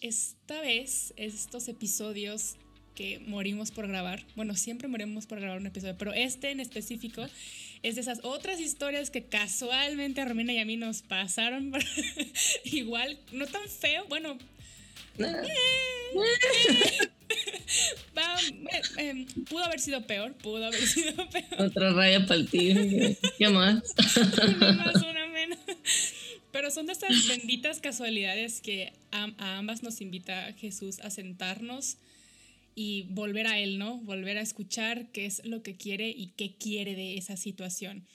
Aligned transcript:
esta 0.00 0.60
vez 0.60 1.12
estos 1.16 1.68
episodios 1.68 2.56
que 2.94 3.18
morimos 3.20 3.70
por 3.70 3.86
grabar, 3.86 4.24
bueno, 4.36 4.54
siempre 4.54 4.88
morimos 4.88 5.26
por 5.26 5.40
grabar 5.40 5.58
un 5.58 5.66
episodio, 5.66 5.96
pero 5.96 6.12
este 6.12 6.50
en 6.50 6.60
específico 6.60 7.26
es 7.82 7.94
de 7.94 8.00
esas 8.00 8.20
otras 8.22 8.60
historias 8.60 9.10
que 9.10 9.24
casualmente 9.24 10.20
a 10.20 10.26
Romina 10.26 10.52
y 10.52 10.58
a 10.58 10.64
mí 10.64 10.76
nos 10.76 11.02
pasaron 11.02 11.72
igual, 12.64 13.18
no 13.32 13.46
tan 13.46 13.68
feo, 13.68 14.04
bueno. 14.08 14.38
Eh, 15.18 15.24
pudo 19.48 19.64
haber 19.64 19.80
sido 19.80 20.06
peor, 20.06 20.34
pudo 20.34 20.66
haber 20.66 20.86
sido 20.86 21.28
peor. 21.30 21.44
Otra 21.58 21.92
raya 21.92 22.26
para 22.26 22.40
el 22.40 22.48
tigre, 22.48 23.16
¿qué 23.38 23.48
más? 23.48 23.82
una 24.56 24.72
más, 24.72 24.96
una 24.96 25.26
menos. 25.26 25.58
Pero 26.52 26.70
son 26.70 26.86
de 26.86 26.92
estas 26.92 27.10
benditas 27.28 27.80
casualidades 27.80 28.60
que 28.60 28.92
a, 29.12 29.58
ambas 29.58 29.82
nos 29.82 30.00
invita 30.00 30.52
Jesús 30.54 31.00
a 31.00 31.10
sentarnos 31.10 31.98
y 32.74 33.02
volver 33.10 33.46
a 33.46 33.58
Él, 33.58 33.78
¿no? 33.78 33.98
Volver 33.98 34.38
a 34.38 34.42
escuchar 34.42 35.10
qué 35.12 35.26
es 35.26 35.44
lo 35.44 35.62
que 35.62 35.76
quiere 35.76 36.08
y 36.08 36.28
qué 36.36 36.54
quiere 36.54 36.94
de 36.94 37.16
esa 37.16 37.36
situación. 37.36 38.06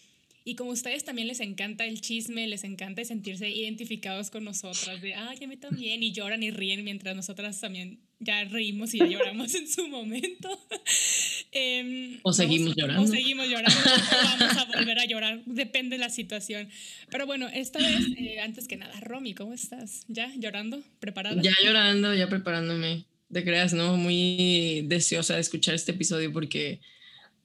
Y 0.44 0.56
como 0.56 0.72
a 0.72 0.74
ustedes 0.74 1.04
también 1.04 1.28
les 1.28 1.40
encanta 1.40 1.86
el 1.86 2.02
chisme, 2.02 2.48
les 2.48 2.64
encanta 2.64 3.04
sentirse 3.04 3.50
identificados 3.50 4.30
con 4.30 4.44
nosotras, 4.44 5.02
de, 5.02 5.16
ay, 5.16 5.44
a 5.44 5.48
mí 5.48 5.58
también, 5.58 6.04
y 6.04 6.12
lloran 6.12 6.44
y 6.44 6.52
ríen 6.52 6.84
mientras 6.84 7.16
nosotras 7.16 7.60
también 7.60 8.00
ya 8.26 8.44
reímos 8.46 8.94
y 8.94 9.00
ya 9.00 9.06
lloramos 9.06 9.54
en 9.56 9.68
su 9.68 9.88
momento. 9.88 10.50
Em, 11.58 12.20
o 12.24 12.34
seguimos 12.34 12.76
llorando. 12.76 13.04
O 13.04 13.08
seguimos 13.08 13.48
llorando, 13.48 13.80
o 13.80 14.40
vamos 14.40 14.58
a 14.58 14.66
volver 14.66 15.00
a 15.00 15.06
llorar, 15.06 15.42
depende 15.46 15.96
de 15.96 16.00
la 16.02 16.10
situación. 16.10 16.68
Pero 17.10 17.26
bueno, 17.26 17.48
esta 17.48 17.80
vez, 17.80 18.08
eh, 18.18 18.42
antes 18.42 18.68
que 18.68 18.76
nada, 18.76 19.00
Romy, 19.00 19.34
¿cómo 19.34 19.54
estás? 19.54 20.04
¿Ya 20.10 20.30
llorando? 20.38 20.84
¿Preparada? 21.00 21.42
Ya 21.42 21.54
llorando, 21.64 22.14
ya 22.14 22.28
preparándome. 22.28 23.06
Te 23.32 23.46
creas, 23.46 23.74
¿no? 23.74 23.96
Muy 23.96 24.84
deseosa 24.88 25.36
de 25.36 25.42
escuchar 25.42 25.76
este 25.76 25.94
episodio 25.94 26.34
porque 26.34 26.82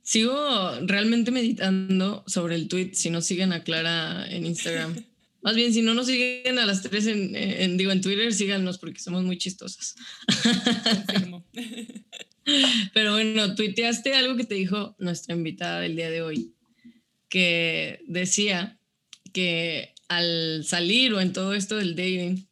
sigo 0.02 0.34
realmente 0.82 1.30
meditando 1.30 2.24
sobre 2.26 2.56
el 2.56 2.66
tweet. 2.66 2.94
Si 2.94 3.10
no 3.10 3.20
siguen 3.20 3.52
a 3.52 3.62
Clara 3.62 4.26
en 4.28 4.44
Instagram. 4.44 4.96
Más 5.42 5.54
bien, 5.54 5.72
si 5.72 5.82
no 5.82 5.94
nos 5.94 6.06
siguen 6.06 6.58
a 6.58 6.66
las 6.66 6.82
tres 6.82 7.06
en, 7.06 7.76
digo, 7.76 7.92
en 7.92 8.00
Twitter, 8.00 8.32
síganos 8.32 8.78
porque 8.78 9.00
somos 9.00 9.24
muy 9.24 9.38
chistosas. 9.38 9.94
Pero 12.94 13.12
bueno, 13.12 13.54
tuiteaste 13.54 14.14
algo 14.14 14.36
que 14.36 14.44
te 14.44 14.54
dijo 14.54 14.96
nuestra 14.98 15.34
invitada 15.34 15.80
del 15.80 15.96
día 15.96 16.10
de 16.10 16.22
hoy, 16.22 16.52
que 17.28 18.00
decía 18.06 18.78
que 19.32 19.94
al 20.08 20.64
salir 20.64 21.12
o 21.14 21.20
en 21.20 21.32
todo 21.32 21.54
esto 21.54 21.76
del 21.76 21.94
dating, 21.94 22.46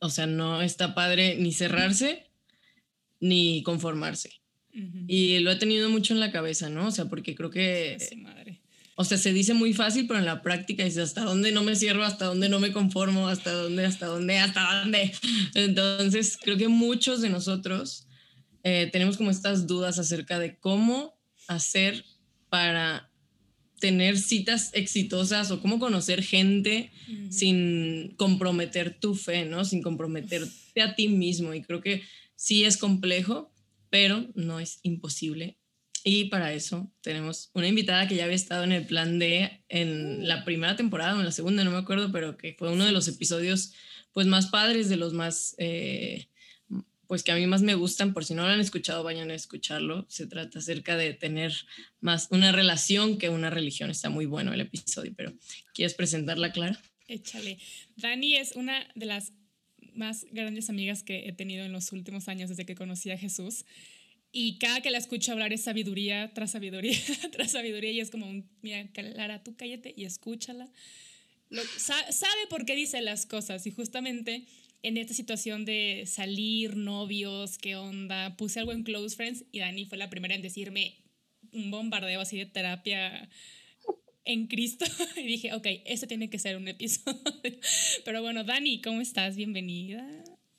o 0.00 0.10
sea, 0.10 0.26
no 0.26 0.60
está 0.62 0.94
padre 0.94 1.36
ni 1.36 1.52
cerrarse 1.52 2.26
ni 3.20 3.62
conformarse. 3.62 4.40
Y 5.08 5.40
lo 5.40 5.50
he 5.50 5.56
tenido 5.56 5.90
mucho 5.90 6.14
en 6.14 6.20
la 6.20 6.30
cabeza, 6.32 6.70
¿no? 6.70 6.86
O 6.86 6.90
sea, 6.90 7.06
porque 7.06 7.34
creo 7.34 7.50
que... 7.50 7.98
O 9.00 9.04
sea, 9.04 9.16
se 9.16 9.32
dice 9.32 9.54
muy 9.54 9.72
fácil, 9.72 10.06
pero 10.06 10.18
en 10.18 10.26
la 10.26 10.42
práctica 10.42 10.84
dice 10.84 11.00
hasta 11.00 11.24
dónde 11.24 11.52
no 11.52 11.64
me 11.64 11.74
cierro, 11.74 12.04
hasta 12.04 12.26
dónde 12.26 12.50
no 12.50 12.60
me 12.60 12.70
conformo, 12.70 13.28
hasta 13.28 13.50
dónde, 13.50 13.86
hasta 13.86 14.04
dónde, 14.04 14.36
hasta 14.36 14.82
dónde. 14.82 15.10
Entonces, 15.54 16.36
creo 16.36 16.58
que 16.58 16.68
muchos 16.68 17.22
de 17.22 17.30
nosotros 17.30 18.06
eh, 18.62 18.90
tenemos 18.92 19.16
como 19.16 19.30
estas 19.30 19.66
dudas 19.66 19.98
acerca 19.98 20.38
de 20.38 20.58
cómo 20.58 21.18
hacer 21.48 22.04
para 22.50 23.10
tener 23.78 24.18
citas 24.18 24.68
exitosas 24.74 25.50
o 25.50 25.62
cómo 25.62 25.78
conocer 25.78 26.22
gente 26.22 26.92
sin 27.30 28.14
comprometer 28.18 29.00
tu 29.00 29.14
fe, 29.14 29.46
¿no? 29.46 29.64
Sin 29.64 29.80
comprometerte 29.80 30.82
a 30.82 30.94
ti 30.94 31.08
mismo. 31.08 31.54
Y 31.54 31.62
creo 31.62 31.80
que 31.80 32.02
sí 32.36 32.64
es 32.64 32.76
complejo, 32.76 33.50
pero 33.88 34.28
no 34.34 34.60
es 34.60 34.78
imposible 34.82 35.56
y 36.04 36.26
para 36.26 36.52
eso 36.52 36.90
tenemos 37.02 37.50
una 37.54 37.68
invitada 37.68 38.08
que 38.08 38.16
ya 38.16 38.24
había 38.24 38.36
estado 38.36 38.64
en 38.64 38.72
el 38.72 38.86
plan 38.86 39.18
D 39.18 39.64
en 39.68 40.26
la 40.26 40.44
primera 40.44 40.76
temporada 40.76 41.14
o 41.16 41.18
en 41.18 41.24
la 41.24 41.32
segunda, 41.32 41.64
no 41.64 41.70
me 41.70 41.78
acuerdo, 41.78 42.10
pero 42.12 42.36
que 42.36 42.54
fue 42.58 42.72
uno 42.72 42.84
de 42.84 42.92
los 42.92 43.08
episodios 43.08 43.72
pues 44.12 44.26
más 44.26 44.46
padres, 44.46 44.88
de 44.88 44.96
los 44.96 45.12
más, 45.12 45.54
eh, 45.58 46.28
pues 47.06 47.22
que 47.22 47.32
a 47.32 47.36
mí 47.36 47.46
más 47.46 47.62
me 47.62 47.74
gustan. 47.74 48.12
Por 48.12 48.24
si 48.24 48.34
no 48.34 48.42
lo 48.42 48.48
han 48.48 48.60
escuchado, 48.60 49.04
vayan 49.04 49.30
a 49.30 49.34
escucharlo. 49.34 50.06
Se 50.08 50.26
trata 50.26 50.58
acerca 50.58 50.96
de 50.96 51.14
tener 51.14 51.52
más 52.00 52.28
una 52.30 52.52
relación 52.52 53.18
que 53.18 53.28
una 53.28 53.50
religión. 53.50 53.90
Está 53.90 54.10
muy 54.10 54.26
bueno 54.26 54.52
el 54.52 54.60
episodio, 54.60 55.12
pero 55.16 55.32
¿quieres 55.74 55.94
presentarla, 55.94 56.52
Clara? 56.52 56.80
Échale. 57.08 57.58
Dani 57.96 58.36
es 58.36 58.56
una 58.56 58.86
de 58.94 59.06
las 59.06 59.32
más 59.94 60.26
grandes 60.30 60.70
amigas 60.70 61.02
que 61.02 61.28
he 61.28 61.32
tenido 61.32 61.64
en 61.64 61.72
los 61.72 61.92
últimos 61.92 62.28
años 62.28 62.48
desde 62.48 62.64
que 62.64 62.74
conocí 62.74 63.10
a 63.10 63.18
Jesús. 63.18 63.64
Y 64.32 64.58
cada 64.58 64.80
que 64.80 64.90
la 64.90 64.98
escucho 64.98 65.32
hablar 65.32 65.52
es 65.52 65.62
sabiduría 65.62 66.32
tras 66.34 66.52
sabiduría 66.52 66.96
tras 67.32 67.52
sabiduría 67.52 67.90
y 67.90 68.00
es 68.00 68.10
como, 68.10 68.28
un, 68.28 68.48
mira, 68.62 68.86
Clara, 68.92 69.42
tú 69.42 69.56
cállate 69.56 69.92
y 69.96 70.04
escúchala. 70.04 70.70
sabe 71.78 72.46
por 72.48 72.64
qué 72.64 72.76
dice 72.76 73.00
las 73.00 73.26
cosas 73.26 73.66
y 73.66 73.70
justamente 73.72 74.46
en 74.82 74.96
esta 74.96 75.14
situación 75.14 75.64
de 75.64 76.04
salir, 76.06 76.76
novios, 76.76 77.58
qué 77.58 77.76
onda, 77.76 78.36
puse 78.36 78.60
algo 78.60 78.72
en 78.72 78.82
Close 78.82 79.16
Friends 79.16 79.44
y 79.52 79.58
Dani 79.58 79.84
fue 79.84 79.98
la 79.98 80.08
primera 80.08 80.34
en 80.34 80.42
decirme 80.42 80.96
un 81.52 81.70
bombardeo 81.70 82.20
así 82.20 82.38
de 82.38 82.46
terapia 82.46 83.28
en 84.24 84.46
Cristo 84.46 84.84
y 85.16 85.22
dije, 85.22 85.52
ok, 85.54 85.66
este 85.84 86.06
tiene 86.06 86.30
que 86.30 86.38
ser 86.38 86.56
un 86.56 86.68
episodio. 86.68 87.20
Pero 88.04 88.22
bueno, 88.22 88.44
Dani, 88.44 88.80
¿cómo 88.80 89.00
estás? 89.00 89.36
Bienvenida. 89.36 90.06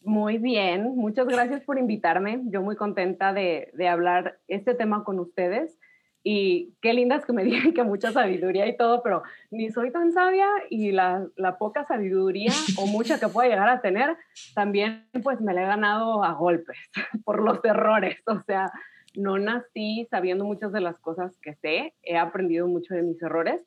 Muy 0.03 0.39
bien, 0.39 0.95
muchas 0.95 1.27
gracias 1.27 1.61
por 1.63 1.77
invitarme. 1.77 2.41
Yo 2.45 2.63
muy 2.63 2.75
contenta 2.75 3.33
de, 3.33 3.69
de 3.73 3.87
hablar 3.87 4.39
este 4.47 4.73
tema 4.73 5.03
con 5.03 5.19
ustedes. 5.19 5.77
Y 6.23 6.73
qué 6.81 6.93
lindas 6.93 7.25
que 7.25 7.33
me 7.33 7.43
digan 7.43 7.73
que 7.73 7.83
mucha 7.83 8.11
sabiduría 8.11 8.67
y 8.67 8.77
todo, 8.77 9.03
pero 9.03 9.21
ni 9.51 9.69
soy 9.71 9.91
tan 9.91 10.11
sabia 10.11 10.47
y 10.69 10.91
la, 10.91 11.27
la, 11.35 11.57
poca 11.57 11.85
sabiduría 11.85 12.51
o 12.77 12.87
mucha 12.87 13.19
que 13.19 13.27
pueda 13.27 13.49
llegar 13.49 13.69
a 13.69 13.81
tener, 13.81 14.17
también 14.55 15.07
pues 15.23 15.39
me 15.41 15.53
la 15.53 15.63
he 15.63 15.65
ganado 15.67 16.23
a 16.23 16.33
golpes 16.33 16.77
por 17.23 17.41
los 17.41 17.63
errores. 17.63 18.21
O 18.25 18.39
sea, 18.41 18.71
no 19.15 19.37
nací 19.37 20.07
sabiendo 20.09 20.45
muchas 20.45 20.71
de 20.71 20.81
las 20.81 20.97
cosas 20.99 21.37
que 21.41 21.53
sé, 21.55 21.93
he 22.01 22.17
aprendido 22.17 22.67
mucho 22.67 22.95
de 22.95 23.03
mis 23.03 23.21
errores 23.21 23.61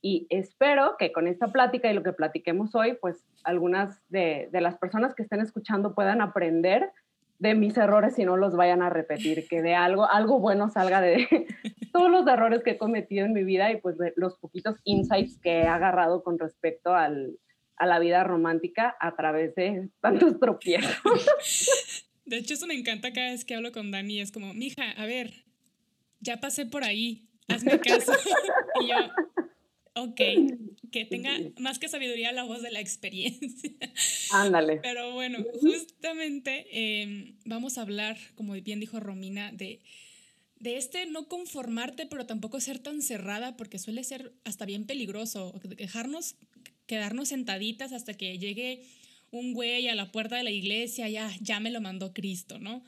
y 0.00 0.26
espero 0.30 0.96
que 0.98 1.12
con 1.12 1.26
esta 1.26 1.48
plática 1.48 1.90
y 1.90 1.94
lo 1.94 2.02
que 2.02 2.12
platiquemos 2.12 2.74
hoy, 2.74 2.96
pues 3.00 3.24
algunas 3.44 4.00
de, 4.08 4.48
las 4.52 4.78
personas 4.78 5.14
que 5.14 5.22
estén 5.22 5.40
escuchando 5.40 5.94
puedan 5.94 6.20
aprender 6.20 6.90
de 7.38 7.54
mis 7.54 7.76
errores 7.76 8.18
y 8.18 8.24
no 8.24 8.36
los 8.36 8.56
vayan 8.56 8.82
a 8.82 8.90
repetir, 8.90 9.46
que 9.48 9.62
de 9.62 9.74
algo, 9.74 10.10
algo 10.10 10.40
bueno 10.40 10.70
salga 10.70 11.00
de 11.00 11.26
todos 11.92 12.10
los 12.10 12.26
errores 12.26 12.62
que 12.62 12.72
he 12.72 12.78
cometido 12.78 13.26
en 13.26 13.32
mi 13.32 13.44
vida 13.44 13.70
y 13.70 13.80
pues 13.80 13.96
de 13.98 14.12
los 14.16 14.38
poquitos 14.38 14.76
insights 14.84 15.38
que 15.40 15.60
he 15.60 15.66
agarrado 15.66 16.22
con 16.22 16.38
respecto 16.38 16.94
al, 16.94 17.38
a 17.76 17.86
la 17.86 17.98
vida 17.98 18.24
romántica 18.24 18.96
a 19.00 19.14
través 19.14 19.54
de 19.54 19.88
tantos 20.00 20.38
tropiezos. 20.38 20.94
De 22.24 22.36
hecho, 22.36 22.54
eso 22.54 22.66
me 22.66 22.74
encanta 22.74 23.12
cada 23.12 23.30
vez 23.30 23.46
que 23.46 23.54
hablo 23.54 23.72
con 23.72 23.90
Dani, 23.90 24.20
es 24.20 24.32
como, 24.32 24.52
mija, 24.52 24.90
a 24.90 25.06
ver, 25.06 25.46
ya 26.20 26.40
pasé 26.40 26.66
por 26.66 26.84
ahí, 26.84 27.26
hazme 27.48 27.80
caso. 27.80 28.12
y 28.82 28.88
yo, 28.88 28.96
Ok, 30.02 30.20
que 30.90 31.04
tenga 31.10 31.30
más 31.58 31.78
que 31.78 31.88
sabiduría 31.88 32.32
la 32.32 32.44
voz 32.44 32.62
de 32.62 32.70
la 32.70 32.80
experiencia. 32.80 33.70
Ándale. 34.32 34.76
Pero 34.82 35.12
bueno, 35.12 35.44
justamente 35.60 36.66
em, 36.70 37.36
vamos 37.44 37.78
a 37.78 37.82
hablar, 37.82 38.16
como 38.34 38.54
bien 38.54 38.80
dijo 38.80 39.00
Romina, 39.00 39.52
de, 39.52 39.80
de 40.60 40.76
este 40.76 41.06
no 41.06 41.28
conformarte, 41.28 42.06
pero 42.06 42.26
tampoco 42.26 42.60
ser 42.60 42.78
tan 42.78 43.02
cerrada, 43.02 43.56
porque 43.56 43.78
suele 43.78 44.04
ser 44.04 44.32
hasta 44.44 44.66
bien 44.66 44.86
peligroso. 44.86 45.60
Dejarnos, 45.64 46.36
quedarnos 46.86 47.28
sentaditas 47.28 47.92
hasta 47.92 48.14
que 48.14 48.38
llegue 48.38 48.82
un 49.30 49.52
güey 49.52 49.88
a 49.88 49.94
la 49.94 50.10
puerta 50.10 50.36
de 50.36 50.42
la 50.42 50.50
iglesia, 50.50 51.08
ya, 51.08 51.30
ya 51.40 51.60
me 51.60 51.70
lo 51.70 51.80
mandó 51.80 52.12
Cristo, 52.12 52.58
¿no? 52.58 52.82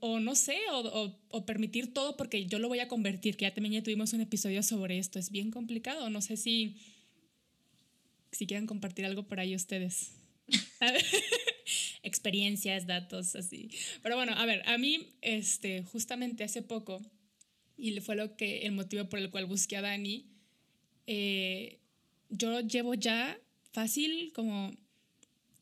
O, 0.00 0.20
no 0.20 0.34
sé, 0.34 0.58
o, 0.70 1.46
permitir 1.46 1.94
todo 1.94 2.16
porque 2.16 2.46
yo 2.46 2.58
lo 2.58 2.68
voy 2.68 2.80
a 2.80 2.88
convertir, 2.88 3.36
que 3.36 3.44
ya 3.44 3.54
también 3.54 3.74
ya 3.74 3.82
tuvimos 3.82 4.12
un 4.12 4.20
episodio 4.20 4.62
sobre 4.62 4.98
esto. 4.98 5.18
Es 5.18 5.30
bien 5.30 5.50
complicado. 5.50 6.10
No 6.10 6.20
sé 6.20 6.36
si, 6.36 6.76
si 8.32 8.46
quieren 8.46 8.66
compartir 8.66 9.06
algo 9.06 9.22
por 9.22 9.40
ahí 9.40 9.54
ustedes. 9.54 10.12
experiencias, 12.02 12.86
datos, 12.86 13.34
así. 13.34 13.70
Pero 14.02 14.16
bueno, 14.16 14.32
a 14.36 14.46
ver, 14.46 14.62
a 14.68 14.78
mí, 14.78 15.14
este, 15.22 15.82
justamente 15.82 16.44
hace 16.44 16.62
poco, 16.62 17.02
y 17.76 18.00
fue 18.00 18.16
lo 18.16 18.36
que, 18.36 18.60
el 18.60 18.72
motivo 18.72 19.08
por 19.08 19.18
el 19.18 19.30
cual 19.30 19.46
busqué 19.46 19.76
a 19.76 19.82
Dani, 19.82 20.26
eh, 21.06 21.78
yo 22.30 22.60
llevo 22.60 22.94
ya 22.94 23.38
fácil 23.72 24.32
como 24.32 24.72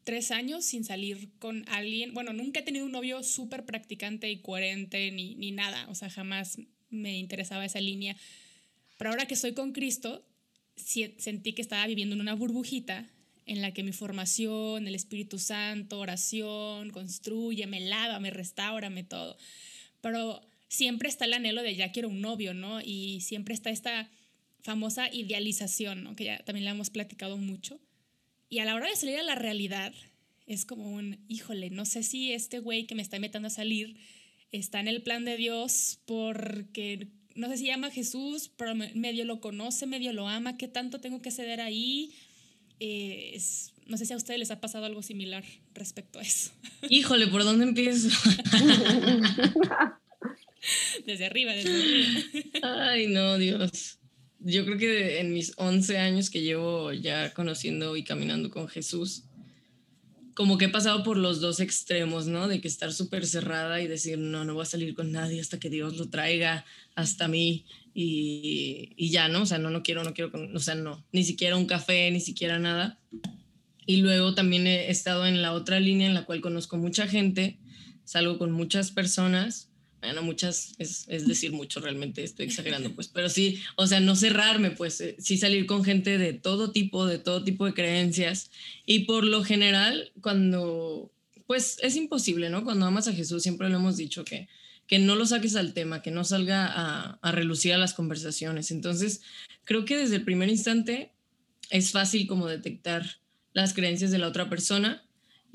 tres 0.04 0.30
años 0.30 0.64
sin 0.64 0.84
salir 0.84 1.30
con 1.38 1.68
alguien. 1.68 2.14
Bueno, 2.14 2.32
nunca 2.32 2.60
he 2.60 2.62
tenido 2.62 2.86
un 2.86 2.92
novio 2.92 3.22
súper 3.22 3.64
practicante 3.64 4.30
y 4.30 4.40
coherente 4.40 5.10
ni, 5.10 5.34
ni 5.34 5.50
nada. 5.50 5.86
O 5.88 5.94
sea, 5.94 6.10
jamás 6.10 6.58
me 6.90 7.18
interesaba 7.18 7.64
esa 7.64 7.80
línea. 7.80 8.16
Pero 8.98 9.10
ahora 9.10 9.26
que 9.26 9.34
estoy 9.34 9.54
con 9.54 9.72
Cristo, 9.72 10.24
sentí 10.76 11.52
que 11.52 11.62
estaba 11.62 11.86
viviendo 11.86 12.14
en 12.14 12.20
una 12.20 12.34
burbujita 12.34 13.10
en 13.46 13.60
la 13.60 13.72
que 13.72 13.82
mi 13.82 13.92
formación, 13.92 14.86
el 14.86 14.94
Espíritu 14.94 15.38
Santo, 15.38 15.98
oración, 15.98 16.90
construye, 16.90 17.66
me 17.66 17.80
lava, 17.80 18.18
me 18.20 18.30
restaura, 18.30 18.90
me 18.90 19.04
todo. 19.04 19.36
Pero 20.00 20.40
siempre 20.68 21.08
está 21.08 21.26
el 21.26 21.34
anhelo 21.34 21.62
de 21.62 21.76
ya 21.76 21.92
quiero 21.92 22.08
un 22.08 22.20
novio, 22.20 22.54
¿no? 22.54 22.80
Y 22.80 23.20
siempre 23.20 23.54
está 23.54 23.70
esta 23.70 24.10
famosa 24.62 25.12
idealización, 25.12 26.04
¿no? 26.04 26.16
Que 26.16 26.24
ya 26.24 26.38
también 26.38 26.64
la 26.64 26.70
hemos 26.70 26.90
platicado 26.90 27.36
mucho. 27.36 27.78
Y 28.48 28.58
a 28.58 28.64
la 28.64 28.74
hora 28.74 28.88
de 28.88 28.96
salir 28.96 29.18
a 29.18 29.22
la 29.22 29.34
realidad, 29.34 29.92
es 30.46 30.64
como 30.64 30.92
un, 30.92 31.18
híjole, 31.28 31.70
no 31.70 31.84
sé 31.84 32.02
si 32.02 32.32
este 32.32 32.58
güey 32.58 32.86
que 32.86 32.94
me 32.94 33.02
está 33.02 33.18
metiendo 33.18 33.48
a 33.48 33.50
salir 33.50 33.96
está 34.52 34.80
en 34.80 34.88
el 34.88 35.02
plan 35.02 35.24
de 35.24 35.36
Dios 35.36 36.00
porque 36.04 37.08
no 37.34 37.48
sé 37.48 37.56
si 37.56 37.66
llama 37.66 37.90
Jesús, 37.90 38.50
pero 38.56 38.74
medio 38.74 39.24
lo 39.24 39.40
conoce, 39.40 39.86
medio 39.86 40.12
lo 40.12 40.28
ama, 40.28 40.56
¿qué 40.56 40.68
tanto 40.68 41.00
tengo 41.00 41.20
que 41.20 41.30
ceder 41.30 41.60
ahí? 41.60 42.14
Eh, 42.80 43.40
no 43.86 43.96
sé 43.96 44.06
si 44.06 44.12
a 44.12 44.16
ustedes 44.16 44.38
les 44.38 44.50
ha 44.50 44.60
pasado 44.60 44.86
algo 44.86 45.02
similar 45.02 45.44
respecto 45.74 46.18
a 46.18 46.22
eso. 46.22 46.50
Híjole, 46.88 47.26
¿por 47.28 47.44
dónde 47.44 47.64
empiezo? 47.64 48.08
desde 51.06 51.26
arriba, 51.26 51.52
desde 51.52 51.70
arriba. 51.70 52.90
Ay, 52.90 53.06
no, 53.08 53.38
Dios. 53.38 53.98
Yo 54.46 54.66
creo 54.66 54.76
que 54.76 55.20
en 55.20 55.32
mis 55.32 55.54
11 55.56 55.98
años 55.98 56.28
que 56.28 56.42
llevo 56.42 56.92
ya 56.92 57.32
conociendo 57.32 57.96
y 57.96 58.04
caminando 58.04 58.50
con 58.50 58.68
Jesús, 58.68 59.24
como 60.34 60.58
que 60.58 60.66
he 60.66 60.68
pasado 60.68 61.02
por 61.02 61.16
los 61.16 61.40
dos 61.40 61.60
extremos, 61.60 62.26
¿no? 62.26 62.46
De 62.46 62.60
que 62.60 62.68
estar 62.68 62.92
súper 62.92 63.24
cerrada 63.26 63.80
y 63.80 63.86
decir, 63.86 64.18
no, 64.18 64.44
no 64.44 64.52
voy 64.52 64.62
a 64.62 64.66
salir 64.66 64.94
con 64.94 65.12
nadie 65.12 65.40
hasta 65.40 65.58
que 65.58 65.70
Dios 65.70 65.96
lo 65.96 66.10
traiga 66.10 66.66
hasta 66.94 67.26
mí 67.26 67.64
y, 67.94 68.92
y 68.96 69.10
ya, 69.10 69.28
¿no? 69.28 69.42
O 69.42 69.46
sea, 69.46 69.56
no, 69.56 69.70
no 69.70 69.82
quiero, 69.82 70.04
no 70.04 70.12
quiero, 70.12 70.30
o 70.54 70.58
sea, 70.58 70.74
no, 70.74 71.02
ni 71.10 71.24
siquiera 71.24 71.56
un 71.56 71.66
café, 71.66 72.10
ni 72.10 72.20
siquiera 72.20 72.58
nada. 72.58 72.98
Y 73.86 73.98
luego 73.98 74.34
también 74.34 74.66
he 74.66 74.90
estado 74.90 75.26
en 75.26 75.40
la 75.40 75.52
otra 75.52 75.80
línea 75.80 76.06
en 76.06 76.14
la 76.14 76.26
cual 76.26 76.42
conozco 76.42 76.76
mucha 76.76 77.06
gente, 77.06 77.58
salgo 78.04 78.36
con 78.36 78.52
muchas 78.52 78.90
personas 78.90 79.70
bueno, 80.04 80.22
muchas 80.22 80.74
es, 80.78 81.06
es, 81.08 81.26
decir 81.26 81.52
mucho, 81.52 81.80
realmente 81.80 82.22
estoy 82.22 82.46
exagerando, 82.46 82.94
pues, 82.94 83.08
pero 83.08 83.28
sí, 83.28 83.62
o 83.76 83.86
sea, 83.86 84.00
no 84.00 84.16
cerrarme, 84.16 84.70
pues, 84.70 85.00
eh, 85.00 85.16
sí 85.18 85.38
salir 85.38 85.66
con 85.66 85.84
gente 85.84 86.18
de 86.18 86.32
todo 86.32 86.70
tipo, 86.72 87.06
de 87.06 87.18
todo 87.18 87.42
tipo 87.42 87.64
de 87.66 87.74
creencias. 87.74 88.50
Y 88.84 89.00
por 89.00 89.24
lo 89.24 89.44
general, 89.44 90.12
cuando, 90.20 91.10
pues, 91.46 91.78
es 91.82 91.96
imposible, 91.96 92.50
¿no? 92.50 92.64
Cuando 92.64 92.86
amas 92.86 93.08
a 93.08 93.12
Jesús, 93.12 93.42
siempre 93.42 93.68
lo 93.68 93.76
hemos 93.76 93.96
dicho 93.96 94.24
que, 94.24 94.48
que 94.86 94.98
no 94.98 95.16
lo 95.16 95.26
saques 95.26 95.56
al 95.56 95.72
tema, 95.72 96.02
que 96.02 96.10
no 96.10 96.24
salga 96.24 96.66
a, 96.66 97.18
a 97.22 97.32
relucir 97.32 97.72
a 97.72 97.78
las 97.78 97.94
conversaciones. 97.94 98.70
Entonces, 98.70 99.22
creo 99.64 99.84
que 99.84 99.96
desde 99.96 100.16
el 100.16 100.24
primer 100.24 100.48
instante 100.48 101.12
es 101.70 101.92
fácil 101.92 102.26
como 102.26 102.46
detectar 102.46 103.18
las 103.54 103.72
creencias 103.72 104.10
de 104.10 104.18
la 104.18 104.28
otra 104.28 104.50
persona 104.50 105.03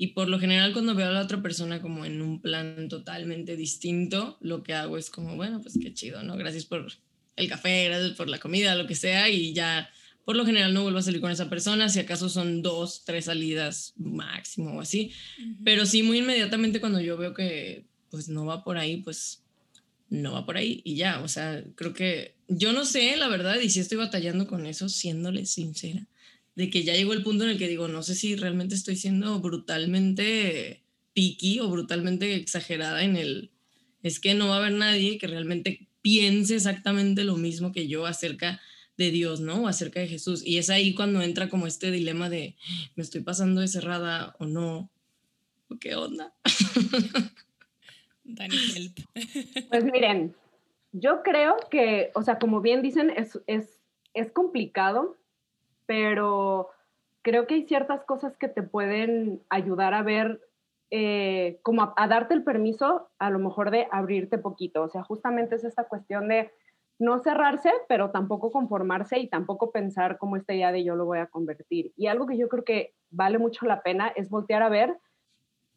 y 0.02 0.14
por 0.14 0.30
lo 0.30 0.40
general 0.40 0.72
cuando 0.72 0.94
veo 0.94 1.08
a 1.08 1.12
la 1.12 1.20
otra 1.20 1.42
persona 1.42 1.82
como 1.82 2.06
en 2.06 2.22
un 2.22 2.40
plan 2.40 2.88
totalmente 2.88 3.54
distinto, 3.54 4.38
lo 4.40 4.62
que 4.62 4.72
hago 4.72 4.96
es 4.96 5.10
como, 5.10 5.36
bueno, 5.36 5.60
pues 5.60 5.78
qué 5.78 5.92
chido, 5.92 6.22
¿no? 6.22 6.38
Gracias 6.38 6.64
por 6.64 6.90
el 7.36 7.48
café, 7.50 7.84
gracias 7.84 8.12
por 8.12 8.26
la 8.30 8.38
comida, 8.38 8.74
lo 8.76 8.86
que 8.86 8.94
sea, 8.94 9.28
y 9.28 9.52
ya 9.52 9.90
por 10.24 10.36
lo 10.36 10.46
general 10.46 10.72
no 10.72 10.84
vuelvo 10.84 11.00
a 11.00 11.02
salir 11.02 11.20
con 11.20 11.30
esa 11.30 11.50
persona, 11.50 11.90
si 11.90 12.00
acaso 12.00 12.30
son 12.30 12.62
dos, 12.62 13.04
tres 13.04 13.26
salidas 13.26 13.92
máximo 13.98 14.78
o 14.78 14.80
así. 14.80 15.12
Pero 15.64 15.84
sí, 15.84 16.02
muy 16.02 16.20
inmediatamente 16.20 16.80
cuando 16.80 17.02
yo 17.02 17.18
veo 17.18 17.34
que 17.34 17.84
pues 18.10 18.30
no 18.30 18.46
va 18.46 18.64
por 18.64 18.78
ahí, 18.78 19.02
pues 19.02 19.42
no 20.08 20.32
va 20.32 20.46
por 20.46 20.56
ahí 20.56 20.80
y 20.82 20.94
ya, 20.94 21.20
o 21.20 21.28
sea, 21.28 21.62
creo 21.74 21.92
que 21.92 22.36
yo 22.48 22.72
no 22.72 22.86
sé, 22.86 23.18
la 23.18 23.28
verdad, 23.28 23.60
y 23.60 23.68
si 23.68 23.80
estoy 23.80 23.98
batallando 23.98 24.46
con 24.46 24.64
eso, 24.64 24.88
siéndole 24.88 25.44
sincera 25.44 26.06
de 26.60 26.68
que 26.68 26.82
ya 26.82 26.92
llegó 26.92 27.14
el 27.14 27.22
punto 27.22 27.44
en 27.44 27.50
el 27.50 27.58
que 27.58 27.68
digo, 27.68 27.88
no 27.88 28.02
sé 28.02 28.14
si 28.14 28.36
realmente 28.36 28.74
estoy 28.74 28.94
siendo 28.94 29.40
brutalmente 29.40 30.82
picky 31.14 31.58
o 31.60 31.70
brutalmente 31.70 32.34
exagerada 32.34 33.02
en 33.02 33.16
el, 33.16 33.50
es 34.02 34.20
que 34.20 34.34
no 34.34 34.48
va 34.48 34.56
a 34.56 34.58
haber 34.58 34.72
nadie 34.72 35.16
que 35.16 35.26
realmente 35.26 35.88
piense 36.02 36.56
exactamente 36.56 37.24
lo 37.24 37.36
mismo 37.36 37.72
que 37.72 37.88
yo 37.88 38.04
acerca 38.04 38.60
de 38.98 39.10
Dios, 39.10 39.40
¿no? 39.40 39.62
O 39.62 39.68
acerca 39.68 40.00
de 40.00 40.08
Jesús. 40.08 40.46
Y 40.46 40.58
es 40.58 40.68
ahí 40.68 40.94
cuando 40.94 41.22
entra 41.22 41.48
como 41.48 41.66
este 41.66 41.90
dilema 41.90 42.28
de, 42.28 42.56
¿me 42.94 43.02
estoy 43.02 43.22
pasando 43.22 43.62
de 43.62 43.68
cerrada 43.68 44.36
o 44.38 44.44
no? 44.44 44.90
¿Qué 45.80 45.94
onda? 45.94 46.34
Pues 49.70 49.84
miren, 49.84 50.36
yo 50.92 51.22
creo 51.24 51.56
que, 51.70 52.10
o 52.14 52.22
sea, 52.22 52.38
como 52.38 52.60
bien 52.60 52.82
dicen, 52.82 53.10
es, 53.10 53.40
es, 53.46 53.80
es 54.12 54.30
complicado 54.30 55.16
pero 55.90 56.68
creo 57.20 57.48
que 57.48 57.54
hay 57.54 57.66
ciertas 57.66 58.04
cosas 58.04 58.36
que 58.36 58.46
te 58.46 58.62
pueden 58.62 59.42
ayudar 59.48 59.92
a 59.92 60.04
ver, 60.04 60.40
eh, 60.92 61.58
como 61.64 61.92
a, 61.96 62.06
darte 62.06 62.32
el 62.32 62.44
permiso 62.44 63.10
a 63.18 63.28
lo 63.28 63.40
mejor 63.40 63.72
de 63.72 63.88
abrirte 63.90 64.38
poquito. 64.38 64.82
O 64.82 64.88
sea, 64.88 65.02
justamente 65.02 65.56
es 65.56 65.64
esta 65.64 65.88
cuestión 65.88 66.28
de 66.28 66.52
no 67.00 67.18
cerrarse, 67.18 67.72
pero 67.88 68.12
tampoco 68.12 68.52
conformarse 68.52 69.18
y 69.18 69.26
tampoco 69.26 69.72
pensar 69.72 70.16
como 70.16 70.36
esta 70.36 70.54
idea 70.54 70.70
de 70.70 70.84
yo 70.84 70.94
lo 70.94 71.06
voy 71.06 71.18
a 71.18 71.26
convertir. 71.26 71.92
Y 71.96 72.06
algo 72.06 72.28
que 72.28 72.38
yo 72.38 72.48
creo 72.48 72.62
que 72.62 72.94
vale 73.10 73.38
mucho 73.38 73.66
la 73.66 73.82
pena 73.82 74.12
es 74.14 74.30
voltear 74.30 74.62
a 74.62 74.68
ver 74.68 74.96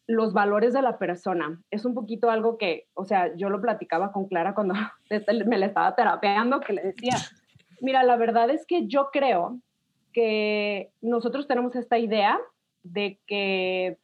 los 0.05 0.31
valores 0.31 0.73
de 0.73 0.83
la 0.83 0.99
persona. 0.99 1.59
Es 1.71 1.85
un 1.85 1.95
poquito 1.95 2.29
algo 2.29 2.59
que, 2.59 2.85
o 2.93 3.03
sea, 3.03 3.35
yo 3.35 3.49
lo 3.49 3.59
platicaba 3.59 4.11
con 4.11 4.27
Clara 4.27 4.53
cuando 4.53 4.75
me 5.47 5.57
la 5.57 5.65
estaba 5.65 5.95
terapeando, 5.95 6.59
que 6.59 6.73
le 6.73 6.83
decía, 6.83 7.15
mira, 7.81 8.03
la 8.03 8.15
verdad 8.15 8.51
es 8.51 8.67
que 8.67 8.85
yo 8.85 9.09
creo 9.11 9.59
que 10.13 10.91
nosotros 11.01 11.47
tenemos 11.47 11.75
esta 11.75 11.97
idea 11.97 12.39
de 12.83 13.19
que 13.27 13.97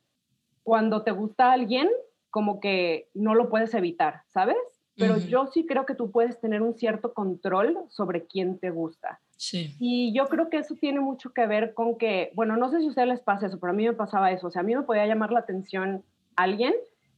cuando 0.64 1.04
te 1.04 1.12
gusta 1.12 1.52
alguien, 1.52 1.90
como 2.30 2.60
que 2.60 3.08
no 3.14 3.36
lo 3.36 3.50
puedes 3.50 3.74
evitar, 3.74 4.24
¿sabes? 4.28 4.58
Pero 4.96 5.18
yo 5.18 5.48
sí 5.48 5.66
creo 5.66 5.86
que 5.86 5.96
tú 5.96 6.12
puedes 6.12 6.42
tener 6.42 6.62
un 6.62 6.74
cierto 6.74 7.14
control 7.14 7.78
sobre 7.88 8.26
quién 8.26 8.60
te 8.60 8.70
gusta. 8.70 9.22
Sí. 9.38 9.74
Y 9.80 10.14
yo 10.14 10.28
creo 10.28 10.50
que 10.50 10.58
eso 10.58 10.76
tiene 10.76 11.00
mucho 11.00 11.32
que 11.32 11.48
ver 11.48 11.74
con 11.74 11.98
que, 11.98 12.32
bueno, 12.36 12.58
no 12.58 12.70
sé 12.70 12.80
si 12.80 12.88
a 12.88 12.90
ustedes 12.90 13.08
les 13.08 13.22
pasa 13.22 13.48
eso, 13.48 13.58
pero 13.62 13.72
a 13.72 13.76
mí 13.76 13.86
me 13.86 13.94
pasaba 13.94 14.30
eso. 14.32 14.48
O 14.48 14.52
sea, 14.52 14.60
a 14.60 14.66
mí 14.66 14.76
me 14.76 14.84
podía 14.84 15.08
llamar 15.08 15.32
la 15.32 15.40
atención 15.40 16.04
alguien 16.36 16.74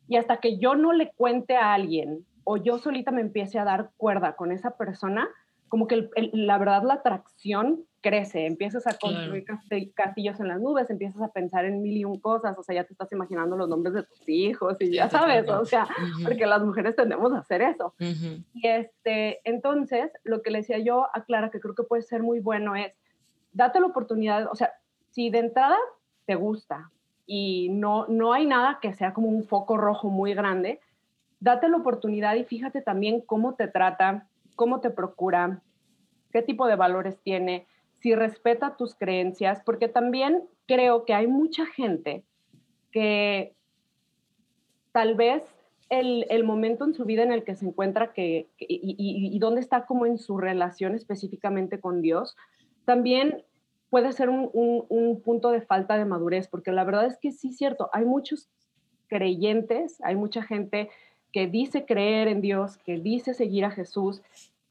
y 0.08 0.18
hasta 0.18 0.38
que 0.38 0.60
yo 0.60 0.75
no 0.75 0.94
le 0.94 1.12
cuente 1.13 1.56
a 1.56 1.74
alguien 1.74 2.24
o 2.44 2.58
yo 2.58 2.77
solita 2.77 3.12
me 3.12 3.22
empiece 3.22 3.58
a 3.58 3.63
dar 3.63 3.92
cuerda 3.98 4.36
con 4.36 4.51
esa 4.51 4.77
persona, 4.77 5.27
como 5.68 5.88
que 5.88 6.10
la 6.34 6.58
verdad 6.58 6.84
la 6.84 6.96
atracción 6.96 7.86
crece, 8.01 8.48
empiezas 8.48 8.88
a 8.88 8.98
construir 8.98 9.46
castillos 9.93 10.39
en 10.39 10.48
las 10.48 10.60
nubes, 10.60 10.89
empiezas 10.89 11.22
a 11.22 11.29
pensar 11.29 11.65
en 11.65 11.81
mil 11.81 11.96
y 11.98 12.05
un 12.05 12.20
cosas, 12.20 12.58
o 12.58 12.63
sea, 12.63 12.75
ya 12.75 12.84
te 12.84 12.93
estás 12.93 13.12
imaginando 13.12 13.55
los 13.55 13.70
nombres 13.70 13.93
de 13.93 14.03
tus 14.03 14.27
hijos 14.27 14.77
y 14.79 14.91
ya 14.93 15.10
sabes, 15.10 15.48
o 15.48 15.65
sea, 15.65 15.88
porque 16.24 16.46
las 16.46 16.63
mujeres 16.63 16.96
tendemos 16.96 17.31
a 17.34 17.39
hacer 17.39 17.62
eso. 17.62 17.93
Y 18.53 18.67
este, 18.67 19.39
entonces, 19.48 20.12
lo 20.24 20.41
que 20.41 20.51
le 20.51 20.60
decía 20.60 20.79
yo 20.79 21.08
a 21.13 21.24
Clara, 21.24 21.51
que 21.51 21.60
creo 21.60 21.75
que 21.75 21.84
puede 21.84 22.01
ser 22.01 22.24
muy 22.24 22.39
bueno, 22.39 22.75
es, 22.75 22.93
date 23.53 23.79
la 23.79 23.88
oportunidad, 23.88 24.48
o 24.51 24.55
sea, 24.55 24.72
si 25.12 25.29
de 25.29 25.39
entrada 25.39 25.77
te 26.25 26.36
gusta 26.36 26.89
y 27.25 27.70
no, 27.70 28.08
no 28.08 28.34
hay 28.34 28.46
nada 28.46 28.79
que 28.81 28.93
sea 28.93 29.13
como 29.13 29.27
un 29.27 29.43
foco 29.43 29.77
rojo 29.77 30.10
muy 30.10 30.34
grande, 30.34 30.79
date 31.39 31.70
la 31.70 31.77
oportunidad 31.77 32.36
y 32.36 32.46
fíjate 32.46 32.81
también 32.81 33.22
cómo 33.22 33.55
te 33.55 33.67
trata, 33.67 34.27
cómo 34.55 34.79
te 34.79 34.89
procura, 34.89 35.62
qué 36.31 36.41
tipo 36.41 36.67
de 36.67 36.75
valores 36.75 37.20
tiene, 37.22 37.67
si 38.01 38.15
respeta 38.15 38.75
tus 38.77 38.96
creencias, 38.96 39.62
porque 39.63 39.88
también 39.88 40.43
creo 40.67 41.05
que 41.05 41.13
hay 41.13 41.27
mucha 41.27 41.65
gente 41.67 42.24
que 42.91 43.53
tal 44.91 45.15
vez 45.15 45.43
el, 45.89 46.43
momento 46.43 46.86
en 46.86 46.93
su 46.93 47.05
vida 47.05 47.24
en 47.24 47.31
el 47.31 47.43
que 47.43 47.55
se 47.55 47.65
encuentra 47.65 48.13
que, 48.13 48.48
y, 48.58 49.38
dónde 49.39 49.62
está 49.62 49.86
como 49.86 50.05
en 50.05 50.17
su 50.17 50.38
relación 50.38 50.96
específicamente 50.96 51.79
con 51.79 52.01
Dios, 52.01 52.36
también 52.86 53.43
puede 53.89 54.13
ser 54.13 54.29
un, 54.29 54.50
un, 54.53 55.22
punto 55.22 55.51
de 55.51 55.62
falta 55.62 55.98
de 55.98 56.05
madurez, 56.05 56.48
porque 56.48 56.72
la 56.72 56.86
verdad 56.86 57.05
es 57.05 57.17
que 57.17 57.31
sí 57.31 57.50
es 57.50 57.58
cierto, 57.58 57.89
hay 57.91 58.05
muchos 58.05 58.50
creyentes, 59.08 60.01
hay 60.01 60.15
mucha 60.15 60.41
gente 60.43 60.89
que 61.34 61.48
dice 61.48 61.86
creer 61.86 62.29
en 62.29 62.41
Dios, 62.41 62.77
que 62.77 62.98
dice 62.98 63.34
seguir 63.34 63.65
a 63.65 63.72
Jesús, 63.72 64.22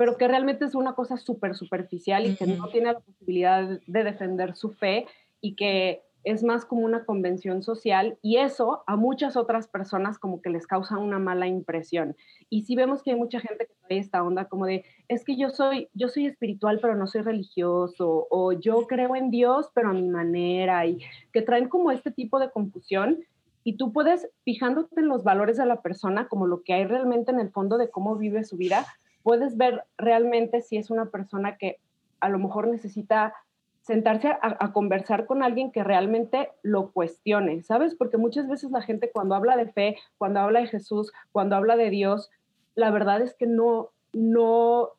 pero 0.01 0.17
que 0.17 0.27
realmente 0.27 0.65
es 0.65 0.75
una 0.75 0.95
cosa 0.95 1.19
súper 1.19 1.55
superficial 1.55 2.25
y 2.27 2.35
que 2.35 2.47
no 2.47 2.69
tiene 2.69 2.95
la 2.95 3.01
posibilidad 3.01 3.69
de 3.87 4.03
defender 4.03 4.57
su 4.57 4.71
fe 4.71 5.05
y 5.43 5.57
que 5.57 6.01
es 6.25 6.43
más 6.43 6.65
como 6.65 6.87
una 6.87 7.05
convención 7.05 7.63
social 7.63 8.17
y 8.23 8.39
eso 8.39 8.83
a 8.87 8.97
muchas 8.97 9.37
otras 9.37 9.69
personas 9.69 10.19
como 10.19 10.41
que 10.41 10.49
les 10.49 10.67
causa 10.67 10.97
una 10.97 11.19
mala 11.19 11.49
impresión. 11.49 12.17
Y 12.49 12.63
si 12.63 12.77
vemos 12.77 13.03
que 13.03 13.11
hay 13.11 13.19
mucha 13.19 13.41
gente 13.41 13.67
que 13.67 13.75
trae 13.87 13.99
esta 13.99 14.23
onda 14.23 14.47
como 14.47 14.65
de, 14.65 14.87
es 15.09 15.23
que 15.23 15.37
yo 15.37 15.51
soy, 15.51 15.91
yo 15.93 16.09
soy 16.09 16.25
espiritual 16.25 16.79
pero 16.81 16.97
no 16.97 17.07
soy 17.07 17.21
religioso, 17.21 18.27
o 18.31 18.53
yo 18.53 18.87
creo 18.87 19.15
en 19.17 19.31
Dios 19.31 19.69
pero 19.75 19.91
a 19.91 19.93
mi 19.93 20.09
manera, 20.09 20.87
y 20.87 21.03
que 21.31 21.43
traen 21.43 21.69
como 21.69 21.91
este 21.91 22.11
tipo 22.11 22.39
de 22.39 22.51
confusión. 22.51 23.19
Y 23.65 23.77
tú 23.77 23.93
puedes, 23.93 24.31
fijándote 24.45 24.99
en 24.99 25.09
los 25.09 25.25
valores 25.25 25.59
de 25.59 25.67
la 25.67 25.83
persona, 25.83 26.29
como 26.29 26.47
lo 26.47 26.63
que 26.63 26.73
hay 26.73 26.87
realmente 26.87 27.33
en 27.33 27.41
el 27.41 27.51
fondo 27.51 27.77
de 27.77 27.91
cómo 27.91 28.17
vive 28.17 28.45
su 28.45 28.57
vida, 28.57 28.87
puedes 29.23 29.57
ver 29.57 29.85
realmente 29.99 30.63
si 30.63 30.77
es 30.77 30.91
una 30.91 31.07
persona 31.07 31.57
que 31.57 31.79
a 32.21 32.29
lo 32.29 32.39
mejor 32.39 32.69
necesita 32.69 33.35
sentarse 33.83 34.29
a, 34.29 34.73
conversar 34.73 35.27
con 35.27 35.43
alguien 35.43 35.73
que 35.73 35.83
realmente 35.83 36.51
lo 36.63 36.93
cuestione, 36.93 37.63
¿sabes? 37.63 37.95
Porque 37.95 38.19
muchas 38.19 38.47
veces 38.47 38.71
la 38.71 38.83
gente 38.83 39.11
cuando 39.11 39.35
habla 39.35 39.57
de 39.57 39.73
fe, 39.73 39.97
cuando 40.19 40.41
habla 40.41 40.61
de 40.61 40.67
Jesús, 40.67 41.13
cuando 41.33 41.57
habla 41.57 41.77
de 41.77 41.91
Dios, 41.91 42.31
la 42.75 42.91
verdad 42.91 43.23
es 43.23 43.35
que 43.35 43.47
no, 43.47 43.91
no, 44.13 44.91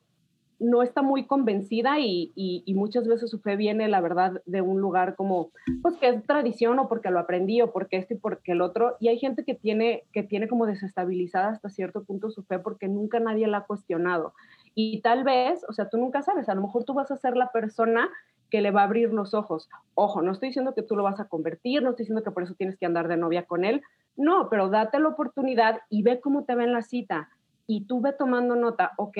no 0.62 0.82
está 0.82 1.02
muy 1.02 1.26
convencida 1.26 1.98
y, 1.98 2.62
muchas 2.74 3.06
veces 3.06 3.30
su 3.30 3.38
fe 3.40 3.56
viene, 3.56 3.88
la 3.88 4.00
verdad, 4.00 4.42
de 4.46 4.60
un 4.60 4.80
lugar 4.80 5.14
como, 5.14 5.50
pues 5.82 5.96
que 5.96 6.08
es 6.08 6.24
tradición 6.24 6.78
o 6.78 6.88
porque 6.88 7.10
lo 7.10 7.18
aprendí 7.18 7.60
o 7.60 7.72
porque 7.72 7.96
este 7.96 8.14
y 8.14 8.18
porque 8.18 8.52
el 8.52 8.62
otro. 8.62 8.96
Y 9.00 9.08
hay 9.08 9.18
gente 9.18 9.44
que 9.44 9.54
tiene, 9.54 10.04
que 10.12 10.22
tiene 10.22 10.48
como 10.48 10.66
desestabilizada 10.66 11.50
hasta 11.50 11.68
cierto 11.68 12.04
punto 12.04 12.30
su 12.30 12.42
fe 12.44 12.58
porque 12.58 12.88
nunca 12.88 13.20
nadie 13.20 13.46
la 13.46 13.58
ha 13.58 13.66
cuestionado. 13.66 14.34
Y 14.74 15.00
tal 15.02 15.24
vez, 15.24 15.64
o 15.68 15.72
sea, 15.72 15.88
tú 15.88 15.98
nunca 15.98 16.22
sabes, 16.22 16.48
a 16.48 16.54
lo 16.54 16.62
mejor 16.62 16.84
tú 16.84 16.94
vas 16.94 17.10
a 17.10 17.16
ser 17.16 17.36
la 17.36 17.52
persona 17.52 18.08
que 18.50 18.60
le 18.60 18.70
va 18.70 18.82
a 18.82 18.84
abrir 18.84 19.12
los 19.12 19.34
ojos. 19.34 19.68
Ojo, 19.94 20.22
no 20.22 20.32
estoy 20.32 20.50
diciendo 20.50 20.74
que 20.74 20.82
tú 20.82 20.94
lo 20.96 21.02
vas 21.02 21.20
a 21.20 21.28
convertir, 21.28 21.82
no 21.82 21.90
estoy 21.90 22.04
diciendo 22.04 22.22
que 22.22 22.30
por 22.30 22.42
eso 22.42 22.54
tienes 22.54 22.76
que 22.76 22.86
andar 22.86 23.08
de 23.08 23.16
novia 23.16 23.44
con 23.44 23.64
él, 23.64 23.82
no, 24.16 24.48
pero 24.50 24.68
date 24.68 24.98
la 24.98 25.08
oportunidad 25.08 25.80
y 25.88 26.02
ve 26.02 26.20
cómo 26.20 26.44
te 26.44 26.54
ve 26.54 26.64
en 26.64 26.72
la 26.72 26.82
cita. 26.82 27.30
Y 27.66 27.86
tú 27.86 28.00
ve 28.00 28.12
tomando 28.12 28.56
nota, 28.56 28.92
ok, 28.98 29.16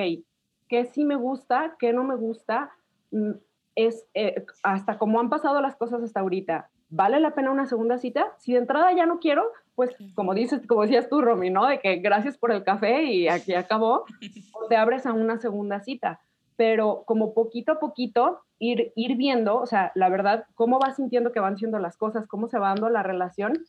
qué 0.72 0.86
sí 0.86 1.04
me 1.04 1.16
gusta, 1.16 1.76
qué 1.78 1.92
no 1.92 2.02
me 2.02 2.16
gusta, 2.16 2.70
mm, 3.10 3.32
es 3.74 4.06
eh, 4.14 4.46
hasta 4.62 4.96
cómo 4.96 5.20
han 5.20 5.28
pasado 5.28 5.60
las 5.60 5.76
cosas 5.76 6.02
hasta 6.02 6.20
ahorita. 6.20 6.70
¿Vale 6.88 7.20
la 7.20 7.34
pena 7.34 7.50
una 7.50 7.66
segunda 7.66 7.98
cita? 7.98 8.32
Si 8.38 8.54
de 8.54 8.60
entrada 8.60 8.90
ya 8.94 9.04
no 9.04 9.18
quiero, 9.18 9.44
pues 9.74 9.90
como 10.14 10.32
dices, 10.32 10.66
como 10.66 10.80
decías 10.80 11.10
tú, 11.10 11.20
Romy, 11.20 11.50
¿no? 11.50 11.66
De 11.66 11.78
que 11.78 11.96
gracias 11.96 12.38
por 12.38 12.52
el 12.52 12.64
café 12.64 13.02
y 13.02 13.28
aquí 13.28 13.52
acabó, 13.52 14.06
o 14.54 14.66
te 14.66 14.76
abres 14.76 15.04
a 15.04 15.12
una 15.12 15.36
segunda 15.36 15.80
cita. 15.80 16.20
Pero 16.56 17.02
como 17.04 17.34
poquito 17.34 17.72
a 17.72 17.78
poquito 17.78 18.40
ir, 18.58 18.94
ir 18.96 19.18
viendo, 19.18 19.58
o 19.58 19.66
sea, 19.66 19.92
la 19.94 20.08
verdad, 20.08 20.46
cómo 20.54 20.78
vas 20.78 20.96
sintiendo 20.96 21.32
que 21.32 21.40
van 21.40 21.58
siendo 21.58 21.80
las 21.80 21.98
cosas, 21.98 22.26
cómo 22.26 22.48
se 22.48 22.58
va 22.58 22.68
dando 22.68 22.88
la 22.88 23.02
relación 23.02 23.62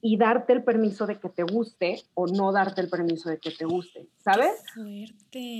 y 0.00 0.16
darte 0.18 0.52
el 0.52 0.62
permiso 0.62 1.06
de 1.06 1.18
que 1.18 1.28
te 1.28 1.42
guste 1.42 2.02
o 2.14 2.26
no 2.26 2.52
darte 2.52 2.80
el 2.80 2.88
permiso 2.88 3.28
de 3.30 3.38
que 3.38 3.50
te 3.50 3.64
guste, 3.64 4.06
¿sabes? 4.18 4.62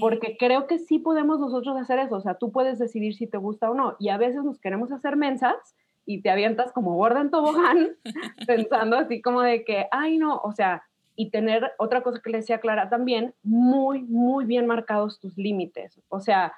Porque 0.01 0.37
creo 0.39 0.67
que 0.67 0.79
sí 0.79 0.99
podemos 0.99 1.41
nosotros 1.41 1.77
hacer 1.77 1.99
eso, 1.99 2.17
o 2.17 2.21
sea, 2.21 2.35
tú 2.35 2.53
puedes 2.53 2.79
decidir 2.79 3.15
si 3.15 3.27
te 3.27 3.39
gusta 3.39 3.71
o 3.71 3.75
no 3.75 3.97
y 3.99 4.11
a 4.11 4.19
veces 4.19 4.45
nos 4.45 4.61
queremos 4.61 4.93
hacer 4.93 5.17
mensas 5.17 5.57
y 6.05 6.21
te 6.23 6.31
avientas 6.31 6.73
como 6.73 6.95
gorda 6.95 7.21
en 7.21 7.31
tobogán 7.31 7.97
pensando 8.47 8.97
así 8.97 9.21
como 9.21 9.43
de 9.43 9.65
que, 9.65 9.87
ay 9.91 10.19
no, 10.19 10.37
o 10.39 10.53
sea, 10.53 10.85
y 11.17 11.31
tener 11.31 11.73
otra 11.79 12.03
cosa 12.03 12.21
que 12.23 12.31
le 12.31 12.39
decía 12.39 12.61
Clara 12.61 12.89
también, 12.89 13.35
muy, 13.43 14.03
muy 14.03 14.45
bien 14.45 14.67
marcados 14.67 15.19
tus 15.19 15.37
límites, 15.37 16.01
o 16.09 16.21
sea, 16.21 16.53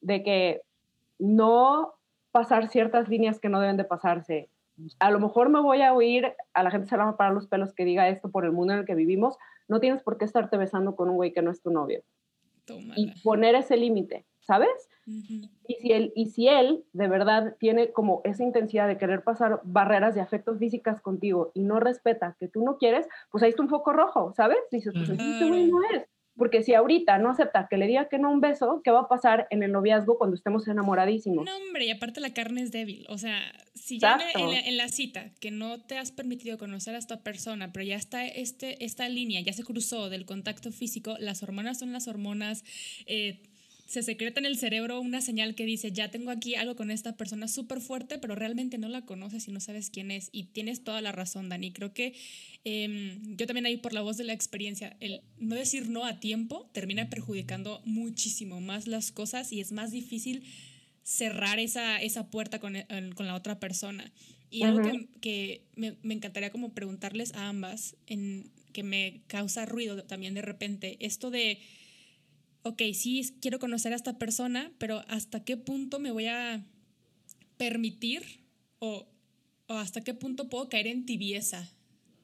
de 0.00 0.22
que 0.22 0.62
no 1.18 1.94
pasar 2.30 2.68
ciertas 2.68 3.08
líneas 3.08 3.38
que 3.38 3.48
no 3.48 3.60
deben 3.60 3.76
de 3.76 3.84
pasarse. 3.84 4.48
A 4.98 5.10
lo 5.10 5.20
mejor 5.20 5.48
me 5.50 5.60
voy 5.60 5.82
a 5.82 5.92
oír, 5.92 6.34
a 6.52 6.62
la 6.62 6.70
gente 6.70 6.88
se 6.88 6.96
va 6.96 7.08
a 7.08 7.16
parar 7.16 7.34
los 7.34 7.46
pelos 7.46 7.72
que 7.74 7.84
diga 7.84 8.08
esto 8.08 8.30
por 8.30 8.44
el 8.44 8.52
mundo 8.52 8.72
en 8.72 8.80
el 8.80 8.86
que 8.86 8.94
vivimos, 8.94 9.36
no 9.68 9.80
tienes 9.80 10.02
por 10.02 10.18
qué 10.18 10.24
estarte 10.24 10.56
besando 10.56 10.96
con 10.96 11.08
un 11.08 11.16
güey 11.16 11.32
que 11.32 11.42
no 11.42 11.50
es 11.50 11.62
tu 11.62 11.70
novio. 11.70 12.02
Y 12.96 13.12
poner 13.22 13.54
ese 13.54 13.76
límite, 13.76 14.26
¿sabes? 14.40 14.88
y, 15.06 15.74
si 15.80 15.92
él, 15.92 16.12
y 16.14 16.26
si 16.30 16.48
él 16.48 16.84
de 16.92 17.08
verdad 17.08 17.56
tiene 17.58 17.92
como 17.92 18.22
esa 18.24 18.42
intensidad 18.42 18.88
de 18.88 18.96
querer 18.96 19.22
pasar 19.22 19.60
barreras 19.64 20.14
de 20.14 20.22
afectos 20.22 20.58
físicas 20.58 21.00
contigo 21.00 21.50
y 21.54 21.62
no 21.62 21.78
respeta 21.78 22.36
que 22.40 22.48
tú 22.48 22.64
no 22.64 22.78
quieres, 22.78 23.06
pues 23.30 23.42
ahí 23.44 23.50
está 23.50 23.62
un 23.62 23.68
foco 23.68 23.92
rojo, 23.92 24.32
¿sabes? 24.34 24.58
Dices, 24.70 24.94
pues 24.94 25.10
este 25.10 25.46
güey 25.46 25.66
no 25.70 25.78
es. 25.92 26.08
Porque 26.36 26.62
si 26.62 26.74
ahorita 26.74 27.18
no 27.18 27.30
acepta 27.30 27.68
que 27.70 27.76
le 27.76 27.86
diga 27.86 28.08
que 28.08 28.18
no 28.18 28.30
un 28.30 28.40
beso, 28.40 28.80
¿qué 28.82 28.90
va 28.90 29.02
a 29.02 29.08
pasar 29.08 29.46
en 29.50 29.62
el 29.62 29.70
noviazgo 29.70 30.18
cuando 30.18 30.34
estemos 30.34 30.66
enamoradísimos? 30.66 31.44
No, 31.44 31.56
hombre, 31.56 31.86
y 31.86 31.90
aparte 31.90 32.20
la 32.20 32.34
carne 32.34 32.62
es 32.62 32.72
débil. 32.72 33.06
O 33.08 33.18
sea, 33.18 33.40
si 33.74 33.98
ya 33.98 34.18
en 34.34 34.76
la, 34.76 34.88
cita 34.88 35.30
que 35.40 35.50
no 35.50 35.80
te 35.80 35.96
has 35.96 36.10
permitido 36.10 36.58
conocer 36.58 36.96
a 36.96 36.98
esta 36.98 37.22
persona, 37.22 37.72
pero 37.72 37.84
ya 37.84 37.96
está 37.96 38.26
este, 38.26 38.84
esta 38.84 39.08
línea, 39.08 39.40
ya 39.42 39.52
se 39.52 39.62
cruzó 39.62 40.10
del 40.10 40.26
contacto 40.26 40.72
físico, 40.72 41.16
las 41.20 41.42
hormonas 41.42 41.78
son 41.78 41.92
las 41.92 42.08
hormonas. 42.08 42.64
Eh, 43.06 43.42
se 43.86 44.02
secreta 44.02 44.40
en 44.40 44.46
el 44.46 44.56
cerebro 44.56 45.00
una 45.00 45.20
señal 45.20 45.54
que 45.54 45.66
dice, 45.66 45.92
ya 45.92 46.10
tengo 46.10 46.30
aquí 46.30 46.54
algo 46.54 46.74
con 46.74 46.90
esta 46.90 47.16
persona 47.16 47.48
súper 47.48 47.80
fuerte, 47.80 48.18
pero 48.18 48.34
realmente 48.34 48.78
no 48.78 48.88
la 48.88 49.04
conoces 49.04 49.46
y 49.46 49.52
no 49.52 49.60
sabes 49.60 49.90
quién 49.90 50.10
es. 50.10 50.30
Y 50.32 50.44
tienes 50.44 50.82
toda 50.82 51.02
la 51.02 51.12
razón, 51.12 51.50
Dani. 51.50 51.70
Creo 51.70 51.92
que 51.92 52.14
em, 52.64 53.36
yo 53.36 53.46
también 53.46 53.66
ahí 53.66 53.76
por 53.76 53.92
la 53.92 54.00
voz 54.00 54.16
de 54.16 54.24
la 54.24 54.32
experiencia, 54.32 54.96
el 55.00 55.20
no 55.38 55.54
decir 55.54 55.88
no 55.90 56.06
a 56.06 56.18
tiempo 56.18 56.70
termina 56.72 57.10
perjudicando 57.10 57.82
muchísimo 57.84 58.60
más 58.60 58.86
las 58.86 59.12
cosas 59.12 59.52
y 59.52 59.60
es 59.60 59.70
más 59.70 59.90
difícil 59.90 60.44
cerrar 61.02 61.58
esa, 61.58 62.00
esa 62.00 62.30
puerta 62.30 62.60
con, 62.60 62.74
con 63.14 63.26
la 63.26 63.34
otra 63.34 63.60
persona. 63.60 64.12
Y 64.50 64.62
algo 64.62 64.82
que, 64.82 65.08
que 65.20 65.64
me, 65.74 65.96
me, 66.02 66.14
encantaría 66.14 66.50
como 66.50 66.72
preguntarles 66.72 67.34
a 67.34 67.48
ambas, 67.48 67.96
en, 68.06 68.50
que 68.72 68.82
me 68.82 69.22
causa 69.26 69.66
ruido 69.66 70.04
también 70.04 70.32
de 70.32 70.42
repente, 70.42 70.96
esto 71.00 71.30
de 71.30 71.58
ok, 72.64 72.82
sí 72.94 73.36
quiero 73.40 73.58
conocer 73.58 73.92
a 73.92 73.96
esta 73.96 74.18
persona, 74.18 74.72
pero 74.78 75.04
¿hasta 75.08 75.44
qué 75.44 75.56
punto 75.56 76.00
me 76.00 76.10
voy 76.10 76.26
a 76.26 76.64
permitir 77.56 78.22
o, 78.78 79.06
hasta 79.68 80.02
qué 80.02 80.14
punto 80.14 80.48
puedo 80.48 80.68
caer 80.68 80.86
en 80.86 81.06
tibieza 81.06 81.70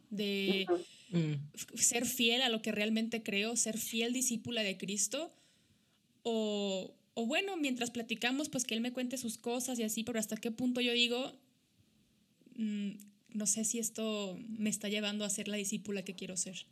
de 0.09 0.67
mm. 1.11 1.77
ser 1.77 2.07
fiel 2.07 2.43
a 2.43 2.49
lo 2.49 2.63
que 2.63 2.73
realmente 2.73 3.23
creo, 3.23 3.55
ser 3.55 3.79
fiel 3.79 4.13
discípula 4.13 4.63
de 4.63 4.77
Cristo? 4.79 5.31
O, 6.23 6.95
o 7.15 7.27
bueno, 7.27 7.57
mientras 7.59 7.91
platicamos, 7.91 8.49
pues 8.49 8.65
que 8.65 8.75
Él 8.75 8.81
me 8.81 8.93
cuente 8.93 9.19
sus 9.19 9.37
cosas 9.37 9.79
y 9.79 9.83
así, 9.83 10.05
pero 10.05 10.19
hasta 10.19 10.37
qué 10.37 10.51
punto 10.51 10.81
yo 10.81 10.93
digo, 10.93 11.35
mm, 12.57 12.93
no 13.35 13.47
sé 13.47 13.65
si 13.65 13.79
esto 13.79 14.39
me 14.49 14.71
está 14.71 14.89
llevando 14.89 15.27
a 15.27 15.31
ser 15.31 15.49
la 15.49 15.59
discípula 15.59 16.03
que 16.03 16.15
quiero 16.15 16.37
ser. 16.39 16.67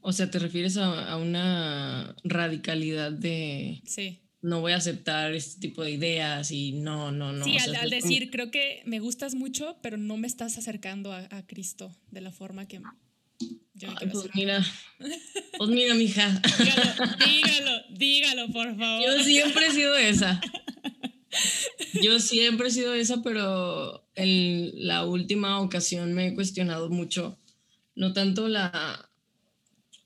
O 0.00 0.12
sea, 0.12 0.30
¿te 0.30 0.38
refieres 0.38 0.76
a, 0.76 1.16
una 1.16 2.14
radicalidad 2.24 3.12
de... 3.12 3.82
Sí. 3.84 4.20
No 4.40 4.60
voy 4.60 4.72
a 4.72 4.76
aceptar 4.76 5.34
este 5.34 5.60
tipo 5.60 5.82
de 5.82 5.90
ideas 5.90 6.52
y 6.52 6.72
no, 6.72 7.10
no, 7.10 7.32
no. 7.32 7.44
Sí, 7.44 7.58
al, 7.58 7.90
decir, 7.90 8.30
creo 8.30 8.52
que 8.52 8.82
me 8.86 9.00
gustas 9.00 9.34
mucho, 9.34 9.76
pero 9.82 9.96
no 9.96 10.16
me 10.16 10.28
estás 10.28 10.56
acercando 10.58 11.12
a, 11.12 11.46
Cristo 11.46 11.92
de 12.12 12.20
la 12.20 12.30
forma 12.30 12.68
que 12.68 12.80
yo 13.74 13.88
pues 14.10 14.28
mira, 14.34 14.64
pues 15.58 15.70
mira, 15.70 15.94
mija. 15.94 16.42
Dígalo, 16.58 17.16
dígalo, 17.24 17.82
dígalo, 17.90 18.52
por 18.52 18.76
favor. 18.76 19.04
Yo 19.04 19.22
siempre 19.22 19.66
he 19.66 19.70
sido 19.70 19.96
esa. 19.96 20.40
Yo 22.02 22.18
siempre 22.18 22.68
he 22.68 22.70
sido 22.70 22.94
esa, 22.94 23.22
pero 23.22 24.08
en 24.14 24.86
la 24.86 25.04
última 25.04 25.60
ocasión 25.60 26.14
me 26.14 26.28
he 26.28 26.34
cuestionado 26.34 26.90
mucho, 26.90 27.38
no 27.94 28.12
tanto 28.12 28.48
la, 28.48 29.07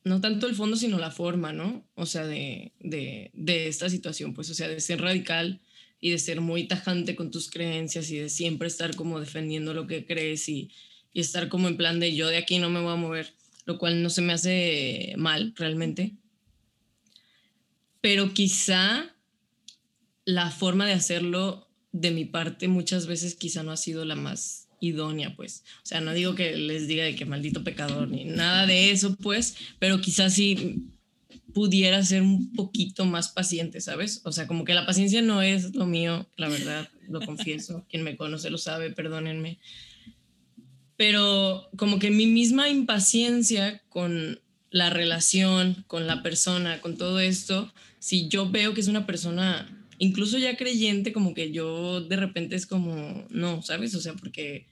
no 0.04 0.20
tanto 0.20 0.46
el 0.46 0.54
fondo, 0.54 0.76
sino 0.76 0.98
la 0.98 1.10
forma, 1.10 1.52
¿no? 1.52 1.84
O 1.94 2.06
sea, 2.06 2.26
de, 2.26 2.72
esta 3.46 3.88
situación, 3.88 4.34
pues, 4.34 4.50
o 4.50 4.54
sea, 4.54 4.68
de 4.68 4.80
ser 4.80 5.00
radical 5.00 5.60
y 6.00 6.10
de 6.10 6.18
ser 6.18 6.40
muy 6.40 6.66
tajante 6.66 7.14
con 7.14 7.30
tus 7.30 7.50
creencias 7.50 8.10
y 8.10 8.18
de 8.18 8.28
siempre 8.28 8.68
estar 8.68 8.96
como 8.96 9.20
defendiendo 9.20 9.74
lo 9.74 9.86
que 9.86 10.04
crees 10.04 10.48
y, 10.48 10.70
y 11.12 11.20
estar 11.20 11.48
como 11.48 11.68
en 11.68 11.76
plan 11.76 12.00
de 12.00 12.14
yo 12.14 12.28
de 12.28 12.38
aquí 12.38 12.58
no 12.58 12.70
me 12.70 12.80
voy 12.80 12.92
a 12.92 12.96
mover, 12.96 13.34
lo 13.64 13.78
cual 13.78 14.02
no 14.02 14.10
se 14.10 14.22
me 14.22 14.32
hace 14.32 15.14
mal 15.16 15.54
realmente. 15.56 16.16
Pero 18.00 18.34
quizá 18.34 19.14
la 20.24 20.50
forma 20.50 20.86
de 20.86 20.94
hacerlo 20.94 21.68
de 21.92 22.10
mi 22.10 22.24
parte 22.24 22.66
muchas 22.66 23.06
veces 23.06 23.36
quizá 23.36 23.62
no 23.62 23.70
ha 23.70 23.76
sido 23.76 24.04
la 24.04 24.16
más 24.16 24.68
idónea, 24.82 25.34
pues. 25.36 25.62
O 25.78 25.86
sea, 25.86 26.00
no 26.00 26.12
digo 26.12 26.34
que 26.34 26.56
les 26.56 26.88
diga 26.88 27.04
de 27.04 27.14
que 27.14 27.24
maldito 27.24 27.62
pecador 27.62 28.08
ni 28.08 28.24
nada 28.24 28.66
de 28.66 28.90
eso, 28.90 29.16
pues, 29.16 29.56
pero 29.78 30.00
quizás 30.00 30.34
sí 30.34 30.88
pudiera 31.54 32.02
ser 32.02 32.22
un 32.22 32.52
poquito 32.52 33.04
más 33.04 33.28
paciente, 33.28 33.80
¿sabes? 33.80 34.20
O 34.24 34.32
sea, 34.32 34.46
como 34.46 34.64
que 34.64 34.74
la 34.74 34.84
paciencia 34.84 35.22
no 35.22 35.40
es 35.40 35.74
lo 35.74 35.86
mío, 35.86 36.26
la 36.36 36.48
verdad, 36.48 36.88
lo 37.08 37.20
confieso. 37.20 37.86
Quien 37.90 38.02
me 38.02 38.16
conoce 38.16 38.50
lo 38.50 38.58
sabe, 38.58 38.90
perdónenme. 38.90 39.58
Pero 40.96 41.68
como 41.76 41.98
que 41.98 42.10
mi 42.10 42.26
misma 42.26 42.68
impaciencia 42.68 43.82
con 43.88 44.40
la 44.70 44.90
relación, 44.90 45.84
con 45.86 46.06
la 46.06 46.22
persona, 46.22 46.80
con 46.80 46.96
todo 46.96 47.20
esto, 47.20 47.72
si 47.98 48.28
yo 48.28 48.50
veo 48.50 48.74
que 48.74 48.80
es 48.80 48.88
una 48.88 49.06
persona 49.06 49.68
incluso 49.98 50.36
ya 50.36 50.56
creyente, 50.56 51.12
como 51.12 51.32
que 51.32 51.52
yo 51.52 52.00
de 52.00 52.16
repente 52.16 52.56
es 52.56 52.66
como, 52.66 53.24
no, 53.30 53.62
¿sabes? 53.62 53.94
O 53.94 54.00
sea, 54.00 54.14
porque 54.14 54.66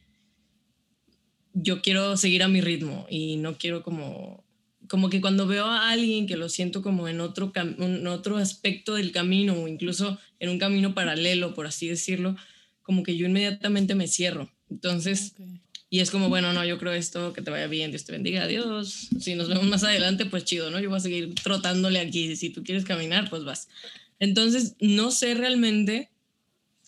yo 1.63 1.83
quiero 1.83 2.17
seguir 2.17 2.43
a 2.43 2.49
mi 2.49 2.61
ritmo 2.61 3.07
y 3.11 3.37
no 3.37 3.57
quiero 3.57 3.83
como 3.83 4.45
como 4.91 5.09
que 5.09 5.21
cuando 5.21 5.47
veo 5.47 5.67
a 5.67 5.91
alguien 5.91 6.27
que 6.27 6.37
lo 6.37 6.49
siento 6.49 6.83
como 6.83 7.07
en 7.07 7.21
otro, 7.21 7.53
en 7.55 8.07
otro 8.09 8.39
aspecto 8.39 8.95
del 8.95 9.13
camino 9.13 9.55
o 9.55 9.69
incluso 9.69 10.19
en 10.41 10.51
un 10.51 10.59
camino 10.59 10.95
paralelo, 10.95 11.55
por 11.55 11.69
así 11.69 11.87
decirlo, 11.87 12.35
como 12.83 13.05
que 13.05 13.17
yo 13.17 13.27
inmediatamente 13.27 13.95
me 13.95 14.09
cierro. 14.09 14.51
Entonces, 14.69 15.37
y 15.91 16.01
es 16.01 16.11
como, 16.11 16.29
bueno, 16.29 16.53
no, 16.53 16.65
yo 16.65 16.77
creo 16.79 16.93
esto, 16.93 17.33
que 17.33 17.41
te 17.41 17.53
vaya 17.53 17.69
bien, 17.69 17.93
Dios 17.93 18.05
te 18.05 18.11
bendiga, 18.11 18.43
adiós. 18.43 19.11
Si 19.21 19.37
nos 19.37 19.49
vemos 19.49 19.65
más 19.67 19.85
adelante, 19.85 20.27
pues 20.27 20.45
chido, 20.45 20.73
¿no? 20.73 20.81
Yo 20.81 20.89
voy 20.89 20.99
a 20.99 21.01
seguir 21.01 21.37
trotándole 21.37 22.01
aquí. 22.01 22.35
Si 22.35 22.51
tú 22.51 22.65
quieres 22.65 22.85
caminar, 22.85 23.31
pues 23.31 23.45
vas. 23.45 23.69
Entonces, 24.19 24.75
no 24.81 25.13
sé 25.13 25.35
realmente 25.35 26.11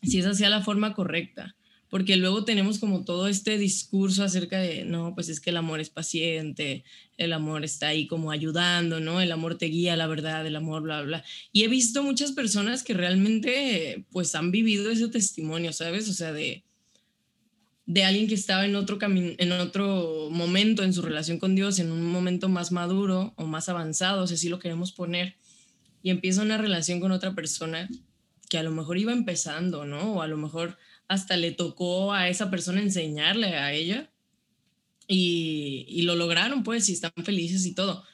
si 0.03 0.19
esa 0.19 0.35
sea 0.35 0.51
la 0.51 0.63
forma 0.63 0.93
correcta 0.93 1.55
porque 1.93 2.17
luego 2.17 2.43
tenemos 2.47 2.79
como 2.79 3.05
todo 3.05 3.29
este 3.29 3.59
discurso 3.59 4.25
acerca 4.25 4.59
de, 4.59 4.87
no, 4.87 5.15
pues 5.15 5.29
es 5.29 5.41
que 5.41 5.51
el 5.51 5.59
amor 5.59 5.79
es 5.79 5.91
paciente, 5.91 6.85
el 7.19 7.35
amor 7.35 7.65
está 7.65 7.89
ahí 7.89 8.07
como 8.07 8.31
ayudando, 8.31 8.99
¿no? 8.99 9.21
El 9.21 9.31
amor 9.31 9.59
te 9.59 9.67
guía, 9.67 9.95
la 9.95 10.07
verdad, 10.07 10.47
el 10.47 10.57
amor, 10.57 10.85
bla, 10.85 11.03
bla. 11.03 11.23
Y 11.53 11.65
he 11.65 11.69
visto 11.69 12.03
muchas 12.03 12.33
personas 12.33 12.83
que 12.83 12.95
realmente, 12.95 14.07
pues 14.11 14.35
han 14.35 14.51
vivido 14.51 14.91
ese 14.91 15.09
testimonio, 15.09 15.75
¿sabes? 15.75 16.09
O 16.09 16.15
sea, 16.15 16.33
de, 16.33 16.65
de 17.85 18.05
alguien 18.05 18.27
que 18.27 18.37
estaba 18.37 18.65
en 18.65 18.75
otro, 18.75 18.99
en 19.03 19.53
otro 19.53 20.31
momento 20.31 20.85
en 20.85 20.95
su 20.95 21.03
relación 21.03 21.39
con 21.39 21.55
Dios, 21.55 21.79
en 21.79 21.93
un 21.93 22.07
momento 22.07 22.49
más 22.49 22.73
maduro 22.73 23.35
o 23.37 23.45
más 23.45 23.69
avanzado, 23.69 24.27
si 24.27 24.33
así 24.33 24.49
lo 24.49 24.61
queremos 24.61 24.93
poner, 24.93 25.37
y 26.03 26.09
empieza 26.09 26.41
una 26.41 26.57
relación 26.57 27.01
con 27.01 27.13
otra 27.13 27.35
persona 27.35 27.87
que 28.49 28.57
a 28.57 28.63
lo 28.63 28.71
mejor 28.71 28.97
iba 28.97 29.13
empezando, 29.13 29.85
¿no? 29.85 30.15
O 30.15 30.23
a 30.23 30.27
lo 30.27 30.39
mejor 30.39 30.79
hasta 31.13 31.37
le 31.37 31.53
tocó 31.53 32.13
a 32.13 32.29
esa 32.29 32.51
persona 32.51 32.81
enseñarle 32.81 33.57
a 33.57 33.73
ella 33.73 34.11
y, 35.07 36.03
lo 36.03 36.15
lograron, 36.15 36.63
pues, 36.63 36.89
y 36.89 36.93
están 36.93 37.13
felices 37.25 37.67
y 37.67 37.75
todo. 37.75 38.05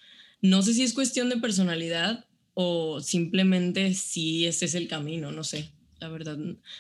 No 0.42 0.62
sé 0.62 0.74
si 0.74 0.82
es 0.82 0.94
cuestión 0.94 1.28
de 1.28 1.36
personalidad 1.36 2.24
o 2.54 3.00
simplemente 3.00 3.94
si 3.94 4.46
ese 4.46 4.64
es 4.64 4.74
el 4.74 4.88
camino, 4.88 5.30
no 5.30 5.44
sé, 5.44 5.70
la 6.00 6.08
verdad. 6.08 6.36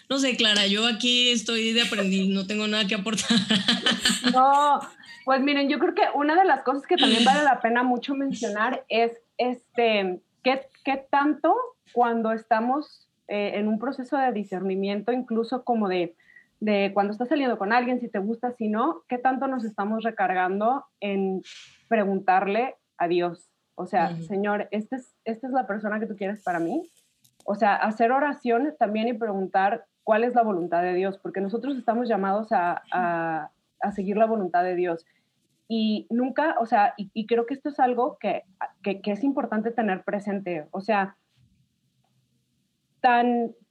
No 0.08 0.18
sé, 0.18 0.36
Clara, 0.36 0.66
yo 0.66 0.86
aquí 0.86 1.30
estoy 1.30 1.72
de 1.72 1.82
aprendiz, 1.82 2.28
no 2.28 2.46
tengo 2.46 2.66
nada 2.66 2.86
que 2.86 2.94
aportar. 2.94 3.28
No, 4.32 4.80
pues 5.24 5.40
miren, 5.40 5.68
yo 5.68 5.78
creo 5.78 5.94
que 5.94 6.02
una 6.14 6.34
de 6.34 6.44
las 6.44 6.62
cosas 6.62 6.86
que 6.86 6.96
también 6.96 7.24
vale 7.24 7.44
la 7.44 7.60
pena 7.60 7.82
mucho 7.82 8.14
mencionar 8.14 8.84
es 8.88 9.12
este, 9.38 10.20
qué, 10.42 10.62
qué 10.84 11.06
tanto 11.10 11.54
cuando 11.92 12.32
estamos 12.32 13.07
eh, 13.28 13.52
en 13.54 13.68
un 13.68 13.78
proceso 13.78 14.16
de 14.16 14.32
discernimiento, 14.32 15.12
incluso 15.12 15.62
como 15.64 15.88
de, 15.88 16.16
de 16.60 16.90
cuando 16.94 17.12
estás 17.12 17.28
saliendo 17.28 17.58
con 17.58 17.72
alguien, 17.72 18.00
si 18.00 18.08
te 18.08 18.18
gusta, 18.18 18.52
si 18.52 18.68
no, 18.68 19.02
¿qué 19.08 19.18
tanto 19.18 19.46
nos 19.46 19.64
estamos 19.64 20.02
recargando 20.02 20.84
en 21.00 21.42
preguntarle 21.88 22.76
a 22.96 23.06
Dios? 23.06 23.48
O 23.74 23.86
sea, 23.86 24.16
Señor, 24.16 24.66
¿esta 24.72 24.96
es, 24.96 25.14
¿esta 25.24 25.46
es 25.46 25.52
la 25.52 25.66
persona 25.66 26.00
que 26.00 26.06
tú 26.06 26.16
quieres 26.16 26.42
para 26.42 26.58
mí? 26.58 26.90
O 27.44 27.54
sea, 27.54 27.76
hacer 27.76 28.10
oración 28.10 28.74
también 28.78 29.06
y 29.08 29.12
preguntar 29.12 29.84
cuál 30.02 30.24
es 30.24 30.34
la 30.34 30.42
voluntad 30.42 30.82
de 30.82 30.94
Dios, 30.94 31.18
porque 31.18 31.40
nosotros 31.40 31.76
estamos 31.76 32.08
llamados 32.08 32.50
a, 32.50 32.82
a, 32.90 33.50
a 33.80 33.92
seguir 33.92 34.16
la 34.16 34.26
voluntad 34.26 34.64
de 34.64 34.74
Dios. 34.74 35.04
Y 35.68 36.06
nunca, 36.08 36.56
o 36.60 36.66
sea, 36.66 36.94
y, 36.96 37.10
y 37.12 37.26
creo 37.26 37.44
que 37.44 37.54
esto 37.54 37.68
es 37.68 37.78
algo 37.78 38.16
que, 38.18 38.44
que, 38.82 39.02
que, 39.02 39.12
es 39.12 39.22
importante 39.22 39.70
tener 39.70 40.02
presente. 40.02 40.66
O 40.70 40.80
sea, 40.80 41.16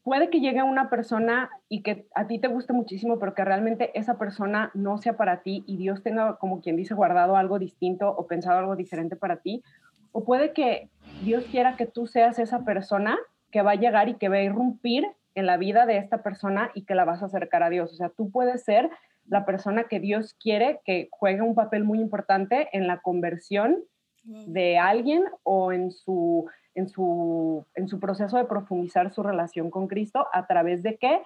puede 0.04 0.30
que 0.30 0.40
llegue 0.40 0.64
una 0.64 0.90
persona 0.90 1.50
y 1.70 1.84
que 1.84 2.08
a 2.16 2.28
ti 2.28 2.40
te 2.40 2.48
guste 2.48 2.74
muchísimo, 2.74 3.20
pero 3.20 3.34
que 3.34 3.44
realmente 3.44 3.98
esa 3.98 4.18
persona 4.18 4.72
no 4.74 4.98
sea 4.98 5.18
para 5.18 5.42
ti 5.42 5.64
y 5.68 5.78
Dios 5.78 6.04
tenga, 6.04 6.38
como 6.38 6.62
quien 6.62 6.76
dice, 6.76 6.94
guardado 6.94 7.36
algo 7.36 7.60
distinto 7.60 8.10
o 8.10 8.28
pensado 8.28 8.60
algo 8.60 8.76
diferente 8.76 9.16
para 9.16 9.38
ti. 9.38 9.64
O 10.12 10.24
puede 10.24 10.54
que 10.54 10.90
Dios 11.24 11.46
quiera 11.52 11.76
que 11.76 11.86
tú 11.86 12.08
seas 12.08 12.40
esa 12.40 12.64
persona 12.64 13.18
que 13.52 13.62
va 13.62 13.72
a 13.72 13.76
llegar 13.76 14.10
y 14.10 14.16
que 14.16 14.30
va 14.30 14.38
a 14.38 14.44
irrumpir 14.44 15.06
en 15.36 15.46
la 15.46 15.58
vida 15.58 15.86
de 15.86 15.98
esta 15.98 16.24
persona 16.24 16.72
y 16.74 16.86
que 16.86 16.96
la 16.96 17.06
vas 17.06 17.22
a 17.22 17.28
acercar 17.28 17.62
a 17.64 17.70
Dios. 17.70 17.92
O 17.94 17.96
sea, 17.96 18.10
tú 18.10 18.32
puedes 18.32 18.64
ser 18.64 18.90
la 19.28 19.46
persona 19.46 19.84
que 19.86 20.00
Dios 20.00 20.34
quiere 20.34 20.80
que 20.86 21.10
juegue 21.12 21.42
un 21.42 21.54
papel 21.54 21.84
muy 21.84 22.00
importante 22.00 22.70
en 22.72 22.88
la 22.88 23.02
conversión 23.02 23.84
de 24.28 24.78
alguien 24.78 25.24
o 25.44 25.72
en 25.72 25.92
su 25.92 26.48
en 26.78 26.88
su, 26.88 27.66
en 27.74 27.88
su 27.88 28.00
proceso 28.00 28.38
de 28.38 28.46
profundizar 28.46 29.12
su 29.12 29.24
relación 29.24 29.72
con 29.72 29.88
Cristo 29.88 30.28
a 30.32 30.46
través 30.46 30.84
de 30.84 30.98
qué? 30.98 31.24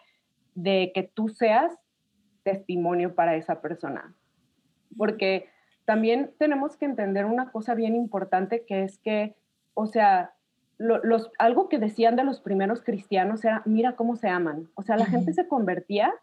De 0.56 0.94
que 0.96 1.04
tú 1.04 1.28
seas 1.28 1.74
testimonio 2.44 3.16
para 3.16 3.36
esa 3.36 3.62
persona. 3.62 4.16
Porque 4.98 5.50
también 5.84 6.32
tenemos 6.40 6.78
que 6.78 6.86
entender 6.86 7.26
una 7.26 7.52
cosa 7.52 7.76
bien 7.76 7.98
importante 7.98 8.64
que 8.66 8.84
es 8.84 8.98
que, 9.00 9.36
o 9.74 9.88
sea, 9.88 10.34
los, 10.78 11.30
algo 11.38 11.68
que 11.68 11.80
decían 11.80 12.16
de 12.16 12.24
los 12.24 12.40
primeros 12.40 12.82
cristianos 12.82 13.44
era, 13.44 13.62
mira 13.66 13.98
cómo 13.98 14.16
se 14.16 14.30
aman. 14.30 14.70
O 14.76 14.84
sea, 14.84 14.96
la 14.96 15.06
gente 15.06 15.34
se 15.34 15.50
convertía 15.50 16.14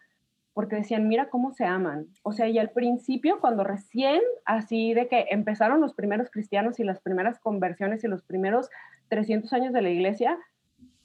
porque 0.58 0.74
decían, 0.74 1.06
mira 1.06 1.28
cómo 1.28 1.52
se 1.52 1.64
aman. 1.64 2.08
O 2.24 2.32
sea, 2.32 2.48
y 2.48 2.58
al 2.58 2.70
principio, 2.70 3.38
cuando 3.38 3.62
recién 3.62 4.20
así 4.44 4.92
de 4.92 5.06
que 5.06 5.26
empezaron 5.30 5.80
los 5.80 5.94
primeros 5.94 6.32
cristianos 6.32 6.80
y 6.80 6.82
las 6.82 7.00
primeras 7.00 7.38
conversiones 7.38 8.02
y 8.02 8.08
los 8.08 8.24
primeros 8.24 8.68
300 9.06 9.52
años 9.52 9.72
de 9.72 9.82
la 9.82 9.90
iglesia, 9.90 10.36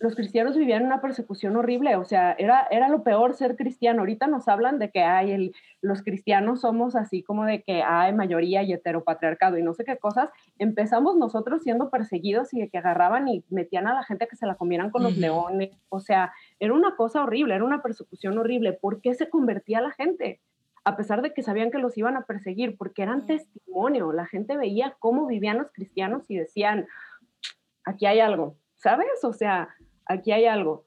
los 0.04 0.16
cristianos 0.16 0.58
vivían 0.58 0.84
una 0.84 1.00
persecución 1.00 1.56
horrible, 1.56 1.96
o 1.96 2.04
sea, 2.04 2.34
era, 2.34 2.68
era 2.70 2.90
lo 2.90 3.04
peor 3.04 3.36
ser 3.36 3.56
cristiano. 3.56 4.02
Ahorita 4.02 4.28
nos 4.28 4.50
hablan 4.50 4.78
de 4.78 4.92
que 4.92 5.02
hay 5.02 5.32
el, 5.32 5.56
los 5.80 6.02
cristianos 6.02 6.60
somos 6.60 6.98
así 6.98 7.24
como 7.24 7.46
de 7.46 7.64
que 7.64 7.84
hay 7.84 8.12
mayoría 8.12 8.64
y 8.64 8.74
heteropatriarcado 8.74 9.58
y 9.58 9.64
no 9.64 9.74
sé 9.74 9.86
qué 9.86 9.96
cosas. 9.96 10.30
Empezamos 10.60 11.16
nosotros 11.16 11.64
siendo 11.64 11.90
perseguidos 11.90 12.54
y 12.54 12.60
de 12.60 12.68
que 12.68 12.80
agarraban 12.80 13.30
y 13.30 13.46
metían 13.50 13.88
a 13.88 13.94
la 13.94 14.04
gente 14.04 14.28
que 14.28 14.36
se 14.36 14.46
la 14.46 14.56
comieran 14.56 14.90
con 14.90 15.04
los 15.04 15.16
leones. 15.18 15.70
O 15.88 16.02
sea, 16.02 16.34
era 16.60 16.74
una 16.74 16.98
cosa 16.98 17.24
horrible, 17.24 17.56
era 17.56 17.64
una 17.64 17.82
persecución 17.82 18.38
horrible. 18.38 18.74
¿Por 18.74 19.00
qué 19.00 19.14
se 19.14 19.30
convertía 19.30 19.80
la 19.80 19.92
gente? 19.92 20.42
A 20.84 20.98
pesar 20.98 21.22
de 21.22 21.34
que 21.34 21.44
sabían 21.44 21.72
que 21.72 21.78
los 21.78 21.98
iban 21.98 22.18
a 22.18 22.26
perseguir, 22.26 22.76
porque 22.76 23.04
eran 23.04 23.26
testimonio. 23.26 24.12
La 24.12 24.26
gente 24.26 24.58
veía 24.58 24.98
cómo 25.00 25.28
vivían 25.28 25.60
los 25.60 25.72
cristianos 25.72 26.30
y 26.30 26.36
decían, 26.36 26.88
aquí 27.86 28.06
hay 28.06 28.20
algo, 28.20 28.58
¿sabes? 28.76 29.24
O 29.24 29.32
sea, 29.32 29.70
aquí 30.06 30.32
hay 30.32 30.46
algo. 30.46 30.86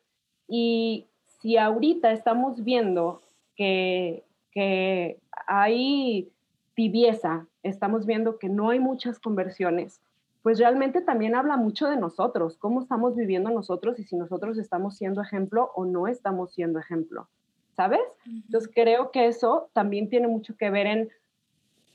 Y 0.49 1.07
si 1.41 1.57
ahorita 1.57 2.13
estamos 2.13 2.63
viendo 2.65 3.23
que, 3.57 4.25
que 4.51 5.19
hay 5.47 6.31
tibieza, 6.75 7.47
estamos 7.63 8.07
viendo 8.07 8.39
que 8.39 8.49
no 8.49 8.71
hay 8.71 8.79
muchas 8.79 9.19
conversiones, 9.19 10.01
pues 10.43 10.61
realmente 10.61 11.01
también 11.01 11.35
habla 11.35 11.57
mucho 11.57 11.89
de 11.89 11.97
nosotros, 11.97 12.57
cómo 12.59 12.81
estamos 12.81 13.17
viviendo 13.17 13.51
nosotros 13.51 13.99
y 13.99 14.05
si 14.05 14.15
nosotros 14.15 14.59
estamos 14.59 14.97
siendo 14.97 15.21
ejemplo 15.21 15.73
o 15.75 15.85
no 15.85 16.07
estamos 16.07 16.53
siendo 16.53 16.79
ejemplo, 16.79 17.29
¿sabes? 17.75 17.99
Entonces 18.25 18.71
creo 18.73 19.11
que 19.11 19.27
eso 19.27 19.71
también 19.73 20.09
tiene 20.09 20.29
mucho 20.29 20.57
que 20.57 20.71
ver 20.71 20.87
en, 20.87 21.11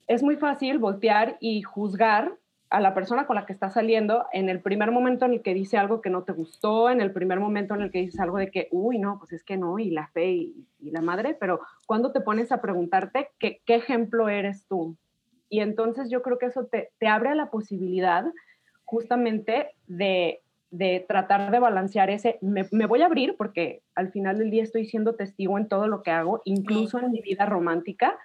es 0.08 0.22
muy 0.22 0.36
fácil 0.36 0.80
voltear 0.80 1.38
y 1.40 1.62
juzgar 1.62 2.38
a 2.72 2.80
la 2.80 2.94
persona 2.94 3.28
con 3.28 3.36
la 3.36 3.46
que 3.46 3.52
estás 3.52 3.74
saliendo 3.74 4.26
en 4.32 4.48
el 4.48 4.62
primer 4.62 4.92
momento 4.92 5.26
en 5.26 5.34
el 5.34 5.42
que 5.42 5.54
dice 5.54 5.78
algo 5.78 6.00
que 6.02 6.10
no 6.10 6.24
te 6.24 6.32
gustó, 6.32 6.90
en 6.90 7.02
el 7.02 7.12
primer 7.12 7.42
momento 7.42 7.76
en 7.76 7.82
el 7.82 7.92
que 7.92 8.00
dices 8.00 8.20
algo 8.22 8.38
de 8.38 8.50
que, 8.50 8.70
uy, 8.72 8.98
no, 8.98 9.20
pues 9.20 9.34
es 9.34 9.44
que 9.44 9.58
no, 9.58 9.78
y 9.78 9.92
la 9.92 10.08
fe 10.08 10.32
y, 10.32 10.66
la 10.80 11.02
madre, 11.02 11.36
pero 11.38 11.60
cuando 11.86 12.14
te 12.14 12.22
pones 12.22 12.52
a 12.52 12.62
preguntarte 12.62 13.30
qué, 13.38 13.62
ejemplo 13.68 14.30
eres 14.30 14.66
tú. 14.68 14.96
Y 15.50 15.60
entonces 15.60 16.10
yo 16.10 16.22
creo 16.22 16.38
que 16.38 16.46
eso 16.46 16.66
te, 16.66 16.90
abre 17.06 17.36
la 17.36 17.52
posibilidad 17.52 18.26
justamente 18.86 19.72
de, 19.88 20.42
de, 20.70 21.06
tratar 21.06 21.52
de 21.52 21.60
balancear 21.60 22.10
ese, 22.10 22.40
me, 22.42 22.64
voy 22.88 23.02
a 23.02 23.08
abrir 23.08 23.36
porque 23.38 23.84
al 23.96 24.12
final 24.12 24.38
del 24.38 24.50
día 24.50 24.64
estoy 24.64 24.86
siendo 24.86 25.16
testigo 25.16 25.58
en 25.58 25.68
todo 25.68 25.88
lo 25.88 26.04
que 26.04 26.12
hago, 26.12 26.42
incluso 26.46 27.00
en 27.00 27.12
mi 27.12 27.22
vida 27.22 27.46
romántica, 27.46 28.18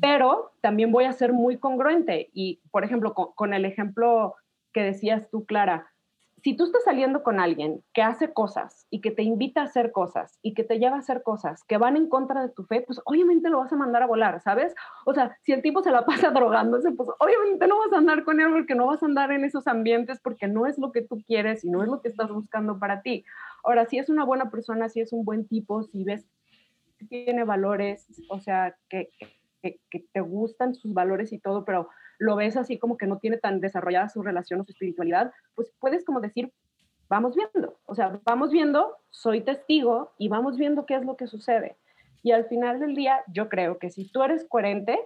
pero 0.00 0.52
también 0.60 0.90
voy 0.90 1.04
a 1.04 1.12
ser 1.12 1.32
muy 1.32 1.58
congruente. 1.58 2.30
Y, 2.32 2.60
por 2.70 2.84
ejemplo, 2.84 3.14
con, 3.14 3.54
el 3.54 3.64
ejemplo 3.64 4.34
que 4.72 4.82
decías 4.82 5.28
tú, 5.30 5.44
Clara, 5.44 5.86
si 6.42 6.56
tú 6.56 6.64
estás 6.64 6.82
saliendo 6.82 7.22
con 7.22 7.38
alguien 7.38 7.84
que 7.92 8.02
hace 8.02 8.32
cosas 8.32 8.86
y 8.90 9.00
que 9.00 9.12
te 9.12 9.22
invita 9.22 9.60
a 9.60 9.64
hacer 9.64 9.92
cosas 9.92 10.40
y 10.42 10.54
que 10.54 10.64
te 10.64 10.80
lleva 10.80 10.96
a 10.96 10.98
hacer 10.98 11.22
cosas 11.22 11.62
que 11.62 11.78
van 11.78 11.96
en 11.96 12.08
contra 12.08 12.42
de 12.42 12.48
tu 12.48 12.64
fe, 12.64 12.80
pues 12.80 13.00
obviamente 13.04 13.48
lo 13.48 13.58
vas 13.58 13.72
a 13.72 13.76
mandar 13.76 14.02
a 14.02 14.06
volar, 14.06 14.40
¿sabes? 14.42 14.74
O 15.06 15.14
sea, 15.14 15.36
si 15.42 15.52
el 15.52 15.62
tipo 15.62 15.84
se 15.84 15.92
la 15.92 16.04
pasa 16.06 16.30
drogándose, 16.30 16.90
pues 16.92 17.08
obviamente 17.20 17.68
no 17.68 17.78
vas 17.78 17.92
a 17.92 17.98
andar 17.98 18.24
con 18.24 18.40
él 18.40 18.50
porque 18.50 18.74
no 18.74 18.86
vas 18.86 19.02
a 19.04 19.06
andar 19.06 19.30
en 19.30 19.44
esos 19.44 19.68
ambientes 19.68 20.18
porque 20.20 20.48
no 20.48 20.66
es 20.66 20.78
lo 20.78 20.90
que 20.90 21.02
tú 21.02 21.22
quieres 21.24 21.64
y 21.64 21.70
no 21.70 21.82
es 21.82 21.88
lo 21.88 22.00
que 22.00 22.08
estás 22.08 22.30
buscando 22.30 22.78
para 22.80 23.02
ti. 23.02 23.24
Ahora, 23.62 23.86
si 23.86 23.98
es 23.98 24.08
una 24.08 24.24
buena 24.24 24.50
persona, 24.50 24.88
si 24.88 25.00
es 25.00 25.12
un 25.12 25.24
buen 25.24 25.46
tipo, 25.46 25.84
si 25.84 26.02
ves 26.02 26.26
que 26.98 27.06
tiene 27.06 27.44
valores, 27.44 28.06
o 28.28 28.40
sea, 28.40 28.76
que, 28.88 29.10
que, 29.18 29.28
te 29.62 30.20
gustan 30.20 30.74
sus 30.74 30.92
valores 30.92 31.32
y 31.32 31.38
todo, 31.38 31.64
pero 31.64 31.88
lo 32.18 32.36
ves 32.36 32.56
así 32.56 32.78
como 32.78 32.96
que 32.96 33.06
no 33.06 33.18
tiene 33.18 33.38
tan 33.38 33.60
desarrollada 33.60 34.08
su 34.08 34.22
relación 34.22 34.60
o 34.60 34.64
su 34.64 34.72
espiritualidad, 34.72 35.32
pues 35.54 35.72
puedes 35.80 36.04
como 36.04 36.20
decir, 36.20 36.52
vamos 37.08 37.34
viendo, 37.34 37.78
o 37.84 37.94
sea, 37.94 38.20
vamos 38.24 38.50
viendo, 38.50 38.96
soy 39.10 39.42
testigo 39.42 40.12
y 40.18 40.28
vamos 40.28 40.56
viendo 40.56 40.86
qué 40.86 40.94
es 40.94 41.04
lo 41.04 41.16
que 41.16 41.26
sucede. 41.26 41.76
Y 42.22 42.32
al 42.32 42.44
final 42.44 42.78
del 42.78 42.94
día, 42.94 43.20
yo 43.26 43.48
creo 43.48 43.78
que 43.78 43.90
si 43.90 44.08
tú 44.08 44.22
eres 44.22 44.46
coherente, 44.48 44.98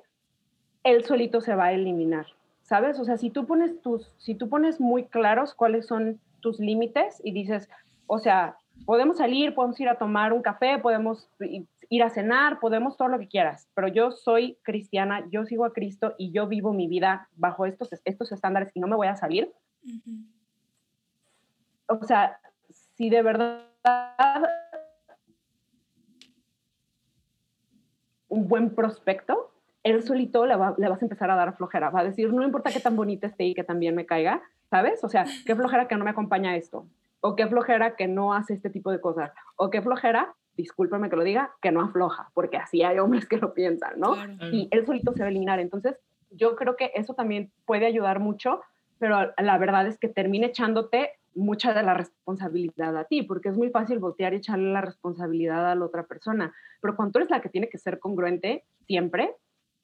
él 0.85 1.05
solito 1.05 1.41
se 1.41 1.55
va 1.55 1.67
a 1.67 1.73
eliminar, 1.73 2.27
¿sabes? 2.63 3.01
O 3.01 3.05
sea, 3.05 3.17
si 3.17 3.31
tú 3.31 3.47
pones 3.47 3.81
tus, 3.81 4.13
si 4.19 4.35
tú 4.35 4.49
pones 4.49 4.79
muy 4.79 5.07
claros 5.07 5.55
cuáles 5.55 5.87
son 5.87 6.21
tus 6.41 6.61
límites 6.61 7.21
y 7.25 7.33
dices, 7.33 7.69
o 8.07 8.19
sea, 8.19 8.57
podemos 8.85 9.17
salir, 9.17 9.55
podemos 9.55 9.81
ir 9.81 9.89
a 9.89 9.99
tomar 9.99 10.33
un 10.33 10.43
café, 10.43 10.79
podemos 10.79 11.29
ir 11.89 12.03
a 12.03 12.11
cenar, 12.11 12.61
podemos 12.61 12.97
todo 12.97 13.09
lo 13.09 13.19
que 13.19 13.29
quieras, 13.29 13.69
pero 13.75 13.89
yo 13.89 14.11
soy 14.11 14.59
cristiana, 14.63 15.25
yo 15.31 15.45
sigo 15.45 15.65
a 15.65 15.73
Cristo 15.73 16.15
y 16.19 16.33
yo 16.33 16.47
vivo 16.47 16.73
mi 16.73 16.89
vida 16.89 17.29
bajo 17.37 17.67
estos, 17.67 17.91
estos 18.05 18.33
estándares 18.33 18.71
y 18.75 18.81
no 18.81 18.87
me 18.87 18.97
voy 18.97 19.07
a 19.07 19.17
salir. 19.17 19.53
O 21.89 22.05
sea, 22.05 22.39
si 22.97 23.11
de 23.11 23.23
verdad 23.23 23.63
un 28.29 28.49
buen 28.49 28.75
prospecto, 28.75 29.53
él 29.83 30.03
solito 30.03 30.47
le, 30.47 30.55
le, 30.79 30.89
vas 30.89 31.01
a 31.01 31.05
empezar 31.05 31.31
a 31.31 31.37
dar 31.37 31.57
flojera. 31.57 31.91
Va 31.91 32.01
a 32.01 32.05
decir, 32.05 32.33
no 32.33 32.43
importa 32.43 32.71
qué 32.73 32.81
tan 32.81 32.97
bonita 32.97 33.29
esté 33.29 33.45
y 33.45 33.55
que 33.55 33.63
también 33.63 33.95
me 33.95 34.05
caiga, 34.05 34.43
¿sabes? 34.69 35.05
O 35.05 35.09
sea, 35.09 35.25
qué 35.47 35.55
flojera 35.55 35.87
que 35.87 35.97
no 35.97 36.05
me 36.05 36.11
acompaña 36.11 36.57
esto. 36.57 36.87
O 37.21 37.37
qué 37.37 37.47
flojera 37.47 37.95
que 37.95 38.09
no 38.09 38.35
hace 38.35 38.55
este 38.55 38.69
tipo 38.69 38.91
de 38.91 39.01
cosas. 39.01 39.31
O 39.57 39.71
qué 39.71 39.81
flojera, 39.81 40.35
discúlpame 40.57 41.11
que 41.11 41.17
lo 41.17 41.25
diga, 41.25 41.53
que 41.61 41.73
no 41.73 41.83
afloja, 41.83 42.31
porque 42.35 42.57
así 42.57 42.83
hay 42.83 42.99
hombres 42.99 43.27
que 43.27 43.37
lo 43.39 43.55
piensan, 43.55 43.99
¿no? 43.99 44.17
Y 44.53 44.69
él 44.71 44.87
solito 44.87 45.13
se 45.13 45.21
va 45.21 45.27
a 45.27 45.31
eliminar. 45.31 45.61
Entonces, 45.61 45.99
yo 46.31 46.57
creo 46.57 46.77
que 46.77 46.93
eso 46.95 47.15
también 47.15 47.53
puede 47.65 47.87
ayudar 47.87 48.21
mucho, 48.21 48.61
pero 48.99 49.33
la 49.39 49.59
verdad 49.59 49.87
es 49.87 49.99
que 49.99 50.09
termine 50.09 50.47
echándote 50.47 51.11
mucha 51.35 51.75
de 51.75 51.83
la 51.83 51.95
responsabilidad 51.95 52.97
a 52.97 53.05
ti, 53.05 53.23
porque 53.23 53.51
es 53.51 53.57
muy 53.57 53.71
fácil 53.71 53.99
voltear 53.99 54.33
y 54.33 54.39
echarle 54.39 54.73
la 54.73 54.81
responsabilidad 54.81 55.71
a 55.71 55.75
la 55.75 55.85
otra 55.85 56.05
persona. 56.05 56.55
Pero 56.81 56.97
cuando 56.97 57.13
tú 57.13 57.19
eres 57.19 57.31
la 57.31 57.41
que 57.41 57.51
tiene 57.51 57.69
que 57.69 57.79
ser 57.79 57.99
congruente 57.99 58.65
siempre, 58.87 59.35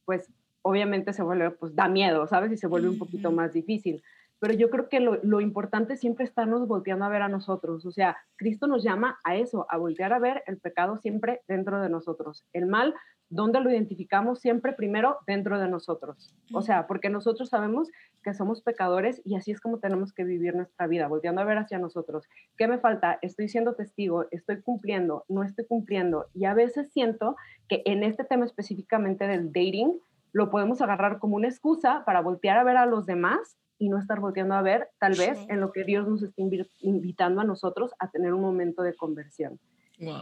pues 0.07 0.33
obviamente 0.63 1.13
se 1.13 1.23
vuelve, 1.23 1.51
pues 1.51 1.75
da 1.75 1.89
miedo, 1.89 2.27
¿sabes? 2.27 2.53
Y 2.53 2.57
se 2.57 2.67
vuelve 2.67 2.89
un 2.89 2.99
poquito 2.99 3.31
más 3.33 3.53
difícil. 3.53 4.03
Pero 4.43 4.55
yo 4.55 4.69
creo 4.69 4.89
que 4.89 5.01
lo, 5.01 5.21
lo 5.23 5.41
importante 5.41 5.97
siempre 5.97 6.25
estarnos 6.25 6.67
volteando 6.67 7.05
a 7.05 7.09
ver 7.09 7.23
a 7.23 7.29
nosotros. 7.29 7.87
O 7.87 7.93
sea, 7.93 8.17
Cristo 8.37 8.67
nos 8.67 8.83
llama 8.83 9.19
a 9.25 9.37
eso, 9.37 9.67
a 9.71 9.79
voltear 9.79 10.13
a 10.13 10.19
ver 10.19 10.43
el 10.47 10.59
pecado 10.59 10.99
siempre 10.99 11.43
dentro 11.47 11.81
de 11.81 11.89
nosotros. 11.89 12.45
El 12.53 12.67
mal 12.67 12.95
¿Dónde 13.33 13.61
lo 13.61 13.71
identificamos 13.71 14.41
siempre 14.41 14.75
primero 14.75 15.17
dentro 15.27 15.59
de 15.59 15.67
nosotros. 15.67 16.35
O 16.53 16.61
sea, 16.61 16.87
porque 16.87 17.09
nosotros 17.09 17.49
sabemos 17.49 17.89
que 18.23 18.35
somos 18.35 18.61
pecadores 18.61 19.23
y 19.25 19.37
así 19.37 19.53
es 19.53 19.59
como 19.59 19.79
tenemos 19.79 20.13
que 20.13 20.25
vivir 20.25 20.55
nuestra 20.55 20.87
vida, 20.87 21.09
volteando 21.09 21.41
a 21.41 21.47
ver 21.47 21.57
hacia 21.57 21.79
nosotros. 21.79 22.29
¿Qué 22.59 22.69
me 22.69 22.79
falta? 22.79 23.19
Estoy 23.23 23.49
siendo 23.49 23.75
testigo, 23.75 24.27
estoy 24.33 24.61
cumpliendo, 24.61 25.25
no 25.31 25.45
estoy 25.45 25.65
cumpliendo. 25.65 26.27
Y 26.35 26.45
a 26.45 26.53
veces 26.53 26.93
siento 26.93 27.37
que 27.71 27.81
en 27.87 28.03
este 28.03 28.25
tema 28.25 28.45
específicamente 28.45 29.27
del 29.27 29.47
dating, 29.47 29.99
lo 30.35 30.51
podemos 30.51 30.83
agarrar 30.83 31.19
como 31.19 31.37
una 31.37 31.49
excusa 31.49 32.05
para 32.05 32.21
voltear 32.21 32.59
a 32.59 32.65
ver 32.65 32.77
a 32.77 32.85
los 32.85 33.07
demás 33.07 33.57
y 33.83 33.89
no 33.89 33.99
estar 33.99 34.21
volteando 34.21 34.55
a 34.55 34.63
ver 34.63 34.91
tal 35.01 35.15
vez 35.15 35.45
en 35.49 35.61
lo 35.61 35.73
que 35.73 35.83
Dios 35.83 36.07
nos 36.07 36.23
está 36.23 36.41
invitando 36.83 37.41
a 37.41 37.45
nosotros 37.45 37.91
a 37.99 38.13
tener 38.13 38.33
un 38.33 38.41
momento 38.41 38.85
de 38.85 38.95
conversión. 38.95 39.59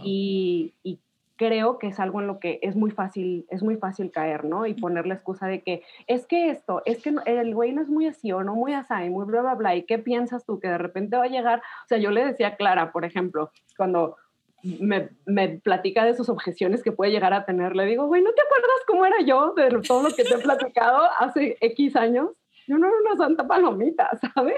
Y, 0.03 0.73
y, 0.83 0.99
creo 1.37 1.79
que 1.79 1.87
es 1.87 1.99
algo 1.99 2.21
en 2.21 2.27
lo 2.27 2.39
que 2.39 2.59
es 2.61 2.77
muy 2.77 2.91
fácil, 2.91 3.47
es 3.49 3.63
muy 3.63 3.77
fácil 3.77 4.11
caer, 4.11 4.45
¿no? 4.45 4.67
Y 4.67 4.75
poner 4.75 5.07
la 5.07 5.15
excusa 5.15 5.47
de 5.47 5.63
que 5.63 5.83
es 6.07 6.27
que 6.27 6.51
esto, 6.51 6.83
es 6.85 7.03
que 7.03 7.15
el 7.25 7.55
güey 7.55 7.73
no 7.73 7.81
es 7.81 7.89
muy 7.89 8.07
así 8.07 8.31
o 8.31 8.45
no 8.45 8.55
muy 8.55 8.75
así, 8.75 9.09
muy 9.09 9.25
bla, 9.25 9.41
bla, 9.41 9.55
bla. 9.55 9.75
¿Y 9.75 9.85
qué 9.85 9.99
piensas 9.99 10.45
tú? 10.45 10.61
Que 10.61 10.69
de 10.69 10.77
repente 10.77 11.17
va 11.17 11.25
a 11.25 11.29
llegar, 11.29 11.61
o 11.61 11.89
sea, 11.89 11.97
yo 11.97 12.11
le 12.11 12.27
decía 12.27 12.49
a 12.49 12.57
Clara, 12.57 12.93
por 12.93 13.07
ejemplo, 13.07 13.51
cuando 13.79 14.17
me, 14.63 15.11
me, 15.25 15.49
platica 15.61 16.05
de 16.05 16.15
sus 16.15 16.29
objeciones 16.29 16.83
que 16.83 16.93
puede 16.93 17.11
llegar 17.11 17.33
a 17.33 17.47
tener, 17.47 17.75
le 17.75 17.87
digo, 17.87 18.07
güey, 18.07 18.23
¿no 18.23 18.33
te 18.33 18.43
acuerdas 18.43 18.81
cómo 18.87 19.07
era 19.07 19.23
yo 19.23 19.55
de 19.55 19.81
todo 19.87 20.03
lo 20.03 20.15
que 20.15 20.25
te 20.25 20.35
he 20.35 20.39
platicado 20.39 21.09
hace 21.19 21.57
X 21.61 21.97
años? 21.97 22.31
Yo 22.71 22.79
no 22.79 22.87
era 22.87 22.97
una 23.05 23.17
santa 23.17 23.49
palomita, 23.49 24.09
¿sabes? 24.35 24.55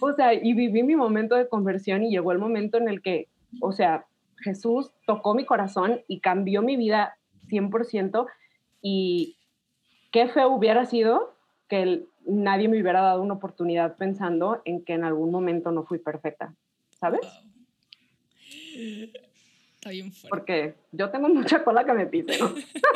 O 0.00 0.14
sea, 0.14 0.32
y 0.32 0.54
viví 0.54 0.82
mi 0.82 0.96
momento 0.96 1.34
de 1.34 1.46
conversión 1.46 2.02
y 2.02 2.10
llegó 2.10 2.32
el 2.32 2.38
momento 2.38 2.78
en 2.78 2.88
el 2.88 3.02
que, 3.02 3.28
o 3.60 3.70
sea, 3.70 4.06
Jesús 4.38 4.90
tocó 5.06 5.34
mi 5.34 5.44
corazón 5.44 6.00
y 6.08 6.20
cambió 6.20 6.62
mi 6.62 6.76
vida 6.76 7.18
100% 7.48 8.26
y 8.80 9.36
qué 10.10 10.28
feo 10.28 10.48
hubiera 10.48 10.86
sido 10.86 11.34
que 11.68 12.06
nadie 12.26 12.68
me 12.68 12.80
hubiera 12.80 13.02
dado 13.02 13.20
una 13.20 13.34
oportunidad 13.34 13.98
pensando 13.98 14.62
en 14.64 14.82
que 14.82 14.94
en 14.94 15.04
algún 15.04 15.30
momento 15.30 15.70
no 15.70 15.84
fui 15.84 15.98
perfecta, 15.98 16.54
¿sabes? 16.98 17.26
Está 19.84 19.90
bien 19.90 20.12
fuerte. 20.12 20.30
Porque 20.30 20.74
yo 20.92 21.10
tengo 21.10 21.28
mucha 21.28 21.62
cola 21.62 21.84
que 21.84 21.92
me 21.92 22.06
pise, 22.06 22.38
¿no? 22.38 22.54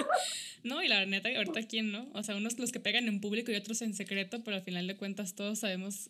no, 0.65 0.83
y 0.83 0.89
la 0.89 1.05
neta, 1.05 1.29
ahorita 1.37 1.65
quién, 1.65 1.93
¿no? 1.93 2.09
O 2.15 2.23
sea, 2.23 2.35
unos 2.35 2.59
los 2.59 2.73
que 2.73 2.81
pegan 2.81 3.09
en 3.09 3.21
público 3.21 3.53
y 3.53 3.57
otros 3.57 3.83
en 3.83 3.93
secreto, 3.93 4.43
pero 4.43 4.57
al 4.57 4.63
final 4.63 4.87
de 4.87 4.97
cuentas 4.97 5.35
todos 5.35 5.59
sabemos 5.59 6.09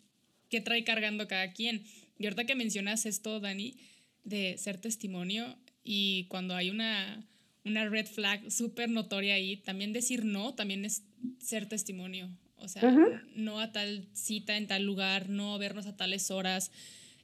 qué 0.49 0.61
trae 0.61 0.85
cargando 0.85 1.27
cada 1.27 1.51
quien. 1.51 1.83
Y 2.17 2.27
ahorita 2.27 2.45
que 2.45 2.55
mencionas 2.55 3.05
esto, 3.05 3.41
Dani, 3.41 3.75
de 4.23 4.57
ser 4.57 4.77
testimonio 4.77 5.57
y 5.83 6.27
cuando 6.29 6.55
hay 6.55 6.69
una, 6.69 7.27
una 7.65 7.89
red 7.89 8.05
flag 8.05 8.49
súper 8.49 8.89
notoria 8.89 9.33
ahí, 9.33 9.57
también 9.57 9.91
decir 9.91 10.23
no 10.23 10.53
también 10.53 10.85
es 10.85 11.03
ser 11.39 11.67
testimonio. 11.67 12.29
O 12.55 12.69
sea, 12.69 12.89
no 13.35 13.59
a 13.59 13.73
tal 13.73 14.07
cita 14.13 14.55
en 14.55 14.67
tal 14.67 14.83
lugar, 14.83 15.27
no 15.27 15.57
vernos 15.59 15.87
a 15.87 15.97
tales 15.97 16.31
horas, 16.31 16.71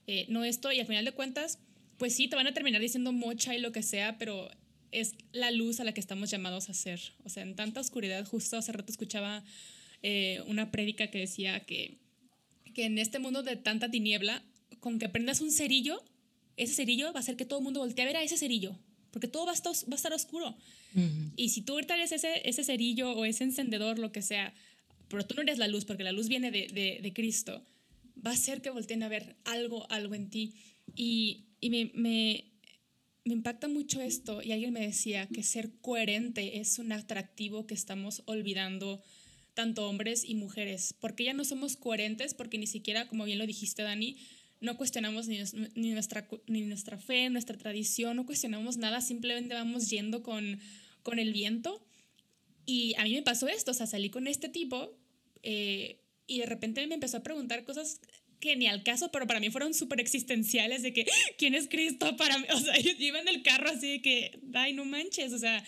eh, 0.06 0.26
no 0.28 0.44
esto, 0.44 0.72
y 0.72 0.80
al 0.80 0.86
final 0.86 1.06
de 1.06 1.12
cuentas, 1.12 1.58
pues 1.98 2.14
sí, 2.14 2.28
te 2.28 2.36
van 2.36 2.46
a 2.46 2.54
terminar 2.54 2.80
diciendo 2.80 3.12
mocha 3.12 3.54
y 3.54 3.60
lo 3.60 3.72
que 3.72 3.82
sea, 3.82 4.18
pero 4.18 4.50
es 4.92 5.14
la 5.32 5.50
luz 5.50 5.80
a 5.80 5.84
la 5.84 5.92
que 5.92 6.00
estamos 6.00 6.30
llamados 6.30 6.68
a 6.68 6.74
ser. 6.74 7.00
O 7.24 7.28
sea, 7.28 7.42
en 7.42 7.54
tanta 7.54 7.80
oscuridad, 7.80 8.24
justo 8.26 8.56
hace 8.56 8.72
rato 8.72 8.90
escuchaba 8.90 9.44
eh, 10.02 10.42
una 10.46 10.70
prédica 10.70 11.10
que 11.10 11.18
decía 11.18 11.60
que, 11.60 11.98
que 12.74 12.84
en 12.84 12.98
este 12.98 13.18
mundo 13.18 13.42
de 13.42 13.56
tanta 13.56 13.90
tiniebla, 13.90 14.42
con 14.80 14.98
que 14.98 15.08
prendas 15.08 15.40
un 15.40 15.50
cerillo, 15.50 16.02
ese 16.56 16.74
cerillo 16.74 17.12
va 17.12 17.20
a 17.20 17.22
hacer 17.22 17.36
que 17.36 17.44
todo 17.44 17.58
el 17.58 17.64
mundo 17.64 17.80
voltee 17.80 18.04
a 18.04 18.06
ver 18.06 18.16
a 18.16 18.22
ese 18.22 18.36
cerillo, 18.36 18.78
porque 19.10 19.28
todo 19.28 19.46
va 19.46 19.52
a 19.52 19.54
estar, 19.54 19.72
va 19.72 19.92
a 19.92 19.96
estar 19.96 20.12
oscuro. 20.12 20.56
Y 21.36 21.50
si 21.50 21.60
tú 21.60 21.74
ahorita 21.74 21.94
eres 21.94 22.12
ese, 22.12 22.48
ese 22.48 22.64
cerillo 22.64 23.12
o 23.12 23.26
ese 23.26 23.44
encendedor, 23.44 23.98
lo 23.98 24.12
que 24.12 24.22
sea, 24.22 24.54
pero 25.08 25.26
tú 25.26 25.34
no 25.34 25.42
eres 25.42 25.58
la 25.58 25.68
luz, 25.68 25.84
porque 25.84 26.04
la 26.04 26.12
luz 26.12 26.28
viene 26.28 26.50
de, 26.50 26.68
de, 26.68 27.00
de 27.02 27.12
Cristo, 27.12 27.62
va 28.24 28.30
a 28.30 28.34
hacer 28.34 28.62
que 28.62 28.70
volteen 28.70 29.02
a 29.02 29.08
ver 29.08 29.36
algo, 29.44 29.90
algo 29.90 30.14
en 30.14 30.30
ti. 30.30 30.54
Y, 30.94 31.45
y 31.60 31.70
me, 31.70 31.90
me, 31.94 32.44
me 33.24 33.32
impacta 33.32 33.68
mucho 33.68 34.00
esto, 34.00 34.42
y 34.42 34.52
alguien 34.52 34.72
me 34.72 34.80
decía 34.80 35.26
que 35.26 35.42
ser 35.42 35.72
coherente 35.80 36.58
es 36.58 36.78
un 36.78 36.92
atractivo 36.92 37.66
que 37.66 37.74
estamos 37.74 38.22
olvidando 38.26 39.02
tanto 39.54 39.88
hombres 39.88 40.24
y 40.24 40.34
mujeres, 40.34 40.94
porque 41.00 41.24
ya 41.24 41.32
no 41.32 41.44
somos 41.44 41.76
coherentes, 41.76 42.34
porque 42.34 42.58
ni 42.58 42.66
siquiera, 42.66 43.08
como 43.08 43.24
bien 43.24 43.38
lo 43.38 43.46
dijiste, 43.46 43.82
Dani, 43.82 44.16
no 44.60 44.76
cuestionamos 44.76 45.28
ni, 45.28 45.38
nuestra, 45.38 46.28
ni 46.46 46.62
nuestra 46.62 46.98
fe, 46.98 47.28
nuestra 47.30 47.56
tradición, 47.56 48.16
no 48.16 48.26
cuestionamos 48.26 48.76
nada, 48.76 49.00
simplemente 49.00 49.54
vamos 49.54 49.90
yendo 49.90 50.22
con, 50.22 50.60
con 51.02 51.18
el 51.18 51.32
viento. 51.32 51.84
Y 52.64 52.94
a 52.96 53.04
mí 53.04 53.14
me 53.14 53.22
pasó 53.22 53.48
esto, 53.48 53.70
o 53.70 53.74
sea, 53.74 53.86
salí 53.86 54.10
con 54.10 54.26
este 54.26 54.48
tipo 54.48 54.96
eh, 55.42 56.00
y 56.26 56.40
de 56.40 56.46
repente 56.46 56.86
me 56.86 56.94
empezó 56.94 57.18
a 57.18 57.22
preguntar 57.22 57.64
cosas 57.64 58.00
que 58.40 58.56
ni 58.56 58.66
al 58.66 58.82
caso, 58.82 59.10
pero 59.12 59.26
para 59.26 59.40
mí 59.40 59.50
fueron 59.50 59.74
súper 59.74 60.00
existenciales 60.00 60.82
de 60.82 60.92
que, 60.92 61.06
¿quién 61.38 61.54
es 61.54 61.68
Cristo 61.68 62.16
para 62.16 62.38
mí? 62.38 62.46
O 62.54 62.60
sea, 62.60 62.78
yo 62.78 62.92
iba 62.98 63.20
en 63.20 63.28
el 63.28 63.42
carro 63.42 63.70
así 63.70 63.92
de 63.92 64.02
que, 64.02 64.38
ay, 64.54 64.72
no 64.72 64.84
manches, 64.84 65.32
o 65.32 65.38
sea, 65.38 65.64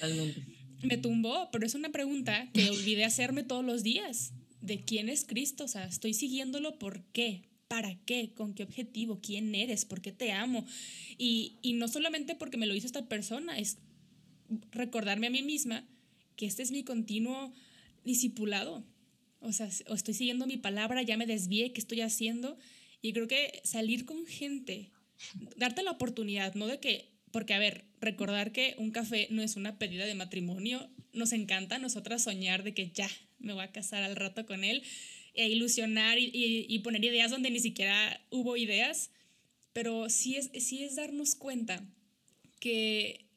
me 0.83 0.96
tumbó, 0.96 1.48
pero 1.52 1.66
es 1.66 1.74
una 1.74 1.90
pregunta 1.90 2.50
que 2.52 2.70
olvidé 2.70 3.04
hacerme 3.04 3.42
todos 3.42 3.64
los 3.64 3.83
días, 3.83 4.33
de 4.61 4.85
quién 4.85 5.09
es 5.09 5.24
Cristo, 5.24 5.64
o 5.64 5.68
sea, 5.68 5.85
estoy 5.85 6.14
siguiéndolo, 6.14 6.78
¿por 6.78 7.04
qué? 7.12 7.42
¿Para 7.68 7.94
qué? 8.07 8.33
¿Con 8.35 8.54
qué 8.54 8.62
objetivo? 8.62 9.20
¿Quién 9.20 9.54
eres? 9.54 9.85
¿Por 9.85 10.00
qué 10.00 10.11
te 10.11 10.33
amo? 10.33 10.66
Y, 11.18 11.59
y 11.61 11.74
no 11.74 11.87
solamente 11.88 12.35
porque 12.35 12.57
me 12.57 12.66
lo 12.66 12.74
hizo 12.74 12.87
esta 12.87 13.09
persona, 13.09 13.59
es 13.59 13.78
recordarme 14.70 15.26
a 15.26 15.31
mí 15.31 15.42
misma 15.42 15.87
que 16.37 16.46
este 16.46 16.62
es 16.62 16.70
mi 16.70 16.83
continuo 16.83 17.52
discipulado. 18.04 18.85
O 19.40 19.53
sea, 19.53 19.68
o 19.87 19.94
estoy 19.94 20.14
siguiendo 20.14 20.46
mi 20.46 20.57
palabra, 20.57 21.03
ya 21.03 21.16
me 21.16 21.27
desvié, 21.27 21.72
¿qué 21.72 21.81
estoy 21.81 22.01
haciendo? 22.01 22.59
Y 23.03 23.12
creo 23.12 23.29
que 23.29 23.61
salir 23.64 24.05
con 24.05 24.27
gente, 24.27 24.90
darte 25.57 25.83
la 25.83 25.92
oportunidad, 25.92 26.55
no 26.55 26.66
de 26.66 26.81
que, 26.81 27.12
porque 27.31 27.55
a 27.55 27.59
ver, 27.59 27.85
recordar 28.01 28.53
que 28.53 28.74
un 28.79 28.90
café 28.90 29.29
no 29.31 29.42
es 29.42 29.57
una 29.57 29.79
pedida 29.79 30.07
de 30.07 30.14
matrimonio, 30.14 30.90
nos 31.12 31.33
encanta 31.33 31.77
a 31.77 31.79
nosotras 31.79 32.24
soñar 32.24 32.62
de 32.64 32.74
que 32.74 32.90
ya 32.90 33.09
me 33.38 33.53
voy 33.53 33.62
a 33.62 33.72
casar 33.72 34.03
al 34.03 34.16
rato 34.16 34.46
con 34.46 34.64
él, 34.64 34.83
e 35.35 35.48
ilusionar 35.48 36.18
y, 36.18 36.31
y, 36.33 36.79
poner 36.81 37.05
ideas 37.05 37.31
donde 37.31 37.51
ni 37.51 37.61
siquiera 37.61 38.20
hubo 38.31 38.57
ideas, 38.57 39.12
pero 39.72 40.11
sí 40.11 40.35
es, 40.35 40.51
sí 40.64 40.83
es 40.83 40.96
darnos 40.96 41.37
cuenta 41.37 41.87
que 42.59 43.28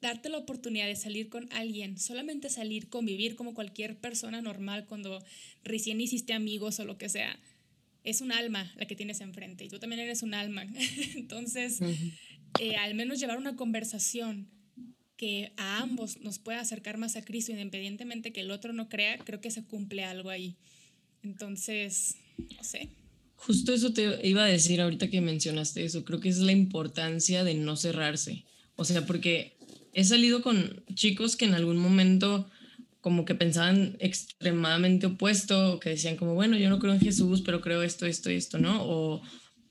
darte 0.00 0.28
la 0.28 0.38
oportunidad 0.38 0.86
de 0.86 0.96
salir 0.96 1.28
con 1.28 1.48
alguien, 1.52 1.98
solamente 1.98 2.48
salir, 2.48 2.88
convivir 2.88 3.36
como 3.36 3.54
cualquier 3.54 3.98
persona 3.98 4.40
normal 4.40 4.86
cuando 4.86 5.22
recién 5.62 6.00
hiciste 6.00 6.32
amigos 6.32 6.80
o 6.80 6.84
lo 6.84 6.96
que 6.96 7.08
sea, 7.08 7.38
es 8.02 8.20
un 8.20 8.32
alma 8.32 8.72
la 8.76 8.86
que 8.86 8.96
tienes 8.96 9.20
enfrente 9.20 9.64
y 9.64 9.68
tú 9.68 9.78
también 9.78 10.00
eres 10.00 10.22
un 10.22 10.34
alma. 10.34 10.66
Entonces, 11.14 11.80
eh, 12.58 12.76
al 12.76 12.94
menos 12.94 13.20
llevar 13.20 13.38
una 13.38 13.56
conversación 13.56 14.48
que 15.16 15.52
a 15.58 15.82
ambos 15.82 16.18
nos 16.22 16.38
pueda 16.38 16.60
acercar 16.60 16.96
más 16.96 17.16
a 17.16 17.24
Cristo, 17.24 17.52
independientemente 17.52 18.32
que 18.32 18.40
el 18.40 18.50
otro 18.50 18.72
no 18.72 18.88
crea, 18.88 19.18
creo 19.18 19.40
que 19.40 19.50
se 19.50 19.64
cumple 19.64 20.04
algo 20.04 20.30
ahí. 20.30 20.56
Entonces, 21.22 22.16
no 22.56 22.64
sé. 22.64 22.88
Justo 23.34 23.74
eso 23.74 23.92
te 23.92 24.26
iba 24.26 24.44
a 24.44 24.48
decir 24.48 24.80
ahorita 24.80 25.10
que 25.10 25.20
mencionaste 25.20 25.84
eso, 25.84 26.06
creo 26.06 26.20
que 26.20 26.30
es 26.30 26.38
la 26.38 26.52
importancia 26.52 27.44
de 27.44 27.52
no 27.52 27.76
cerrarse. 27.76 28.44
O 28.76 28.84
sea, 28.84 29.04
porque 29.04 29.58
he 29.92 30.04
salido 30.04 30.42
con 30.42 30.84
chicos 30.94 31.36
que 31.36 31.44
en 31.44 31.54
algún 31.54 31.76
momento 31.76 32.48
como 33.00 33.24
que 33.24 33.34
pensaban 33.34 33.96
extremadamente 33.98 35.06
opuesto, 35.06 35.80
que 35.80 35.90
decían 35.90 36.16
como, 36.16 36.34
bueno, 36.34 36.58
yo 36.58 36.68
no 36.68 36.78
creo 36.78 36.92
en 36.92 37.00
Jesús, 37.00 37.42
pero 37.42 37.60
creo 37.60 37.82
esto, 37.82 38.06
esto 38.06 38.30
y 38.30 38.34
esto, 38.34 38.58
¿no? 38.58 38.82
O 38.84 39.22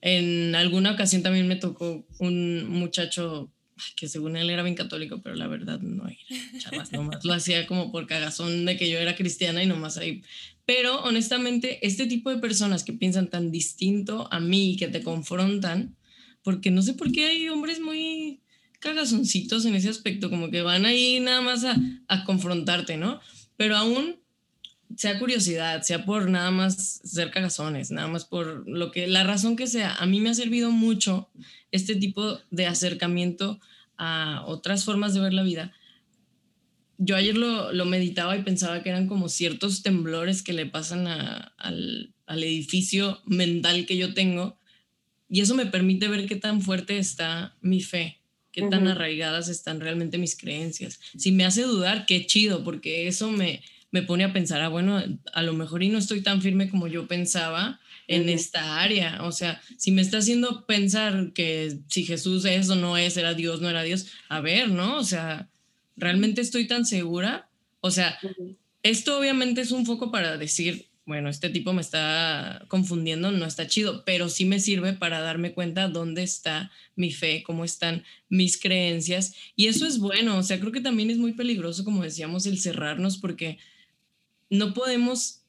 en 0.02 0.56
alguna 0.56 0.92
ocasión 0.92 1.22
también 1.22 1.48
me 1.48 1.56
tocó 1.56 2.06
un 2.20 2.68
muchacho 2.68 3.54
que 3.96 4.10
según 4.10 4.36
él 4.36 4.50
era 4.50 4.64
bien 4.64 4.76
católico, 4.76 5.22
pero 5.22 5.36
la 5.36 5.48
verdad 5.48 5.80
no 5.80 6.08
era, 6.08 6.60
chavas, 6.60 6.92
nomás 6.92 7.24
lo 7.24 7.34
hacía 7.34 7.66
como 7.66 7.92
por 7.92 8.08
cagazón 8.08 8.66
de 8.66 8.76
que 8.76 8.90
yo 8.90 8.98
era 8.98 9.16
cristiana 9.16 9.64
y 9.64 9.68
nomás 9.68 9.98
ahí. 9.98 10.24
Pero 10.66 11.02
honestamente, 11.04 11.86
este 11.86 12.06
tipo 12.06 12.30
de 12.30 12.40
personas 12.40 12.84
que 12.84 12.94
piensan 12.94 13.30
tan 13.30 13.52
distinto 13.52 14.28
a 14.32 14.40
mí 14.40 14.76
que 14.78 14.88
te 14.88 15.02
confrontan, 15.02 15.96
porque 16.44 16.72
no 16.72 16.82
sé 16.82 16.94
por 16.94 17.12
qué 17.12 17.26
hay 17.26 17.50
hombres 17.50 17.80
muy 17.80 18.42
cagazoncitos 18.80 19.66
en 19.66 19.76
ese 19.76 19.90
aspecto, 19.90 20.30
como 20.30 20.50
que 20.50 20.62
van 20.62 20.86
ahí 20.86 21.20
nada 21.20 21.42
más 21.42 21.64
a, 21.66 21.76
a 22.08 22.24
confrontarte, 22.24 22.98
¿no? 22.98 23.20
Pero 23.58 23.76
aún 23.76 24.20
sea 24.96 25.20
curiosidad, 25.20 25.82
sea 25.84 26.06
por 26.06 26.30
nada 26.30 26.52
más 26.52 27.02
ser 27.04 27.32
cagazones, 27.32 27.92
nada 27.92 28.08
más 28.08 28.26
por 28.26 28.68
lo 28.68 28.92
que, 28.92 29.08
la 29.08 29.24
razón 29.24 29.56
que 29.56 29.68
sea, 29.68 29.94
a 29.96 30.06
mí 30.06 30.20
me 30.20 30.30
ha 30.30 30.34
servido 30.34 30.72
mucho 30.72 31.30
este 31.72 31.96
tipo 31.96 32.40
de 32.50 32.66
acercamiento 32.66 33.60
a 33.98 34.44
otras 34.48 34.86
formas 34.86 35.14
de 35.14 35.20
ver 35.20 35.34
la 35.34 35.44
vida. 35.44 35.74
Yo 36.98 37.16
ayer 37.16 37.38
lo, 37.38 37.72
lo 37.72 37.86
meditaba 37.86 38.36
y 38.36 38.44
pensaba 38.44 38.82
que 38.82 38.90
eran 38.90 39.08
como 39.08 39.30
ciertos 39.30 39.84
temblores 39.84 40.42
que 40.42 40.54
le 40.54 40.66
pasan 40.66 41.08
al, 41.08 42.14
al 42.26 42.44
edificio 42.44 43.22
mental 43.26 43.86
que 43.86 43.98
yo 43.98 44.14
tengo 44.14 44.58
y 45.30 45.42
eso 45.42 45.54
me 45.54 45.68
permite 45.68 46.08
ver 46.08 46.26
qué 46.26 46.36
tan 46.36 46.62
fuerte 46.62 46.98
está 46.98 47.56
mi 47.62 47.82
fe 47.82 48.19
qué 48.62 48.68
tan 48.70 48.88
arraigadas 48.88 49.50
están 49.50 49.80
realmente 49.80 50.18
mis 50.18 50.38
creencias. 50.38 51.00
Si 51.18 51.32
me 51.32 51.46
hace 51.46 51.64
dudar, 51.64 52.06
qué 52.06 52.26
chido, 52.26 52.64
porque 52.64 53.08
eso 53.08 53.32
me, 53.32 53.62
me 53.92 54.04
pone 54.04 54.24
a 54.24 54.34
pensar, 54.34 54.62
ah, 54.62 54.70
bueno, 54.70 55.02
a 55.34 55.44
lo 55.44 55.54
mejor 55.54 55.84
y 55.84 55.90
no 55.90 55.98
estoy 55.98 56.22
tan 56.22 56.42
firme 56.42 56.70
como 56.70 56.88
yo 56.88 57.08
pensaba 57.08 57.80
en 58.08 58.28
esta 58.28 58.82
área. 58.82 59.24
O 59.24 59.32
sea, 59.32 59.62
si 59.78 59.92
me 59.92 60.02
está 60.02 60.18
haciendo 60.18 60.66
pensar 60.66 61.32
que 61.34 61.78
si 61.88 62.06
Jesús 62.06 62.46
es 62.46 62.70
o 62.70 62.76
no 62.76 62.98
es, 62.98 63.18
era 63.18 63.34
Dios, 63.34 63.62
no 63.62 63.70
era 63.70 63.84
Dios, 63.84 64.08
a 64.28 64.42
ver, 64.42 64.70
¿no? 64.70 64.98
O 64.98 65.04
sea, 65.04 65.48
¿realmente 65.96 66.42
estoy 66.42 66.68
tan 66.68 66.86
segura? 66.86 67.50
O 67.82 67.92
sea, 67.92 68.20
esto 68.84 69.18
obviamente 69.18 69.62
es 69.62 69.72
un 69.72 69.86
foco 69.86 70.12
para 70.12 70.38
decir, 70.38 70.89
bueno, 71.10 71.28
este 71.28 71.50
tipo 71.50 71.74
me 71.74 71.82
está 71.82 72.64
confundiendo, 72.68 73.32
no 73.32 73.48
está 73.48 73.66
chido, 73.66 74.06
pero 74.06 74.30
sí 74.30 74.46
me 74.46 74.60
sirve 74.60 74.94
para 74.94 75.22
darme 75.22 75.54
cuenta 75.54 75.88
dónde 75.88 76.22
está 76.22 76.72
mi 76.96 77.12
fe, 77.12 77.42
cómo 77.42 77.66
están 77.66 78.04
mis 78.30 78.60
creencias. 78.62 79.34
Y 79.56 79.70
eso 79.70 79.88
es 79.88 79.98
bueno, 79.98 80.38
o 80.38 80.44
sea, 80.44 80.60
creo 80.60 80.72
que 80.72 80.82
también 80.82 81.10
es 81.10 81.18
muy 81.18 81.34
peligroso, 81.34 81.84
como 81.84 82.04
decíamos, 82.04 82.46
el 82.46 82.60
cerrarnos 82.60 83.18
porque 83.18 83.58
no 84.52 84.76
podemos 84.76 85.42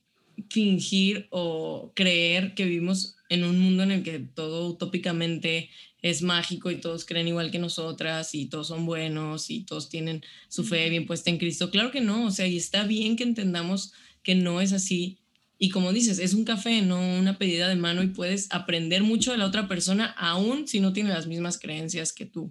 fingir 0.48 1.26
o 1.28 1.92
creer 1.94 2.54
que 2.54 2.64
vivimos 2.64 3.16
en 3.28 3.44
un 3.44 3.58
mundo 3.58 3.82
en 3.82 3.90
el 3.90 4.02
que 4.02 4.18
todo 4.18 4.66
utópicamente 4.66 5.68
es 6.00 6.22
mágico 6.22 6.70
y 6.70 6.80
todos 6.80 7.04
creen 7.04 7.28
igual 7.28 7.50
que 7.50 7.58
nosotras 7.58 8.34
y 8.34 8.46
todos 8.46 8.68
son 8.68 8.86
buenos 8.86 9.50
y 9.50 9.64
todos 9.64 9.90
tienen 9.90 10.24
su 10.48 10.64
fe 10.64 10.88
bien 10.88 11.04
puesta 11.04 11.28
en 11.28 11.36
Cristo. 11.36 11.70
Claro 11.70 11.90
que 11.90 12.00
no, 12.00 12.24
o 12.24 12.30
sea, 12.30 12.46
y 12.46 12.56
está 12.56 12.86
bien 12.86 13.16
que 13.16 13.24
entendamos 13.24 13.92
que 14.22 14.34
no 14.34 14.62
es 14.62 14.72
así 14.72 15.19
y 15.62 15.68
como 15.68 15.92
dices, 15.92 16.18
es 16.18 16.32
un 16.32 16.44
café, 16.44 16.80
no 16.80 16.98
una 17.18 17.36
pedida 17.36 17.68
de 17.68 17.76
mano 17.76 18.02
y 18.02 18.06
puedes 18.06 18.48
aprender 18.50 19.02
mucho 19.02 19.32
de 19.32 19.36
la 19.36 19.44
otra 19.44 19.68
persona 19.68 20.06
aún 20.16 20.66
si 20.66 20.80
no 20.80 20.94
tiene 20.94 21.10
las 21.10 21.26
mismas 21.26 21.58
creencias 21.58 22.14
que 22.14 22.24
tú. 22.24 22.50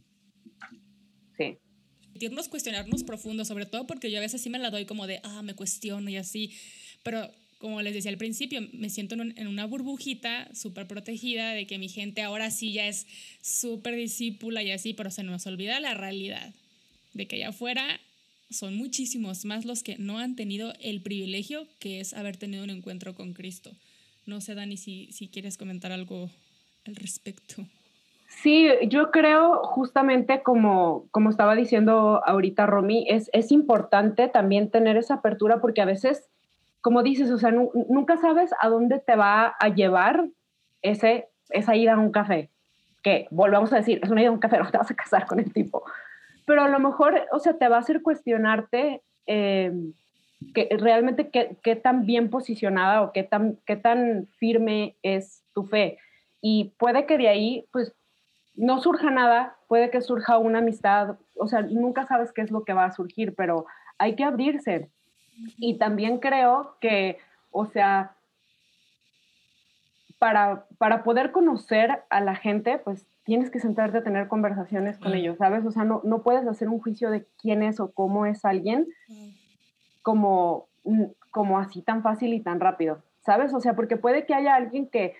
Sí. 1.35 1.57
Permitirnos 2.01 2.49
cuestionarnos 2.49 3.03
profundo, 3.03 3.45
sobre 3.45 3.65
todo 3.65 3.87
porque 3.87 4.11
yo 4.11 4.19
a 4.19 4.21
veces 4.21 4.43
sí 4.43 4.51
me 4.51 4.59
la 4.59 4.69
doy 4.69 4.85
como 4.85 5.07
de, 5.07 5.21
ah, 5.23 5.41
me 5.41 5.55
cuestiono 5.55 6.07
y 6.11 6.17
así, 6.17 6.53
pero 7.01 7.31
como 7.57 7.81
les 7.81 7.95
decía 7.95 8.11
al 8.11 8.19
principio, 8.19 8.61
me 8.73 8.91
siento 8.91 9.15
en, 9.15 9.47
una 9.47 9.65
burbujita 9.65 10.47
súper 10.53 10.87
protegida 10.87 11.53
de 11.53 11.65
que 11.65 11.79
mi 11.79 11.89
gente 11.89 12.21
ahora 12.21 12.51
sí 12.51 12.73
ya 12.73 12.87
es 12.87 13.07
súper 13.41 13.95
discípula 13.95 14.61
y 14.61 14.69
así, 14.69 14.93
pero 14.93 15.09
se 15.09 15.23
nos 15.23 15.47
olvida 15.47 15.79
la 15.79 15.95
realidad 15.95 16.53
de 17.15 17.27
que 17.27 17.37
allá 17.37 17.49
afuera 17.49 17.99
son 18.49 18.75
muchísimos 18.75 19.45
más 19.45 19.65
los 19.65 19.83
que 19.83 19.97
no 19.97 20.17
han 20.17 20.35
tenido 20.35 20.73
el 20.81 21.01
privilegio 21.01 21.67
que 21.79 21.99
es 21.99 22.13
haber 22.13 22.37
tenido 22.37 22.63
un 22.63 22.69
encuentro 22.69 23.13
con 23.13 23.33
Cristo. 23.33 23.71
No 24.25 24.41
sé, 24.41 24.55
Dani, 24.55 24.77
si, 24.77 25.11
si 25.11 25.27
quieres 25.27 25.57
comentar 25.57 25.91
algo 25.91 26.29
al 26.85 26.95
respecto. 26.95 27.63
Sí, 28.27 28.67
yo 28.87 29.11
creo 29.11 29.63
justamente 29.63 30.43
como, 30.43 31.07
como 31.11 31.29
estaba 31.29 31.55
diciendo 31.55 32.21
ahorita 32.25 32.65
Romy, 32.67 33.05
es, 33.09 33.29
es 33.33 33.51
importante 33.51 34.27
también 34.27 34.69
tener 34.69 34.97
esa 34.97 35.15
apertura 35.15 35.59
porque 35.59 35.81
a 35.81 35.85
veces, 35.85 36.29
como 36.81 37.01
dices, 37.01 37.31
o 37.31 37.37
sea, 37.37 37.51
nunca 37.51 38.17
sabes 38.17 38.51
a 38.59 38.69
dónde 38.69 38.99
te 38.99 39.15
va 39.15 39.55
a 39.59 39.69
llevar 39.69 40.27
ese, 40.83 41.27
esa 41.49 41.75
ida 41.75 41.93
a 41.93 41.99
un 41.99 42.11
café. 42.11 42.49
Que 43.01 43.27
volvamos 43.31 43.73
a 43.73 43.77
decir, 43.77 43.99
es 44.03 44.09
una 44.09 44.21
ida 44.21 44.29
a 44.29 44.33
un 44.33 44.39
café, 44.39 44.59
no 44.59 44.69
te 44.69 44.77
vas 44.77 44.91
a 44.91 44.95
casar 44.95 45.25
con 45.25 45.39
el 45.39 45.51
tipo 45.51 45.83
pero 46.49 46.63
a 46.63 46.67
lo 46.67 46.79
mejor, 46.79 47.27
o 47.31 47.37
sea, 47.37 47.59
te 47.59 47.67
va 47.67 47.75
a 47.75 47.81
hacer 47.81 48.01
cuestionarte 48.01 49.03
eh, 49.27 49.71
que 50.55 50.67
realmente 50.79 51.29
qué, 51.29 51.75
tan 51.75 52.07
bien 52.07 52.31
posicionada 52.31 53.03
o 53.03 53.11
qué 53.11 53.21
tan, 53.21 53.59
qué 53.67 53.75
tan 53.75 54.25
firme 54.39 54.95
es 55.03 55.43
tu 55.53 55.65
fe. 55.65 55.99
Y 56.41 56.73
puede 56.79 57.05
que 57.05 57.19
de 57.19 57.27
ahí, 57.27 57.67
pues, 57.71 57.93
no 58.55 58.81
surja 58.81 59.11
nada, 59.11 59.57
puede 59.67 59.91
que 59.91 60.01
surja 60.01 60.39
una 60.39 60.57
amistad, 60.57 61.17
o 61.35 61.45
sea, 61.45 61.61
nunca 61.61 62.07
sabes 62.07 62.33
qué 62.33 62.41
es 62.41 62.49
lo 62.49 62.63
que 62.63 62.73
va 62.73 62.85
a 62.85 62.93
surgir, 62.93 63.35
pero 63.35 63.67
hay 63.99 64.15
que 64.15 64.23
abrirse. 64.23 64.89
Y 65.59 65.77
también 65.77 66.17
creo 66.17 66.77
que, 66.81 67.19
o 67.51 67.67
sea, 67.67 68.15
para, 70.17 70.65
para 70.79 71.03
poder 71.03 71.31
conocer 71.31 72.01
a 72.09 72.21
la 72.21 72.35
gente, 72.35 72.79
pues 72.79 73.05
tienes 73.29 73.51
que 73.51 73.59
sentarte 73.59 73.99
a 73.99 74.03
tener 74.03 74.27
conversaciones 74.27 74.97
con 74.97 75.13
ellos, 75.13 75.37
¿sabes? 75.37 75.63
O 75.63 75.69
sea, 75.69 75.83
no, 75.83 76.01
no 76.03 76.23
puedes 76.23 76.47
hacer 76.47 76.67
un 76.67 76.79
juicio 76.79 77.11
de 77.11 77.27
quién 77.39 77.61
es 77.61 77.79
o 77.79 77.91
cómo 77.91 78.25
es 78.25 78.43
alguien 78.43 78.87
como, 80.01 80.67
como 81.29 81.59
así 81.59 81.83
tan 81.83 82.01
fácil 82.01 82.33
y 82.33 82.39
tan 82.39 82.59
rápido, 82.59 83.03
¿sabes? 83.23 83.53
O 83.53 83.59
sea, 83.59 83.75
porque 83.75 83.97
puede 83.97 84.25
que 84.25 84.33
haya 84.33 84.55
alguien 84.55 84.89
que, 84.89 85.13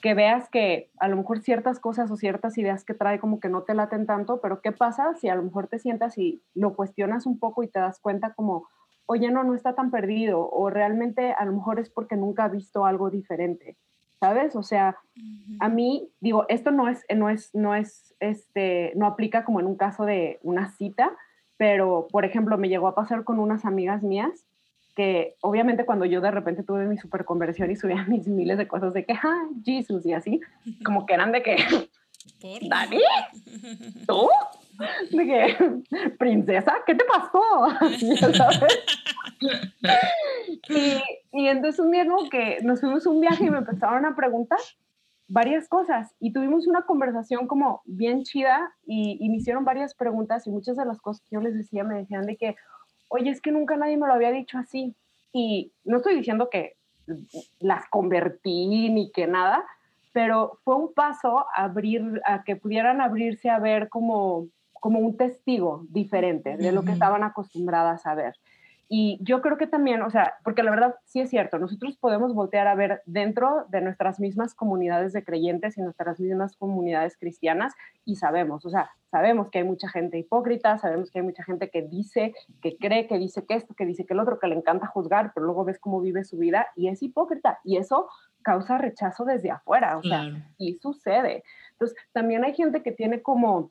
que 0.00 0.14
veas 0.14 0.48
que 0.48 0.90
a 1.00 1.08
lo 1.08 1.16
mejor 1.16 1.40
ciertas 1.40 1.80
cosas 1.80 2.08
o 2.12 2.16
ciertas 2.16 2.56
ideas 2.56 2.84
que 2.84 2.94
trae 2.94 3.18
como 3.18 3.40
que 3.40 3.48
no 3.48 3.64
te 3.64 3.74
laten 3.74 4.06
tanto, 4.06 4.40
pero 4.40 4.60
¿qué 4.60 4.70
pasa 4.70 5.16
si 5.16 5.28
a 5.28 5.34
lo 5.34 5.42
mejor 5.42 5.66
te 5.66 5.80
sientas 5.80 6.18
y 6.18 6.40
lo 6.54 6.76
cuestionas 6.76 7.26
un 7.26 7.40
poco 7.40 7.64
y 7.64 7.68
te 7.68 7.80
das 7.80 7.98
cuenta 7.98 8.32
como, 8.34 8.68
oye, 9.06 9.28
no, 9.32 9.42
no 9.42 9.56
está 9.56 9.74
tan 9.74 9.90
perdido 9.90 10.48
o 10.48 10.70
realmente 10.70 11.32
a 11.32 11.44
lo 11.44 11.52
mejor 11.54 11.80
es 11.80 11.90
porque 11.90 12.14
nunca 12.14 12.44
ha 12.44 12.48
visto 12.48 12.86
algo 12.86 13.10
diferente? 13.10 13.76
¿Sabes? 14.20 14.54
O 14.54 14.62
sea, 14.62 14.98
a 15.60 15.68
mí, 15.68 16.10
digo, 16.20 16.44
esto 16.48 16.70
no 16.70 16.88
es, 16.88 17.04
no 17.14 17.30
es, 17.30 17.54
no 17.54 17.74
es, 17.74 18.14
este, 18.20 18.92
no 18.94 19.06
aplica 19.06 19.44
como 19.44 19.60
en 19.60 19.66
un 19.66 19.76
caso 19.76 20.04
de 20.04 20.38
una 20.42 20.68
cita, 20.68 21.16
pero, 21.56 22.06
por 22.10 22.24
ejemplo, 22.24 22.58
me 22.58 22.68
llegó 22.68 22.86
a 22.86 22.94
pasar 22.94 23.24
con 23.24 23.38
unas 23.38 23.64
amigas 23.64 24.02
mías 24.02 24.44
que 24.94 25.36
obviamente 25.40 25.86
cuando 25.86 26.04
yo 26.04 26.20
de 26.20 26.30
repente 26.30 26.62
tuve 26.62 26.84
mi 26.86 26.98
super 26.98 27.24
conversión 27.24 27.70
y 27.70 27.76
subía 27.76 28.04
mis 28.08 28.28
miles 28.28 28.58
de 28.58 28.68
cosas 28.68 28.92
de 28.92 29.04
que, 29.04 29.14
ah, 29.14 29.48
Jesus 29.64 30.04
y 30.04 30.12
así, 30.12 30.40
como 30.84 31.06
que 31.06 31.14
eran 31.14 31.32
de 31.32 31.42
que, 31.42 31.56
¿Dani? 32.68 33.00
¿Tú? 34.06 34.28
De 35.10 35.26
que, 35.26 36.10
princesa, 36.18 36.74
¿qué 36.86 36.94
te 36.94 37.04
pasó? 37.04 37.68
Y, 40.68 41.02
y 41.32 41.48
entonces 41.48 41.80
un 41.80 41.90
día 41.90 42.06
como 42.06 42.28
que 42.28 42.58
nos 42.62 42.80
fuimos 42.80 43.06
un 43.06 43.20
viaje 43.20 43.46
y 43.46 43.50
me 43.50 43.58
empezaron 43.58 44.04
a 44.04 44.14
preguntar 44.14 44.58
varias 45.28 45.66
cosas 45.66 46.14
y 46.20 46.32
tuvimos 46.32 46.66
una 46.66 46.82
conversación 46.82 47.46
como 47.46 47.80
bien 47.86 48.22
chida 48.24 48.70
y, 48.84 49.16
y, 49.18 49.30
me 49.30 49.36
hicieron 49.36 49.64
varias 49.64 49.94
preguntas 49.94 50.46
y 50.46 50.50
muchas 50.50 50.76
de 50.76 50.84
las 50.84 51.00
cosas 51.00 51.22
que 51.22 51.36
yo 51.36 51.40
les 51.40 51.54
decía 51.54 51.84
me 51.84 51.94
decían 51.96 52.26
de 52.26 52.36
que, 52.36 52.56
oye, 53.08 53.30
es 53.30 53.40
que 53.40 53.50
nunca 53.50 53.76
nadie 53.76 53.96
me 53.96 54.06
lo 54.06 54.12
había 54.12 54.30
dicho 54.30 54.58
así. 54.58 54.94
Y 55.32 55.72
no 55.84 55.98
estoy 55.98 56.16
diciendo 56.16 56.50
que 56.50 56.76
las 57.60 57.88
convertí 57.88 58.66
ni 58.68 59.10
que 59.12 59.26
nada, 59.26 59.64
pero 60.12 60.58
fue 60.64 60.74
un 60.76 60.92
paso 60.92 61.46
a 61.54 61.64
abrir, 61.64 62.20
a 62.24 62.42
que 62.42 62.56
pudieran 62.56 63.00
abrirse 63.00 63.48
a 63.48 63.58
ver 63.58 63.88
como, 63.88 64.48
como 64.80 64.98
un 64.98 65.16
testigo 65.16 65.84
diferente 65.88 66.56
de 66.56 66.72
lo 66.72 66.82
que 66.82 66.92
estaban 66.92 67.22
acostumbradas 67.22 68.06
a 68.06 68.14
ver. 68.14 68.34
Y 68.92 69.20
yo 69.22 69.40
creo 69.40 69.56
que 69.56 69.68
también, 69.68 70.02
o 70.02 70.10
sea, 70.10 70.34
porque 70.42 70.64
la 70.64 70.72
verdad 70.72 70.96
sí 71.04 71.20
es 71.20 71.30
cierto, 71.30 71.60
nosotros 71.60 71.96
podemos 71.96 72.34
voltear 72.34 72.66
a 72.66 72.74
ver 72.74 73.02
dentro 73.06 73.66
de 73.68 73.80
nuestras 73.82 74.18
mismas 74.18 74.52
comunidades 74.52 75.12
de 75.12 75.22
creyentes 75.22 75.78
y 75.78 75.80
nuestras 75.80 76.18
mismas 76.18 76.56
comunidades 76.56 77.16
cristianas 77.16 77.72
y 78.04 78.16
sabemos, 78.16 78.66
o 78.66 78.70
sea, 78.70 78.90
sabemos 79.08 79.48
que 79.48 79.58
hay 79.58 79.64
mucha 79.64 79.88
gente 79.88 80.18
hipócrita, 80.18 80.76
sabemos 80.78 81.12
que 81.12 81.20
hay 81.20 81.24
mucha 81.24 81.44
gente 81.44 81.70
que 81.70 81.82
dice, 81.82 82.34
que 82.60 82.76
cree, 82.78 83.06
que 83.06 83.16
dice 83.18 83.46
que 83.46 83.54
esto, 83.54 83.74
que 83.74 83.86
dice 83.86 84.06
que 84.06 84.14
el 84.14 84.18
otro, 84.18 84.40
que 84.40 84.48
le 84.48 84.56
encanta 84.56 84.88
juzgar, 84.88 85.30
pero 85.34 85.46
luego 85.46 85.64
ves 85.64 85.78
cómo 85.78 86.00
vive 86.00 86.24
su 86.24 86.36
vida 86.36 86.66
y 86.74 86.88
es 86.88 87.00
hipócrita. 87.00 87.60
Y 87.62 87.76
eso 87.76 88.08
causa 88.42 88.76
rechazo 88.76 89.24
desde 89.24 89.52
afuera, 89.52 89.98
o 89.98 90.02
sea, 90.02 90.24
y 90.58 90.74
sucede. 90.74 91.44
Entonces, 91.72 91.96
también 92.12 92.44
hay 92.44 92.54
gente 92.54 92.82
que 92.82 92.90
tiene 92.90 93.22
como, 93.22 93.70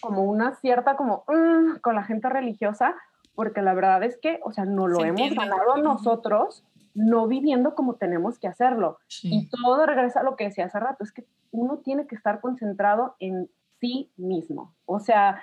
como 0.00 0.24
una 0.24 0.54
cierta, 0.56 0.96
como, 0.96 1.24
mm", 1.28 1.78
con 1.80 1.94
la 1.94 2.04
gente 2.04 2.28
religiosa, 2.28 2.94
porque 3.34 3.62
la 3.62 3.74
verdad 3.74 4.02
es 4.02 4.18
que, 4.18 4.40
o 4.44 4.52
sea, 4.52 4.64
no 4.64 4.88
lo 4.88 5.04
hemos 5.04 5.34
ganado 5.34 5.76
nosotros 5.76 6.64
no 6.98 7.28
viviendo 7.28 7.74
como 7.74 7.94
tenemos 7.94 8.38
que 8.38 8.48
hacerlo. 8.48 8.98
Y 9.22 9.48
todo 9.48 9.86
regresa 9.86 10.20
a 10.20 10.22
lo 10.24 10.36
que 10.36 10.44
decía 10.44 10.66
hace 10.66 10.80
rato, 10.80 11.04
es 11.04 11.12
que 11.12 11.24
uno 11.52 11.78
tiene 11.78 12.06
que 12.06 12.16
estar 12.16 12.40
concentrado 12.40 13.14
en 13.20 13.48
sí 13.80 14.10
mismo. 14.16 14.74
O 14.84 14.98
sea, 14.98 15.40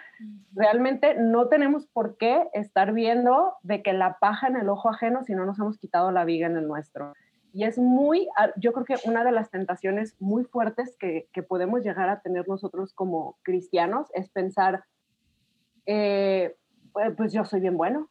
realmente 0.53 1.15
no 1.17 1.47
tenemos 1.47 1.87
por 1.87 2.17
qué 2.17 2.49
estar 2.53 2.91
viendo 2.91 3.53
de 3.63 3.81
que 3.81 3.93
la 3.93 4.17
paja 4.19 4.47
en 4.47 4.57
el 4.57 4.67
ojo 4.69 4.89
ajeno 4.89 5.23
si 5.23 5.33
no 5.33 5.45
nos 5.45 5.57
hemos 5.57 5.77
quitado 5.77 6.11
la 6.11 6.25
viga 6.25 6.47
en 6.47 6.57
el 6.57 6.67
nuestro. 6.67 7.13
Y 7.55 7.63
es 7.63 7.77
muy, 7.77 8.27
ah, 8.35 8.49
yo 8.57 8.73
creo 8.73 8.83
que 8.83 8.95
una 9.07 9.23
de 9.23 9.31
las 9.31 9.49
tentaciones 9.49 10.13
muy 10.19 10.43
fuertes 10.43 10.97
que, 10.99 11.29
podemos 11.47 11.85
llegar 11.85 12.09
a 12.09 12.19
tener 12.19 12.49
nosotros 12.49 12.93
como 12.93 13.37
cristianos 13.43 14.09
es 14.13 14.27
pensar, 14.29 14.83
eh, 15.85 16.57
pues, 16.91 17.13
pues 17.15 17.31
yo 17.31 17.45
soy 17.45 17.61
bien 17.61 17.77
bueno. 17.77 18.09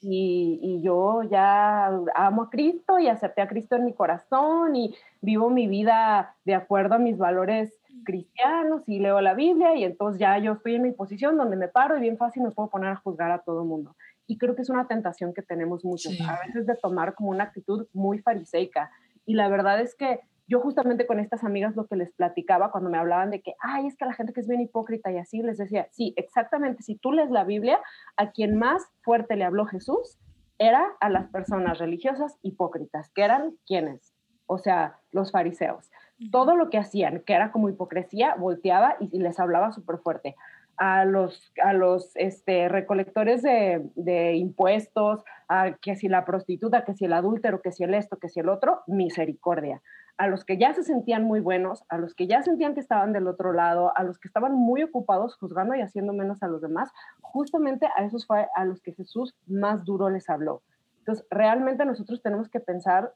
Y, 0.00 0.58
y, 0.60 0.82
yo 0.82 1.22
ya 1.22 1.86
amo 2.16 2.42
a 2.42 2.50
Cristo 2.50 2.98
y 2.98 3.06
acepté 3.06 3.40
a 3.40 3.46
Cristo 3.46 3.76
en 3.76 3.84
mi 3.84 3.94
corazón 3.94 4.74
y 4.74 4.96
vivo 5.20 5.48
mi 5.48 5.68
vida 5.68 6.34
de 6.44 6.56
acuerdo 6.56 6.96
a 6.96 6.98
mis 6.98 7.16
valores 7.18 7.72
cristianos 8.04 8.82
y 8.88 8.98
leo 8.98 9.20
la 9.20 9.34
Biblia 9.34 9.76
y 9.76 9.84
entonces 9.84 10.18
ya 10.18 10.38
yo 10.38 10.54
estoy 10.54 10.74
en 10.74 10.82
mi 10.82 10.90
posición 10.90 11.36
donde 11.36 11.56
me 11.56 11.68
paro 11.68 11.96
y 11.96 12.00
bien 12.00 12.18
fácil 12.18 12.42
me 12.42 12.50
puedo 12.50 12.68
poner 12.68 12.90
a 12.90 12.96
juzgar 12.96 13.30
a 13.30 13.42
todo 13.42 13.64
mundo. 13.64 13.94
Y 14.26 14.38
creo 14.38 14.54
que 14.54 14.62
es 14.62 14.70
una 14.70 14.88
tentación 14.88 15.32
que 15.34 15.42
tenemos 15.42 15.84
muchos, 15.84 16.20
a 16.20 16.38
veces 16.46 16.66
de 16.66 16.74
tomar 16.76 17.14
como 17.14 17.30
una 17.30 17.44
actitud 17.44 17.86
muy 17.92 18.18
fariseica. 18.18 18.90
Y 19.24 19.34
la 19.34 19.48
verdad 19.48 19.80
es 19.80 19.94
que 19.94 20.20
yo 20.48 20.60
justamente 20.60 21.06
con 21.06 21.18
estas 21.18 21.42
amigas 21.44 21.74
lo 21.74 21.86
que 21.86 21.96
les 21.96 22.12
platicaba 22.12 22.70
cuando 22.70 22.90
me 22.90 22.98
hablaban 22.98 23.30
de 23.30 23.42
que, 23.42 23.54
ay, 23.60 23.86
es 23.86 23.96
que 23.96 24.04
la 24.04 24.14
gente 24.14 24.32
que 24.32 24.40
es 24.40 24.48
bien 24.48 24.60
hipócrita 24.60 25.10
y 25.10 25.18
así, 25.18 25.42
les 25.42 25.58
decía, 25.58 25.88
sí, 25.90 26.14
exactamente, 26.16 26.82
si 26.82 26.96
tú 26.96 27.12
lees 27.12 27.30
la 27.30 27.44
Biblia, 27.44 27.80
a 28.16 28.30
quien 28.30 28.56
más 28.56 28.82
fuerte 29.02 29.36
le 29.36 29.44
habló 29.44 29.66
Jesús 29.66 30.18
era 30.58 30.86
a 31.00 31.10
las 31.10 31.28
personas 31.28 31.78
religiosas 31.78 32.38
hipócritas, 32.42 33.10
que 33.10 33.22
eran 33.22 33.54
quienes, 33.66 34.14
o 34.46 34.58
sea, 34.58 35.00
los 35.10 35.32
fariseos. 35.32 35.90
Todo 36.32 36.56
lo 36.56 36.70
que 36.70 36.78
hacían, 36.78 37.20
que 37.26 37.34
era 37.34 37.52
como 37.52 37.68
hipocresía, 37.68 38.36
volteaba 38.36 38.96
y, 39.00 39.18
les 39.18 39.38
hablaba 39.38 39.72
súper 39.72 39.98
fuerte. 39.98 40.34
A 40.78 41.04
los, 41.04 41.52
a 41.62 41.72
los 41.72 42.14
este, 42.16 42.68
recolectores 42.68 43.42
de, 43.42 43.82
de 43.94 44.34
impuestos, 44.34 45.24
a 45.48 45.72
que 45.80 45.96
si 45.96 46.08
la 46.08 46.24
prostituta, 46.24 46.84
que 46.84 46.94
si 46.94 47.06
el 47.06 47.12
adúltero, 47.12 47.62
que 47.62 47.72
si 47.72 47.84
el 47.84 47.94
esto, 47.94 48.18
que 48.18 48.28
si 48.28 48.40
el 48.40 48.48
otro, 48.48 48.82
misericordia 48.86 49.80
a 50.18 50.28
los 50.28 50.44
que 50.44 50.56
ya 50.56 50.72
se 50.72 50.82
sentían 50.82 51.24
muy 51.24 51.40
buenos, 51.40 51.84
a 51.88 51.98
los 51.98 52.14
que 52.14 52.26
ya 52.26 52.42
sentían 52.42 52.74
que 52.74 52.80
estaban 52.80 53.12
del 53.12 53.26
otro 53.26 53.52
lado, 53.52 53.92
a 53.96 54.02
los 54.02 54.18
que 54.18 54.28
estaban 54.28 54.54
muy 54.54 54.82
ocupados 54.82 55.36
juzgando 55.36 55.74
y 55.74 55.82
haciendo 55.82 56.12
menos 56.12 56.42
a 56.42 56.48
los 56.48 56.62
demás, 56.62 56.90
justamente 57.20 57.86
a 57.96 58.04
esos 58.04 58.26
fue 58.26 58.48
a 58.54 58.64
los 58.64 58.80
que 58.80 58.92
Jesús 58.94 59.34
más 59.46 59.84
duro 59.84 60.08
les 60.08 60.30
habló. 60.30 60.62
Entonces, 61.00 61.26
realmente 61.30 61.84
nosotros 61.84 62.22
tenemos 62.22 62.48
que 62.48 62.60
pensar 62.60 63.12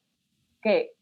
que 0.60 0.92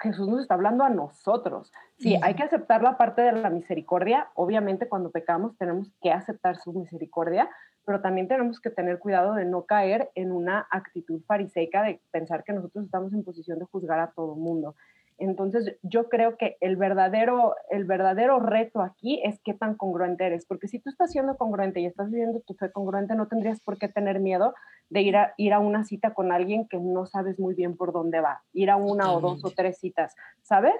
Jesús 0.00 0.28
nos 0.28 0.40
está 0.40 0.54
hablando 0.54 0.84
a 0.84 0.90
nosotros. 0.90 1.72
Sí, 1.98 2.16
hay 2.22 2.34
que 2.34 2.42
aceptar 2.42 2.82
la 2.82 2.96
parte 2.96 3.22
de 3.22 3.32
la 3.32 3.50
misericordia. 3.50 4.28
Obviamente, 4.34 4.88
cuando 4.88 5.10
pecamos 5.10 5.56
tenemos 5.56 5.90
que 6.00 6.10
aceptar 6.10 6.56
su 6.56 6.72
misericordia, 6.72 7.48
pero 7.84 8.00
también 8.00 8.28
tenemos 8.28 8.60
que 8.60 8.70
tener 8.70 8.98
cuidado 8.98 9.34
de 9.34 9.44
no 9.44 9.64
caer 9.64 10.10
en 10.14 10.32
una 10.32 10.66
actitud 10.70 11.22
fariseica 11.26 11.82
de 11.82 12.00
pensar 12.10 12.44
que 12.44 12.52
nosotros 12.52 12.84
estamos 12.86 13.12
en 13.12 13.24
posición 13.24 13.58
de 13.58 13.66
juzgar 13.66 14.00
a 14.00 14.12
todo 14.12 14.34
mundo. 14.34 14.74
Entonces, 15.18 15.76
yo 15.82 16.08
creo 16.08 16.36
que 16.36 16.56
el 16.60 16.76
verdadero, 16.76 17.54
el 17.70 17.84
verdadero 17.84 18.40
reto 18.40 18.82
aquí 18.82 19.20
es 19.24 19.40
qué 19.44 19.54
tan 19.54 19.76
congruente 19.76 20.26
eres, 20.26 20.44
porque 20.44 20.66
si 20.66 20.80
tú 20.80 20.90
estás 20.90 21.12
siendo 21.12 21.36
congruente 21.36 21.80
y 21.80 21.86
estás 21.86 22.10
viviendo 22.10 22.40
tu 22.40 22.54
fe 22.54 22.72
congruente, 22.72 23.14
no 23.14 23.28
tendrías 23.28 23.60
por 23.60 23.78
qué 23.78 23.88
tener 23.88 24.18
miedo 24.18 24.54
de 24.90 25.02
ir 25.02 25.16
a, 25.16 25.34
ir 25.36 25.52
a 25.52 25.60
una 25.60 25.84
cita 25.84 26.14
con 26.14 26.32
alguien 26.32 26.66
que 26.66 26.78
no 26.78 27.06
sabes 27.06 27.38
muy 27.38 27.54
bien 27.54 27.76
por 27.76 27.92
dónde 27.92 28.20
va, 28.20 28.42
ir 28.52 28.70
a 28.70 28.76
una 28.76 29.12
o 29.12 29.20
dos 29.20 29.44
o 29.44 29.50
tres 29.50 29.78
citas, 29.78 30.14
¿sabes? 30.42 30.74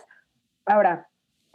Ahora, 0.67 1.09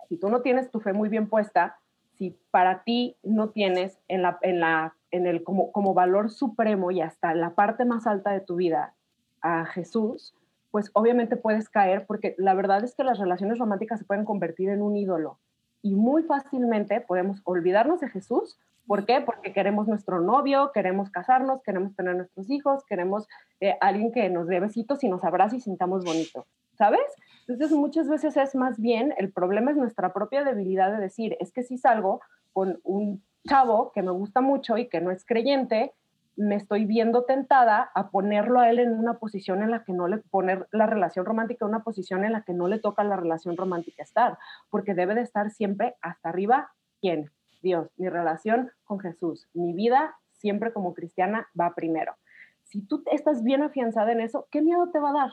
si 0.07 0.17
tú 0.17 0.29
no 0.29 0.41
tienes 0.41 0.71
tu 0.71 0.79
fe 0.79 0.93
muy 0.93 1.09
bien 1.09 1.27
puesta, 1.27 1.77
si 2.13 2.37
para 2.51 2.83
ti 2.83 3.17
no 3.23 3.49
tienes 3.49 3.99
en, 4.07 4.21
la, 4.21 4.39
en, 4.41 4.59
la, 4.59 4.95
en 5.11 5.27
el 5.27 5.43
como, 5.43 5.71
como 5.71 5.93
valor 5.93 6.29
supremo 6.29 6.91
y 6.91 7.01
hasta 7.01 7.33
la 7.33 7.55
parte 7.55 7.85
más 7.85 8.07
alta 8.07 8.31
de 8.31 8.41
tu 8.41 8.55
vida 8.55 8.93
a 9.41 9.65
Jesús, 9.65 10.33
pues 10.71 10.91
obviamente 10.93 11.35
puedes 11.35 11.69
caer 11.69 12.05
porque 12.05 12.35
la 12.37 12.53
verdad 12.53 12.83
es 12.83 12.95
que 12.95 13.03
las 13.03 13.19
relaciones 13.19 13.57
románticas 13.57 13.99
se 13.99 14.05
pueden 14.05 14.25
convertir 14.25 14.69
en 14.69 14.81
un 14.81 14.95
ídolo 14.95 15.39
y 15.81 15.95
muy 15.95 16.23
fácilmente 16.23 17.01
podemos 17.01 17.41
olvidarnos 17.43 17.99
de 18.01 18.09
Jesús. 18.09 18.59
¿Por 18.85 19.05
qué? 19.05 19.21
Porque 19.21 19.53
queremos 19.53 19.87
nuestro 19.87 20.19
novio, 20.19 20.71
queremos 20.73 21.11
casarnos, 21.11 21.61
queremos 21.61 21.95
tener 21.95 22.15
nuestros 22.15 22.49
hijos, 22.49 22.83
queremos 22.85 23.27
eh, 23.59 23.75
alguien 23.81 24.11
que 24.11 24.29
nos 24.29 24.47
dé 24.47 24.59
besitos 24.59 25.03
y 25.03 25.09
nos 25.09 25.23
abrace 25.23 25.57
y 25.57 25.61
sintamos 25.61 26.03
bonito, 26.03 26.47
¿sabes? 26.75 27.05
Entonces 27.47 27.71
muchas 27.77 28.09
veces 28.09 28.35
es 28.35 28.55
más 28.55 28.79
bien, 28.79 29.13
el 29.17 29.31
problema 29.31 29.71
es 29.71 29.77
nuestra 29.77 30.11
propia 30.11 30.43
debilidad 30.43 30.91
de 30.91 30.99
decir, 30.99 31.37
es 31.39 31.51
que 31.51 31.63
si 31.63 31.77
salgo 31.77 32.21
con 32.51 32.79
un 32.83 33.23
chavo 33.47 33.91
que 33.91 34.01
me 34.01 34.11
gusta 34.11 34.41
mucho 34.41 34.77
y 34.77 34.87
que 34.87 35.01
no 35.01 35.11
es 35.11 35.23
creyente, 35.25 35.93
me 36.39 36.55
estoy 36.55 36.85
viendo 36.85 37.25
tentada 37.25 37.91
a 37.93 38.11
ponerlo 38.11 38.61
a 38.61 38.69
él 38.69 38.79
en 38.79 38.97
una 38.97 39.15
posición 39.15 39.61
en 39.61 39.71
la 39.71 39.83
que 39.83 39.91
no 39.91 40.07
le 40.07 40.19
poner 40.19 40.67
la 40.71 40.85
relación 40.85 41.25
romántica 41.25 41.65
en 41.65 41.69
una 41.69 41.83
posición 41.83 42.23
en 42.23 42.31
la 42.31 42.43
que 42.43 42.53
no 42.53 42.69
le 42.69 42.79
toca 42.79 43.03
la 43.03 43.17
relación 43.17 43.57
romántica 43.57 44.03
estar, 44.03 44.37
porque 44.69 44.93
debe 44.93 45.15
de 45.15 45.21
estar 45.21 45.51
siempre 45.51 45.95
hasta 46.01 46.29
arriba 46.29 46.71
quién, 47.01 47.29
Dios, 47.61 47.89
mi 47.97 48.07
relación 48.07 48.71
con 48.85 48.99
Jesús, 48.99 49.49
mi 49.53 49.73
vida 49.73 50.15
siempre 50.31 50.71
como 50.71 50.93
cristiana 50.93 51.49
va 51.59 51.75
primero. 51.75 52.15
Si 52.63 52.81
tú 52.81 53.03
estás 53.11 53.43
bien 53.43 53.61
afianzada 53.61 54.13
en 54.13 54.21
eso, 54.21 54.47
¿qué 54.49 54.61
miedo 54.61 54.89
te 54.91 54.99
va 54.99 55.09
a 55.09 55.13
dar? 55.13 55.31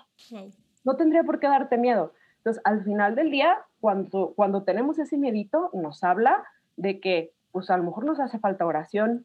No 0.85 0.97
tendría 0.97 1.23
por 1.23 1.39
qué 1.39 1.47
darte 1.47 1.79
miedo. 1.79 2.15
Entonces, 2.39 2.61
al 2.65 2.83
final 2.83 3.15
del 3.15 3.31
día, 3.31 3.59
cuando, 3.81 4.33
cuando 4.35 4.65
tenemos 4.65 4.99
ese 4.99 5.19
miedito, 5.19 5.71
nos 5.73 6.03
habla 6.03 6.45
de 6.77 6.99
que, 6.99 7.33
pues 7.53 7.71
a 7.71 7.77
lo 7.77 7.85
mejor 7.85 8.05
nos 8.05 8.19
hace 8.19 8.41
falta 8.41 8.67
oración, 8.67 9.25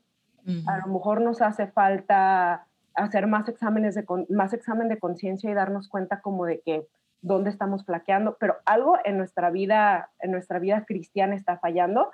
a 0.68 0.78
lo 0.80 0.94
mejor 0.94 1.22
nos 1.22 1.42
hace 1.42 1.68
falta 1.68 2.68
hacer 2.96 3.28
más 3.28 3.48
exámenes 3.48 3.96
de 3.96 4.06
más 4.30 4.54
examen 4.54 4.90
de 4.90 5.00
conciencia 5.00 5.50
y 5.50 5.54
darnos 5.54 5.88
cuenta 5.88 6.22
como 6.22 6.46
de 6.46 6.62
que 6.62 6.88
dónde 7.22 7.50
estamos 7.50 7.86
flaqueando, 7.86 8.38
pero 8.40 8.56
algo 8.66 8.98
en 9.06 9.18
nuestra 9.18 9.52
vida 9.52 10.10
en 10.20 10.32
nuestra 10.32 10.60
vida 10.60 10.86
cristiana 10.86 11.36
está 11.36 11.58
fallando. 11.60 12.10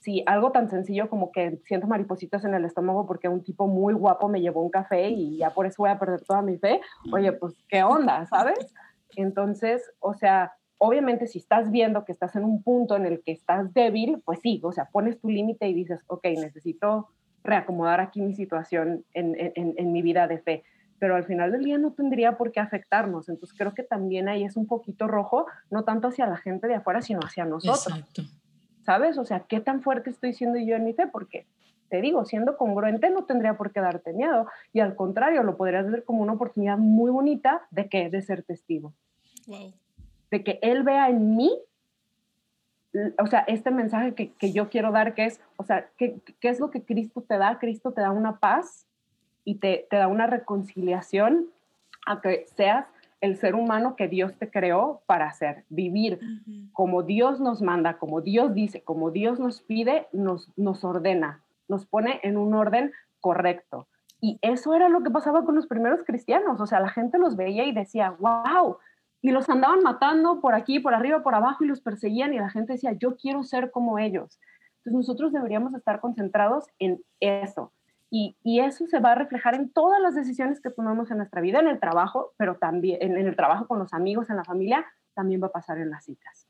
Si 0.00 0.22
algo 0.26 0.52
tan 0.52 0.68
sencillo 0.68 1.08
como 1.08 1.32
que 1.32 1.60
siento 1.64 1.86
maripositas 1.86 2.44
en 2.44 2.54
el 2.54 2.64
estómago 2.64 3.06
porque 3.06 3.28
un 3.28 3.42
tipo 3.42 3.66
muy 3.66 3.94
guapo 3.94 4.28
me 4.28 4.40
llevó 4.40 4.62
un 4.62 4.70
café 4.70 5.08
y 5.08 5.38
ya 5.38 5.50
por 5.50 5.66
eso 5.66 5.82
voy 5.82 5.90
a 5.90 5.98
perder 5.98 6.22
toda 6.22 6.42
mi 6.42 6.56
fe. 6.56 6.80
Oye, 7.12 7.32
pues 7.32 7.54
qué 7.68 7.82
onda, 7.82 8.26
¿sabes? 8.26 8.74
Entonces, 9.16 9.82
o 9.98 10.14
sea, 10.14 10.52
obviamente 10.78 11.26
si 11.26 11.38
estás 11.38 11.70
viendo 11.70 12.04
que 12.04 12.12
estás 12.12 12.36
en 12.36 12.44
un 12.44 12.62
punto 12.62 12.96
en 12.96 13.06
el 13.06 13.22
que 13.22 13.32
estás 13.32 13.72
débil, 13.74 14.22
pues 14.24 14.38
sí, 14.40 14.60
o 14.62 14.72
sea, 14.72 14.86
pones 14.86 15.20
tu 15.20 15.28
límite 15.28 15.68
y 15.68 15.74
dices, 15.74 16.00
ok, 16.06 16.24
necesito 16.36 17.08
reacomodar 17.48 18.00
aquí 18.00 18.20
mi 18.20 18.34
situación 18.34 19.04
en, 19.14 19.34
en, 19.38 19.74
en, 19.76 19.92
mi 19.92 20.02
vida 20.02 20.28
de 20.28 20.38
fe. 20.38 20.64
Pero 20.98 21.16
al 21.16 21.24
final 21.24 21.52
del 21.52 21.64
día 21.64 21.78
no 21.78 21.92
tendría 21.92 22.36
por 22.36 22.52
qué 22.52 22.60
afectarnos. 22.60 23.28
Entonces 23.28 23.56
creo 23.56 23.74
que 23.74 23.82
también 23.82 24.28
ahí 24.28 24.44
es 24.44 24.56
un 24.56 24.66
poquito 24.66 25.06
rojo, 25.06 25.46
no 25.70 25.84
tanto 25.84 26.08
hacia 26.08 26.26
la 26.26 26.36
gente 26.36 26.66
de 26.66 26.76
afuera, 26.76 27.02
sino 27.02 27.20
hacia 27.20 27.44
nosotros. 27.44 27.98
Exacto. 27.98 28.22
¿Sabes? 28.84 29.18
O 29.18 29.24
sea, 29.24 29.40
¿qué 29.40 29.60
tan 29.60 29.82
fuerte 29.82 30.10
estoy 30.10 30.32
siendo 30.32 30.58
yo 30.58 30.74
en 30.74 30.84
mi 30.84 30.94
fe? 30.94 31.06
Porque 31.06 31.46
te 31.88 32.00
digo, 32.00 32.24
siendo 32.24 32.56
congruente 32.56 33.10
no 33.10 33.24
tendría 33.24 33.56
por 33.56 33.72
qué 33.72 33.80
darte 33.80 34.12
miedo. 34.12 34.46
Y 34.72 34.80
al 34.80 34.94
contrario, 34.94 35.42
lo 35.42 35.56
podrías 35.56 35.90
ver 35.90 36.04
como 36.04 36.22
una 36.22 36.34
oportunidad 36.34 36.78
muy 36.78 37.10
bonita 37.10 37.66
de 37.70 37.88
que 37.88 38.10
de 38.10 38.22
ser 38.22 38.42
testigo. 38.42 38.92
Wow. 39.46 39.74
De 40.30 40.44
que 40.44 40.58
él 40.62 40.82
vea 40.82 41.08
en 41.08 41.36
mí 41.36 41.58
o 43.18 43.26
sea, 43.26 43.40
este 43.40 43.70
mensaje 43.70 44.14
que, 44.14 44.32
que, 44.32 44.52
yo 44.52 44.68
quiero 44.70 44.92
dar, 44.92 45.14
que 45.14 45.26
es, 45.26 45.40
o 45.56 45.64
sea, 45.64 45.88
¿qué, 45.96 46.20
¿qué, 46.40 46.48
es 46.48 46.60
lo 46.60 46.70
que 46.70 46.82
Cristo 46.82 47.22
te 47.22 47.36
da? 47.36 47.58
Cristo 47.58 47.92
te 47.92 48.00
da 48.00 48.10
una 48.10 48.38
paz 48.38 48.86
y 49.44 49.56
te, 49.56 49.86
te, 49.90 49.96
da 49.96 50.08
una 50.08 50.26
reconciliación 50.26 51.46
a 52.06 52.20
que 52.20 52.46
seas 52.56 52.86
el 53.20 53.36
ser 53.36 53.54
humano 53.54 53.96
que 53.96 54.08
Dios 54.08 54.36
te 54.38 54.50
creó 54.50 55.02
para 55.06 55.26
hacer, 55.26 55.64
vivir 55.68 56.20
como 56.72 57.02
Dios 57.02 57.40
nos 57.40 57.62
manda, 57.62 57.98
como 57.98 58.20
Dios 58.20 58.54
dice, 58.54 58.82
como 58.82 59.10
Dios 59.10 59.40
nos 59.40 59.60
pide, 59.60 60.06
nos, 60.12 60.50
nos 60.56 60.84
ordena, 60.84 61.42
nos 61.66 61.84
pone 61.84 62.20
en 62.22 62.36
un 62.36 62.54
orden 62.54 62.92
correcto. 63.20 63.88
Y 64.20 64.38
eso 64.42 64.74
era 64.74 64.88
lo 64.88 65.02
que 65.02 65.10
pasaba 65.10 65.44
con 65.44 65.54
los 65.54 65.66
primeros 65.66 66.02
cristianos, 66.04 66.60
o 66.60 66.66
sea, 66.66 66.80
la 66.80 66.90
gente 66.90 67.18
los 67.18 67.36
veía 67.36 67.64
y 67.64 67.72
decía, 67.72 68.14
wow, 68.18 68.78
y 69.20 69.30
los 69.30 69.48
andaban 69.48 69.82
matando 69.82 70.40
por 70.40 70.54
aquí, 70.54 70.80
por 70.80 70.94
arriba, 70.94 71.22
por 71.22 71.34
abajo 71.34 71.64
y 71.64 71.68
los 71.68 71.80
perseguían 71.80 72.34
y 72.34 72.38
la 72.38 72.50
gente 72.50 72.74
decía, 72.74 72.92
yo 72.92 73.16
quiero 73.16 73.42
ser 73.42 73.70
como 73.70 73.98
ellos. 73.98 74.38
Entonces 74.78 75.08
nosotros 75.08 75.32
deberíamos 75.32 75.74
estar 75.74 76.00
concentrados 76.00 76.66
en 76.78 77.02
eso. 77.20 77.72
Y, 78.10 78.36
y, 78.42 78.60
eso 78.60 78.86
se 78.86 79.00
va 79.00 79.12
a 79.12 79.16
reflejar 79.16 79.54
en 79.54 79.70
todas 79.70 80.00
las 80.00 80.14
decisiones 80.14 80.62
que 80.62 80.70
tomamos 80.70 81.10
en 81.10 81.18
nuestra 81.18 81.42
vida, 81.42 81.60
en 81.60 81.68
el 81.68 81.78
trabajo, 81.78 82.32
pero 82.38 82.56
también 82.56 82.96
en, 83.02 83.18
en 83.18 83.26
el 83.26 83.36
trabajo 83.36 83.66
con 83.66 83.78
los 83.78 83.92
amigos, 83.92 84.30
en 84.30 84.36
la 84.36 84.44
familia, 84.44 84.86
también 85.12 85.42
va 85.42 85.48
a 85.48 85.52
pasar 85.52 85.76
en 85.78 85.90
las 85.90 86.06
citas. 86.06 86.48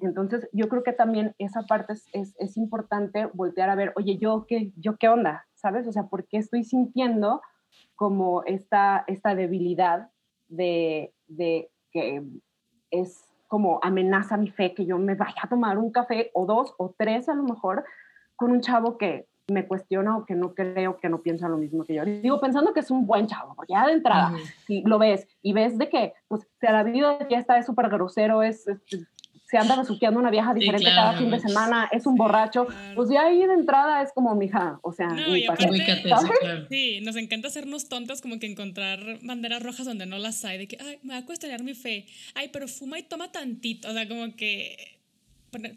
Entonces, 0.00 0.48
yo 0.52 0.68
creo 0.68 0.82
que 0.82 0.92
también 0.92 1.34
esa 1.38 1.62
parte 1.62 1.92
es, 1.92 2.08
es, 2.12 2.34
es, 2.38 2.56
importante 2.56 3.26
voltear 3.26 3.68
a 3.68 3.74
ver, 3.74 3.92
oye, 3.94 4.16
¿yo 4.16 4.46
qué, 4.48 4.72
¿yo 4.76 4.96
qué 4.96 5.08
onda? 5.08 5.46
¿Sabes? 5.54 5.86
O 5.86 5.92
sea, 5.92 6.04
¿por 6.04 6.26
qué 6.26 6.38
estoy 6.38 6.64
sintiendo 6.64 7.42
como 7.94 8.42
esta, 8.44 9.04
esta 9.06 9.34
debilidad 9.34 10.10
de, 10.48 11.12
de 11.28 11.70
que 11.90 12.22
es 12.90 13.24
como 13.48 13.80
amenaza 13.82 14.36
mi 14.36 14.50
fe 14.50 14.74
que 14.74 14.86
yo 14.86 14.98
me 14.98 15.14
vaya 15.14 15.42
a 15.42 15.48
tomar 15.48 15.78
un 15.78 15.90
café 15.90 16.30
o 16.34 16.46
dos 16.46 16.74
o 16.78 16.94
tres 16.96 17.28
a 17.28 17.34
lo 17.34 17.42
mejor 17.42 17.84
con 18.36 18.52
un 18.52 18.60
chavo 18.60 18.96
que 18.96 19.26
me 19.50 19.66
cuestiona 19.66 20.16
o 20.16 20.24
que 20.24 20.34
no 20.34 20.54
creo 20.54 20.98
que 20.98 21.08
no 21.08 21.20
piensa 21.22 21.48
lo 21.48 21.58
mismo 21.58 21.84
que 21.84 21.94
yo. 21.94 22.04
Digo, 22.04 22.40
pensando 22.40 22.72
que 22.72 22.80
es 22.80 22.90
un 22.90 23.06
buen 23.06 23.26
chavo, 23.26 23.54
ya 23.68 23.86
de 23.86 23.94
entrada, 23.94 24.32
si 24.66 24.82
lo 24.82 24.98
ves 24.98 25.26
y 25.42 25.52
ves 25.52 25.76
de 25.76 25.88
que, 25.88 26.14
pues, 26.28 26.48
se 26.60 26.70
la 26.70 26.84
vida 26.84 27.18
de 27.18 27.26
fiesta 27.26 27.58
es 27.58 27.66
súper 27.66 27.88
grosero, 27.88 28.42
es, 28.42 28.66
es, 28.68 28.80
se 29.50 29.58
anda 29.58 29.74
besuqueando 29.74 30.20
una 30.20 30.30
vieja 30.30 30.54
diferente 30.54 30.86
sí, 30.86 30.92
claro, 30.92 31.08
cada 31.08 31.18
fin 31.18 31.30
de 31.30 31.40
semana, 31.40 31.88
es 31.90 32.06
un 32.06 32.14
borracho, 32.14 32.66
claro. 32.66 32.94
pues 32.94 33.10
ya 33.10 33.26
ahí 33.26 33.44
de 33.44 33.52
entrada 33.52 34.00
es 34.00 34.12
como, 34.12 34.32
mija, 34.36 34.78
o 34.82 34.92
sea, 34.92 35.08
no, 35.08 35.36
y 35.36 35.44
aparte, 35.44 36.02
claro. 36.04 36.68
sí, 36.70 37.00
nos 37.00 37.16
encanta 37.16 37.48
hacernos 37.48 37.88
tontas 37.88 38.20
como 38.20 38.38
que 38.38 38.46
encontrar 38.46 39.18
banderas 39.22 39.60
rojas 39.60 39.86
donde 39.86 40.06
no 40.06 40.18
las 40.18 40.44
hay, 40.44 40.58
de 40.58 40.68
que, 40.68 40.78
ay, 40.80 41.00
me 41.02 41.14
va 41.14 41.18
a 41.18 41.26
cuestionar 41.26 41.64
mi 41.64 41.74
fe, 41.74 42.06
ay, 42.34 42.50
pero 42.52 42.68
fuma 42.68 43.00
y 43.00 43.02
toma 43.02 43.32
tantito, 43.32 43.90
o 43.90 43.92
sea, 43.92 44.06
como 44.06 44.36
que 44.36 45.00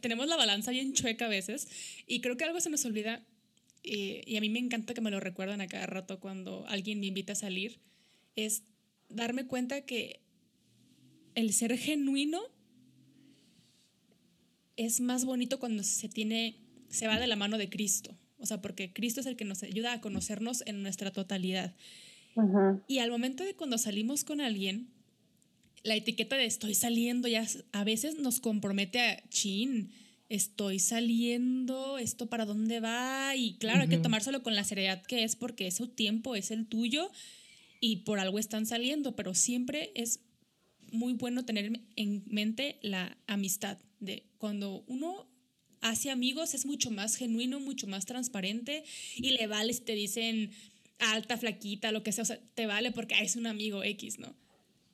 tenemos 0.02 0.28
la 0.28 0.36
balanza 0.36 0.70
bien 0.70 0.94
chueca 0.94 1.26
a 1.26 1.30
veces, 1.30 1.68
y 2.06 2.22
creo 2.22 2.38
que 2.38 2.44
algo 2.44 2.60
se 2.60 2.70
nos 2.70 2.86
olvida, 2.86 3.22
y, 3.82 4.22
y 4.32 4.38
a 4.38 4.42
mí 4.42 4.52
me 4.52 4.60
encanta 4.60 4.94
que 4.94 5.02
me 5.02 5.10
lo 5.10 5.20
recuerdan 5.20 5.62
a 5.62 5.68
cada 5.68 5.88
rato 5.88 6.20
cuando 6.20 6.64
alguien 6.68 7.00
me 7.00 7.08
invita 7.08 7.34
a 7.34 7.36
salir, 7.36 7.80
es 8.36 8.66
darme 9.10 9.48
cuenta 9.48 9.82
que 9.82 10.22
el 11.34 11.54
ser 11.54 11.76
genuino 11.76 12.53
es 14.78 15.00
más 15.00 15.26
bonito 15.26 15.60
cuando 15.60 15.84
se 15.84 16.10
tiene, 16.10 16.58
se 16.90 17.08
va 17.08 17.20
de 17.20 17.28
la 17.28 17.36
mano 17.36 17.58
de 17.58 17.70
Cristo. 17.70 18.18
O 18.38 18.46
sea, 18.46 18.62
porque 18.62 18.92
Cristo 18.92 19.22
es 19.22 19.26
el 19.26 19.36
que 19.36 19.46
nos 19.46 19.64
ayuda 19.64 19.94
a 19.94 20.02
conocernos 20.02 20.64
en 20.66 20.84
nuestra 20.84 21.12
totalidad. 21.12 21.74
Uh 22.36 22.42
-huh. 22.42 22.84
Y 22.88 23.00
al 23.00 23.12
momento 23.12 23.44
de 23.44 23.56
cuando 23.56 23.78
salimos 23.78 24.24
con 24.24 24.42
alguien, 24.42 24.90
la 25.84 25.96
etiqueta 25.96 26.36
de 26.36 26.46
estoy 26.46 26.74
saliendo 26.74 27.28
ya 27.28 27.46
a 27.72 27.84
veces 27.84 28.20
nos 28.20 28.40
compromete 28.40 29.00
a 29.00 29.24
chin, 29.30 29.92
estoy 30.30 30.80
saliendo, 30.80 31.98
esto 31.98 32.28
para 32.28 32.46
dónde 32.46 32.80
va. 32.80 33.36
Y 33.36 33.56
claro, 33.58 33.80
uh 33.80 33.82
-huh. 33.82 33.84
hay 33.84 33.90
que 33.90 34.04
tomárselo 34.04 34.44
con 34.44 34.56
la 34.56 34.64
seriedad 34.64 35.04
que 35.04 35.24
es 35.24 35.36
porque 35.36 35.68
es 35.68 35.76
su 35.76 35.88
tiempo, 35.88 36.36
es 36.36 36.52
el 36.52 36.68
tuyo 36.68 37.12
y 37.80 37.98
por 37.98 38.20
algo 38.20 38.40
están 38.40 38.66
saliendo, 38.66 39.16
pero 39.16 39.34
siempre 39.34 39.92
es 39.96 40.22
muy 40.92 41.14
bueno 41.14 41.44
tener 41.44 41.82
en 41.96 42.24
mente 42.28 42.78
la 42.82 43.18
amistad 43.28 43.78
de 44.04 44.24
cuando 44.38 44.84
uno 44.88 45.28
hace 45.82 46.10
amigos 46.10 46.54
es 46.54 46.66
mucho 46.66 46.92
más 46.92 47.16
genuino, 47.16 47.60
mucho 47.60 47.88
más 47.88 48.06
transparente 48.06 48.84
y 49.16 49.32
le 49.32 49.48
vale 49.48 49.74
si 49.74 49.82
te 49.82 49.94
dicen 49.94 50.52
alta, 51.00 51.38
flaquita, 51.38 51.92
lo 51.92 52.04
que 52.04 52.12
sea, 52.12 52.24
o 52.24 52.26
sea, 52.26 52.40
te 52.56 52.66
vale 52.66 52.92
porque 52.92 53.16
es 53.22 53.36
un 53.36 53.48
amigo 53.48 53.84
X, 53.84 54.20
¿no? 54.20 54.34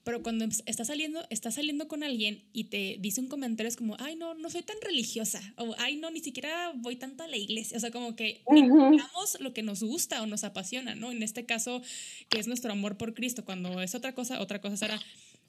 Pero 0.04 0.24
cuando 0.24 0.46
estás 0.66 0.88
saliendo, 0.88 1.24
estás 1.30 1.56
saliendo 1.56 1.88
con 1.88 2.04
alguien 2.04 2.44
y 2.52 2.66
te 2.66 2.98
dice 3.00 3.22
un 3.22 3.28
comentario 3.28 3.68
es 3.68 3.76
como, 3.76 3.96
ay, 4.00 4.16
no, 4.16 4.34
no 4.34 4.50
soy 4.50 4.64
tan 4.64 4.78
religiosa, 4.82 5.40
o 5.58 5.76
ay, 5.78 5.98
no, 5.98 6.10
ni 6.10 6.22
siquiera 6.22 6.72
voy 6.76 6.96
tanto 6.96 7.24
a 7.24 7.28
la 7.28 7.38
iglesia, 7.38 7.78
o 7.78 7.80
sea, 7.80 7.92
como 7.92 8.16
que 8.16 8.42
uh 8.46 8.56
-huh. 8.56 9.40
lo 9.40 9.54
que 9.54 9.62
nos 9.62 9.84
gusta 9.84 10.24
o 10.24 10.26
nos 10.26 10.44
apasiona, 10.44 10.96
¿no? 10.96 11.12
En 11.12 11.22
este 11.22 11.46
caso, 11.46 11.84
que 12.30 12.40
es 12.40 12.48
nuestro 12.48 12.72
amor 12.72 12.98
por 12.98 13.14
Cristo, 13.14 13.46
cuando 13.46 13.82
es 13.82 13.94
otra 13.94 14.16
cosa, 14.16 14.42
otra 14.42 14.62
cosa 14.62 14.78
será. 14.78 15.00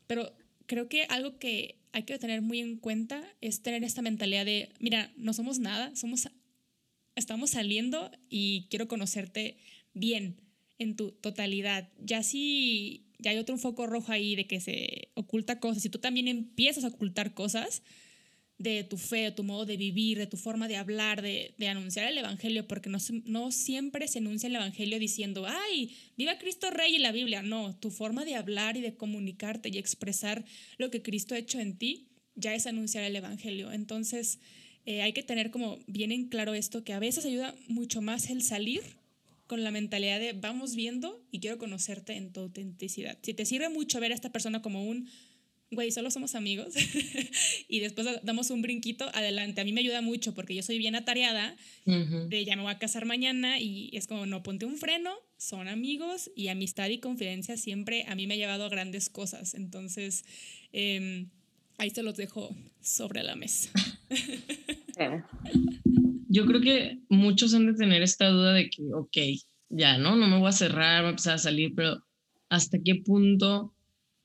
Pero 0.07 0.31
creo 0.71 0.89
que 0.89 1.03
algo 1.07 1.37
que 1.37 1.81
hay 1.91 2.05
que 2.05 2.17
tener 2.17 2.43
muy 2.43 2.61
en 2.61 2.77
cuenta 2.77 3.25
es 3.41 3.61
tener 3.61 3.83
esta 3.83 4.03
mentalidad 4.03 4.45
de, 4.45 4.69
mira, 4.79 5.13
no 5.17 5.33
somos 5.33 5.59
nada, 5.59 5.91
somos, 5.97 6.29
estamos 7.17 7.51
saliendo 7.51 8.09
y 8.29 8.69
quiero 8.71 8.87
conocerte 8.87 9.57
bien 9.95 10.37
en 10.79 10.95
tu 10.95 11.11
totalidad. 11.11 11.89
Ya 11.99 12.23
si 12.23 13.09
ya 13.19 13.33
hay 13.33 13.39
otro 13.39 13.59
foco 13.59 13.89
rojo 13.89 14.13
ahí 14.13 14.37
de 14.37 14.47
que 14.47 14.61
se 14.61 15.09
oculta 15.15 15.59
cosas, 15.59 15.83
si 15.83 15.91
tú 15.91 15.99
también 15.99 16.29
empiezas 16.29 16.85
a 16.85 16.89
ocultar 16.89 17.35
cosas 17.35 17.83
de 18.61 18.85
tu 18.85 18.99
fe, 18.99 19.23
de 19.23 19.33
tu 19.33 19.43
modo 19.43 19.65
de 19.65 19.79
vivir, 19.79 20.19
de 20.19 20.27
tu 20.27 20.37
forma 20.37 20.69
de 20.69 20.77
hablar, 20.77 21.23
de, 21.23 21.55
anunciar 21.67 22.07
el 22.07 22.19
Evangelio, 22.19 22.69
porque 22.69 22.91
no, 22.91 22.99
no 23.25 23.51
siempre 23.53 24.07
se 24.07 24.19
enuncia 24.19 24.49
el 24.49 24.55
Evangelio 24.55 24.99
diciendo, 24.99 25.47
ay, 25.49 25.97
viva 26.19 26.37
Cristo 26.37 26.71
Rey 26.71 26.95
en 26.95 27.03
la 27.03 27.11
Biblia. 27.11 27.41
No, 27.41 27.75
tu 27.75 27.91
forma 27.91 28.27
de 28.27 28.35
hablar 28.35 28.77
y 28.77 28.83
de 28.83 28.95
comunicarte 28.95 29.71
y 29.73 29.79
expresar 29.79 30.45
lo 30.77 30.91
que 30.91 31.01
Cristo 31.01 31.35
ha 31.35 31.39
hecho 31.39 31.59
en 31.59 31.79
ti 31.79 32.09
ya 32.35 32.55
es 32.55 32.67
anunciar 32.67 33.05
el 33.05 33.17
Evangelio. 33.17 33.73
Entonces, 33.73 34.41
eh, 34.85 35.01
hay 35.01 35.15
que 35.15 35.23
tener 35.23 35.51
como 35.51 35.79
bien 35.87 36.13
en 36.13 36.29
claro 36.29 36.53
esto, 36.53 36.85
que 36.85 36.93
a 36.93 36.99
veces 36.99 37.25
ayuda 37.25 37.55
mucho 37.67 38.03
más 38.03 38.29
el 38.29 38.43
salir 38.43 38.83
con 39.47 39.65
la 39.65 39.71
mentalidad 39.71 40.21
de 40.21 40.33
vamos 40.33 40.77
viendo 40.77 41.27
y 41.31 41.41
quiero 41.41 41.59
conocerte 41.59 42.13
en 42.15 42.31
tu 42.31 42.41
autenticidad. 42.41 43.19
Si 43.23 43.35
te 43.35 43.47
sirve 43.47 43.69
mucho 43.69 44.01
ver 44.01 44.13
a 44.13 44.15
esta 44.15 44.31
persona 44.31 44.63
como 44.63 44.85
un 44.85 45.09
güey, 45.71 45.93
solo 45.93 46.11
somos 46.11 46.35
amigos 46.35 46.75
y 47.69 47.81
después 47.81 48.07
damos 48.23 48.51
un 48.51 48.63
brinquito 48.63 49.09
adelante. 49.15 49.61
A 49.61 49.65
mí 49.65 49.73
me 49.73 49.81
ayuda 49.81 50.03
mucho 50.03 50.35
porque 50.35 50.55
yo 50.55 50.63
soy 50.63 50.79
bien 50.79 50.95
atareada 50.95 51.57
uh 51.87 51.93
-huh. 51.93 52.29
de 52.29 52.45
ya 52.45 52.57
me 52.57 52.63
voy 52.63 52.73
a 52.73 52.79
casar 52.79 53.05
mañana 53.05 53.61
y 53.61 53.91
es 53.93 54.07
como 54.07 54.27
no 54.27 54.43
ponte 54.43 54.67
un 54.67 54.77
freno, 54.77 55.13
son 55.37 55.69
amigos 55.69 56.31
y 56.35 56.49
amistad 56.49 56.89
y 56.89 56.99
confidencia 56.99 57.57
siempre 57.57 58.05
a 58.09 58.15
mí 58.15 58.27
me 58.27 58.35
ha 58.35 58.37
llevado 58.37 58.65
a 58.65 58.69
grandes 58.69 59.09
cosas. 59.09 59.55
Entonces, 59.55 60.25
eh, 60.73 61.27
ahí 61.79 61.91
se 61.91 62.03
los 62.03 62.17
dejo 62.17 62.55
sobre 62.81 63.23
la 63.23 63.37
mesa. 63.37 63.71
Yo 66.29 66.47
creo 66.47 66.61
que 66.61 66.99
muchos 67.09 67.55
han 67.55 67.67
de 67.67 67.75
tener 67.75 68.03
esta 68.03 68.29
duda 68.29 68.53
de 68.53 68.71
que, 68.71 68.83
ok, 68.93 69.17
ya, 69.69 69.99
¿no? 69.99 70.15
No 70.17 70.29
me 70.29 70.39
voy 70.39 70.49
a 70.49 70.53
cerrar, 70.53 71.03
voy 71.03 71.09
a 71.09 71.11
empezar 71.11 71.35
a 71.35 71.39
salir, 71.39 71.75
pero 71.75 72.05
¿hasta 72.49 72.79
qué 72.85 72.97
punto 72.97 73.75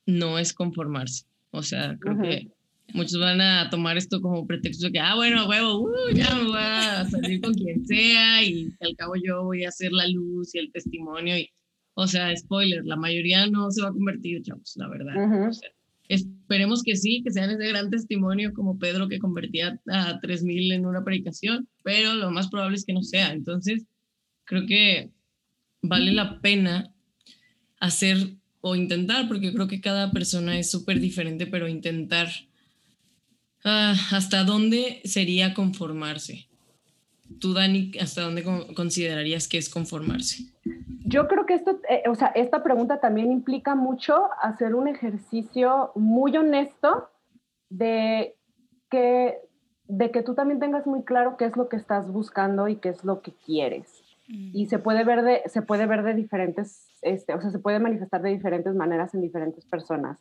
no 0.05 0.37
es 0.37 0.53
conformarse? 0.53 1.25
O 1.55 1.63
sea, 1.63 1.97
creo 1.99 2.21
que 2.21 2.47
muchos 2.93 3.19
van 3.19 3.41
a 3.41 3.69
tomar 3.69 3.97
esto 3.97 4.21
como 4.21 4.45
pretexto 4.45 4.87
de 4.87 4.93
que, 4.93 4.99
ah, 4.99 5.15
bueno, 5.15 5.47
huevo, 5.47 5.81
uh, 5.81 6.13
ya 6.13 6.33
me 6.35 6.43
voy 6.43 6.57
a 6.59 7.05
salir 7.09 7.41
con 7.41 7.53
quien 7.53 7.85
sea 7.85 8.43
y 8.43 8.69
al 8.81 8.95
cabo 8.95 9.13
yo 9.15 9.43
voy 9.43 9.63
a 9.63 9.69
hacer 9.69 9.91
la 9.91 10.07
luz 10.07 10.53
y 10.55 10.59
el 10.59 10.71
testimonio. 10.71 11.37
Y, 11.37 11.49
o 11.95 12.07
sea, 12.07 12.35
spoiler, 12.35 12.83
la 12.85 12.95
mayoría 12.95 13.47
no 13.47 13.71
se 13.71 13.81
va 13.81 13.89
a 13.89 13.93
convertir, 13.93 14.41
chavos, 14.43 14.73
la 14.75 14.89
verdad. 14.89 15.49
O 15.49 15.53
sea, 15.53 15.69
esperemos 16.07 16.83
que 16.83 16.95
sí, 16.95 17.21
que 17.23 17.31
sean 17.31 17.49
ese 17.49 17.67
gran 17.67 17.89
testimonio 17.89 18.53
como 18.53 18.77
Pedro 18.77 19.07
que 19.07 19.19
convertía 19.19 19.79
a 19.87 20.19
3.000 20.19 20.73
en 20.73 20.85
una 20.85 21.03
predicación, 21.03 21.67
pero 21.83 22.15
lo 22.15 22.31
más 22.31 22.49
probable 22.49 22.75
es 22.75 22.85
que 22.85 22.93
no 22.93 23.01
sea. 23.01 23.31
Entonces, 23.31 23.85
creo 24.43 24.65
que 24.67 25.11
vale 25.81 26.11
la 26.11 26.41
pena 26.41 26.91
hacer 27.79 28.17
o 28.67 28.75
intentar, 28.75 29.27
porque 29.27 29.53
creo 29.53 29.67
que 29.67 29.79
cada 29.79 30.09
persona 30.09 30.57
es 30.57 30.71
súper 30.71 30.99
diferente, 30.99 31.45
pero 31.45 31.67
intentar 31.67 32.27
uh, 33.63 33.93
hasta 34.11 34.43
dónde 34.43 35.01
sería 35.03 35.53
conformarse. 35.53 36.47
Tú, 37.39 37.53
Dani, 37.53 37.91
¿hasta 38.01 38.21
dónde 38.21 38.43
considerarías 38.75 39.47
que 39.47 39.59
es 39.59 39.69
conformarse? 39.69 40.45
Yo 41.05 41.27
creo 41.27 41.45
que 41.45 41.53
esto, 41.53 41.79
eh, 41.87 42.09
o 42.09 42.15
sea, 42.15 42.29
esta 42.29 42.63
pregunta 42.63 42.99
también 42.99 43.31
implica 43.31 43.75
mucho 43.75 44.29
hacer 44.41 44.73
un 44.73 44.87
ejercicio 44.87 45.91
muy 45.93 46.35
honesto 46.35 47.11
de 47.69 48.35
que, 48.89 49.37
de 49.87 50.09
que 50.09 50.23
tú 50.23 50.33
también 50.33 50.59
tengas 50.59 50.87
muy 50.87 51.03
claro 51.03 51.37
qué 51.37 51.45
es 51.45 51.55
lo 51.55 51.69
que 51.69 51.77
estás 51.77 52.11
buscando 52.11 52.67
y 52.67 52.77
qué 52.77 52.89
es 52.89 53.03
lo 53.03 53.21
que 53.21 53.31
quieres. 53.31 53.94
Y 54.27 54.65
se 54.67 54.79
puede 54.79 55.03
ver 55.03 55.21
de, 55.21 55.43
se 55.45 55.61
puede 55.61 55.85
ver 55.85 56.03
de 56.03 56.15
diferentes, 56.15 56.87
este, 57.03 57.35
o 57.35 57.41
sea, 57.41 57.51
se 57.51 57.59
puede 57.59 57.79
manifestar 57.79 58.21
de 58.21 58.31
diferentes 58.31 58.73
maneras 58.73 59.13
en 59.13 59.21
diferentes 59.21 59.65
personas. 59.65 60.17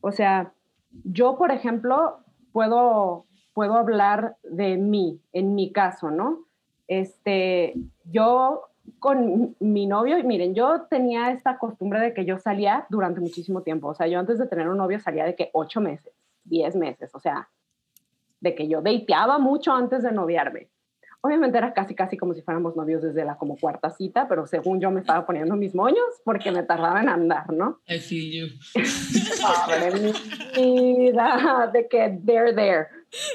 O 0.00 0.12
sea, 0.12 0.52
yo, 1.04 1.38
por 1.38 1.50
ejemplo, 1.50 2.18
puedo, 2.52 3.24
puedo 3.54 3.74
hablar 3.74 4.36
de 4.42 4.76
mí, 4.76 5.22
en 5.32 5.54
mi 5.54 5.72
caso, 5.72 6.10
¿no? 6.10 6.44
Este, 6.86 7.74
yo 8.04 8.68
con 8.98 9.56
mi 9.58 9.86
novio, 9.86 10.22
miren, 10.24 10.54
yo 10.54 10.82
tenía 10.88 11.30
esta 11.30 11.58
costumbre 11.58 12.00
de 12.00 12.14
que 12.14 12.24
yo 12.24 12.38
salía 12.38 12.86
durante 12.88 13.20
muchísimo 13.20 13.62
tiempo, 13.62 13.88
o 13.88 13.94
sea, 13.94 14.06
yo 14.06 14.18
antes 14.18 14.38
de 14.38 14.46
tener 14.46 14.68
un 14.68 14.76
novio 14.76 15.00
salía 15.00 15.24
de 15.24 15.34
que 15.34 15.50
ocho 15.52 15.80
meses, 15.80 16.12
diez 16.44 16.76
meses, 16.76 17.14
o 17.14 17.20
sea, 17.20 17.48
de 18.40 18.54
que 18.54 18.68
yo 18.68 18.82
dateaba 18.82 19.38
mucho 19.38 19.72
antes 19.72 20.02
de 20.02 20.12
noviarme. 20.12 20.68
Obviamente 21.20 21.58
era 21.58 21.72
casi, 21.72 21.94
casi 21.94 22.16
como 22.16 22.34
si 22.34 22.42
fuéramos 22.42 22.76
novios 22.76 23.02
desde 23.02 23.24
la 23.24 23.36
como 23.36 23.56
cuarta 23.56 23.90
cita, 23.90 24.28
pero 24.28 24.46
según 24.46 24.80
yo 24.80 24.90
me 24.90 25.00
estaba 25.00 25.26
poniendo 25.26 25.56
mis 25.56 25.74
moños 25.74 26.06
porque 26.24 26.52
me 26.52 26.62
tardaba 26.62 27.00
en 27.00 27.08
andar, 27.08 27.52
¿no? 27.52 27.80
I 27.88 27.98
feel 27.98 28.32
you. 28.32 28.82
Pobre 29.42 30.12
vida, 30.56 31.70
de 31.72 31.88
que 31.88 32.18
they're 32.24 32.54
there. 32.54 32.86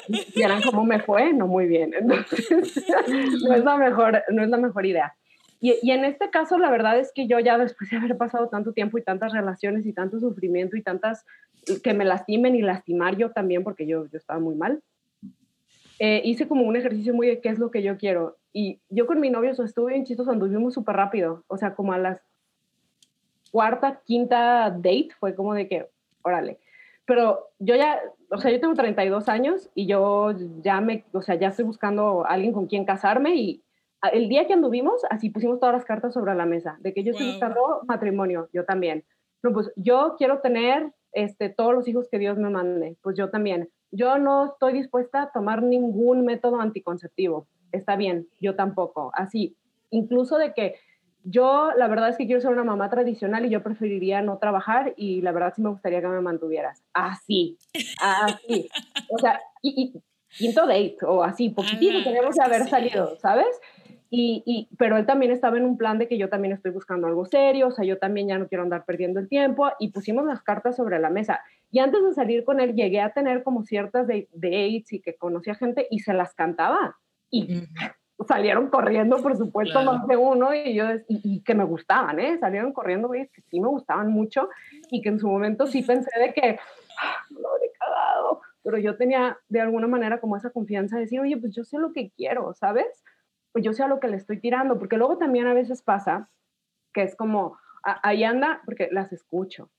Y 0.07 0.41
eran 0.41 0.61
como 0.61 0.85
me 0.85 0.99
fue, 1.01 1.33
no 1.33 1.47
muy 1.47 1.67
bien. 1.67 1.93
Entonces, 1.93 2.47
no 3.43 3.53
es 3.53 3.63
la 3.63 3.77
mejor, 3.77 4.23
no 4.29 4.43
es 4.43 4.49
la 4.49 4.57
mejor 4.57 4.85
idea. 4.85 5.15
Y, 5.59 5.75
y, 5.83 5.91
en 5.91 6.05
este 6.05 6.31
caso, 6.31 6.57
la 6.57 6.71
verdad 6.71 6.97
es 6.97 7.11
que 7.13 7.27
yo 7.27 7.39
ya 7.39 7.57
después 7.57 7.89
de 7.91 7.97
haber 7.97 8.17
pasado 8.17 8.49
tanto 8.49 8.73
tiempo 8.73 8.97
y 8.97 9.03
tantas 9.03 9.31
relaciones 9.31 9.85
y 9.85 9.93
tanto 9.93 10.19
sufrimiento 10.19 10.75
y 10.75 10.81
tantas 10.81 11.23
que 11.83 11.93
me 11.93 12.05
lastimen 12.05 12.55
y 12.55 12.61
lastimar 12.61 13.17
yo 13.17 13.31
también, 13.31 13.63
porque 13.63 13.85
yo, 13.85 14.05
yo 14.05 14.17
estaba 14.17 14.39
muy 14.39 14.55
mal, 14.55 14.81
eh, 16.03 16.19
hice 16.25 16.47
como 16.47 16.63
un 16.63 16.75
ejercicio 16.75 17.13
muy 17.13 17.27
de 17.27 17.41
qué 17.41 17.49
es 17.49 17.59
lo 17.59 17.69
que 17.69 17.83
yo 17.83 17.95
quiero. 17.99 18.37
Y 18.51 18.79
yo 18.89 19.05
con 19.05 19.19
mi 19.19 19.29
novio 19.29 19.53
so, 19.53 19.63
estuve 19.63 19.93
bien 19.93 20.03
chistoso, 20.03 20.31
anduvimos 20.31 20.73
súper 20.73 20.95
rápido. 20.95 21.43
O 21.45 21.57
sea, 21.57 21.75
como 21.75 21.93
a 21.93 21.99
las 21.99 22.19
cuarta, 23.51 24.01
quinta 24.03 24.71
date, 24.71 25.09
fue 25.19 25.35
como 25.35 25.53
de 25.53 25.67
que, 25.67 25.89
órale. 26.23 26.57
Pero 27.05 27.51
yo 27.59 27.75
ya, 27.75 27.99
o 28.31 28.39
sea, 28.39 28.49
yo 28.49 28.59
tengo 28.59 28.73
32 28.73 29.29
años 29.29 29.69
y 29.75 29.85
yo 29.85 30.33
ya 30.63 30.81
me, 30.81 31.05
o 31.11 31.21
sea, 31.21 31.35
ya 31.35 31.49
estoy 31.49 31.65
buscando 31.65 32.25
a 32.25 32.29
alguien 32.29 32.51
con 32.51 32.65
quien 32.65 32.83
casarme 32.83 33.35
y 33.35 33.63
el 34.11 34.27
día 34.27 34.47
que 34.47 34.53
anduvimos, 34.53 35.03
así 35.11 35.29
pusimos 35.29 35.59
todas 35.59 35.75
las 35.75 35.85
cartas 35.85 36.15
sobre 36.15 36.33
la 36.33 36.47
mesa, 36.47 36.77
de 36.79 36.95
que 36.95 37.03
yo 37.03 37.11
estoy 37.11 37.27
buscando 37.27 37.83
matrimonio, 37.87 38.49
yo 38.53 38.65
también. 38.65 39.05
No, 39.43 39.53
pues 39.53 39.71
yo 39.75 40.15
quiero 40.17 40.39
tener 40.39 40.93
este, 41.11 41.49
todos 41.49 41.75
los 41.75 41.87
hijos 41.87 42.09
que 42.09 42.17
Dios 42.17 42.39
me 42.39 42.49
mande, 42.49 42.97
pues 43.03 43.15
yo 43.15 43.29
también. 43.29 43.69
Yo 43.91 44.17
no 44.17 44.45
estoy 44.45 44.73
dispuesta 44.73 45.23
a 45.23 45.31
tomar 45.31 45.61
ningún 45.61 46.25
método 46.25 46.59
anticonceptivo. 46.59 47.47
Está 47.71 47.95
bien, 47.95 48.27
yo 48.39 48.55
tampoco. 48.55 49.11
Así, 49.13 49.55
incluso 49.89 50.37
de 50.37 50.53
que 50.53 50.75
yo 51.23 51.71
la 51.77 51.87
verdad 51.87 52.09
es 52.09 52.17
que 52.17 52.25
quiero 52.25 52.41
ser 52.41 52.51
una 52.51 52.63
mamá 52.63 52.89
tradicional 52.89 53.45
y 53.45 53.49
yo 53.49 53.61
preferiría 53.61 54.21
no 54.21 54.37
trabajar 54.37 54.93
y 54.97 55.21
la 55.21 55.31
verdad 55.31 55.53
sí 55.55 55.61
me 55.61 55.69
gustaría 55.69 56.01
que 56.01 56.07
me 56.07 56.21
mantuvieras. 56.21 56.83
Así, 56.93 57.57
así. 58.01 58.69
O 59.09 59.17
sea, 59.19 59.39
y, 59.61 59.93
y 59.93 60.01
quinto 60.37 60.61
date 60.61 60.97
o 61.05 61.23
así, 61.23 61.49
poquitito 61.49 62.03
tenemos 62.03 62.35
que 62.35 62.43
haber 62.43 62.67
salido, 62.67 63.17
¿sabes? 63.17 63.59
Y, 64.13 64.43
y, 64.45 64.75
pero 64.75 64.97
él 64.97 65.05
también 65.05 65.31
estaba 65.31 65.57
en 65.57 65.63
un 65.63 65.77
plan 65.77 65.97
de 65.97 66.09
que 66.09 66.17
yo 66.17 66.27
también 66.27 66.53
estoy 66.53 66.71
buscando 66.71 67.07
algo 67.07 67.25
serio, 67.25 67.69
o 67.69 67.71
sea, 67.71 67.85
yo 67.85 67.97
también 67.97 68.27
ya 68.27 68.37
no 68.37 68.49
quiero 68.49 68.63
andar 68.63 68.83
perdiendo 68.83 69.21
el 69.21 69.29
tiempo 69.29 69.71
y 69.79 69.91
pusimos 69.91 70.25
las 70.25 70.43
cartas 70.43 70.75
sobre 70.75 70.99
la 70.99 71.09
mesa. 71.09 71.39
Y 71.71 71.79
antes 71.79 72.03
de 72.03 72.13
salir 72.13 72.43
con 72.43 72.59
él 72.59 72.75
llegué 72.75 72.99
a 72.99 73.13
tener 73.13 73.41
como 73.41 73.63
ciertas 73.63 74.07
de, 74.07 74.27
dates 74.33 74.91
y 74.91 75.01
que 75.01 75.15
conocía 75.15 75.55
gente 75.55 75.87
y 75.89 75.99
se 75.99 76.13
las 76.13 76.35
cantaba. 76.35 76.97
Y 77.29 77.63
salieron 78.27 78.69
corriendo, 78.69 79.21
por 79.21 79.37
supuesto, 79.37 79.81
más 79.81 80.05
de 80.07 80.17
uno 80.17 80.53
y 80.53 80.73
yo, 80.73 80.85
y, 81.07 81.41
que 81.43 81.55
me 81.55 81.63
gustaban, 81.63 82.19
¿eh? 82.19 82.37
Salieron 82.37 82.73
corriendo, 82.73 83.07
güey, 83.07 83.29
que 83.29 83.41
sí 83.43 83.61
me 83.61 83.69
gustaban 83.69 84.11
mucho 84.11 84.49
y 84.89 85.01
que 85.01 85.07
en 85.07 85.19
su 85.19 85.27
momento 85.29 85.67
sí 85.67 85.83
pensé 85.83 86.11
de 86.19 86.33
que, 86.33 86.59
ah, 87.01 87.15
lo 87.29 87.57
he 87.57 87.71
cagado, 87.79 88.41
pero 88.61 88.77
yo 88.77 88.97
tenía 88.97 89.37
de 89.47 89.61
alguna 89.61 89.87
manera 89.87 90.19
como 90.19 90.37
esa 90.37 90.49
confianza 90.49 90.97
de 90.97 91.03
decir, 91.03 91.19
oye, 91.19 91.37
pues 91.37 91.55
yo 91.55 91.63
sé 91.63 91.77
lo 91.77 91.93
que 91.93 92.11
quiero, 92.11 92.53
¿sabes? 92.53 93.03
Pues 93.51 93.63
yo 93.63 93.73
sé 93.73 93.83
a 93.83 93.87
lo 93.87 93.99
que 93.99 94.07
le 94.07 94.17
estoy 94.17 94.39
tirando, 94.39 94.79
porque 94.79 94.97
luego 94.97 95.17
también 95.17 95.47
a 95.47 95.53
veces 95.53 95.81
pasa 95.81 96.29
que 96.93 97.03
es 97.03 97.15
como, 97.15 97.57
ahí 97.83 98.23
anda, 98.23 98.61
porque 98.65 98.89
las 98.91 99.11
escucho, 99.13 99.69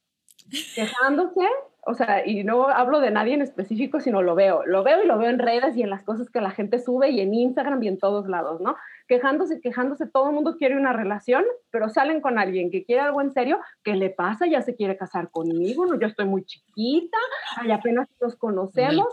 quejándose, 0.75 1.47
o 1.85 1.95
sea, 1.95 2.27
y 2.27 2.45
no 2.45 2.69
hablo 2.69 3.01
de 3.01 3.11
nadie 3.11 3.35
en 3.35 3.43
específico, 3.43 4.01
sino 4.01 4.23
lo 4.23 4.35
veo, 4.35 4.65
lo 4.67 4.85
veo 4.85 5.03
y 5.03 5.07
lo 5.07 5.19
veo 5.19 5.31
en 5.31 5.39
redes 5.39 5.77
y 5.77 5.83
en 5.83 5.91
las 5.91 6.05
cosas 6.05 6.31
que 6.31 6.41
la 6.41 6.53
gente 6.53 6.79
sube 6.79 7.11
y 7.11 7.21
en 7.21 7.35
Instagram 7.35 7.83
y 7.83 7.89
en 7.89 7.99
todos 7.99 8.29
lados, 8.29 8.61
¿no? 8.61 8.77
Quejándose, 9.09 9.61
quejándose, 9.61 10.07
todo 10.07 10.29
el 10.29 10.35
mundo 10.35 10.57
quiere 10.57 10.77
una 10.77 10.93
relación, 10.93 11.45
pero 11.71 11.89
salen 11.89 12.21
con 12.21 12.39
alguien 12.39 12.71
que 12.71 12.85
quiere 12.85 13.03
algo 13.03 13.21
en 13.21 13.33
serio, 13.33 13.59
¿qué 13.83 13.97
le 13.97 14.11
pasa? 14.11 14.47
Ya 14.47 14.63
se 14.63 14.77
quiere 14.77 14.97
casar 14.97 15.31
conmigo, 15.31 15.85
no, 15.87 15.99
yo 15.99 16.07
estoy 16.07 16.27
muy 16.27 16.45
chiquita, 16.45 17.19
ay, 17.57 17.73
apenas 17.73 18.09
nos 18.21 18.37
conocemos, 18.37 19.09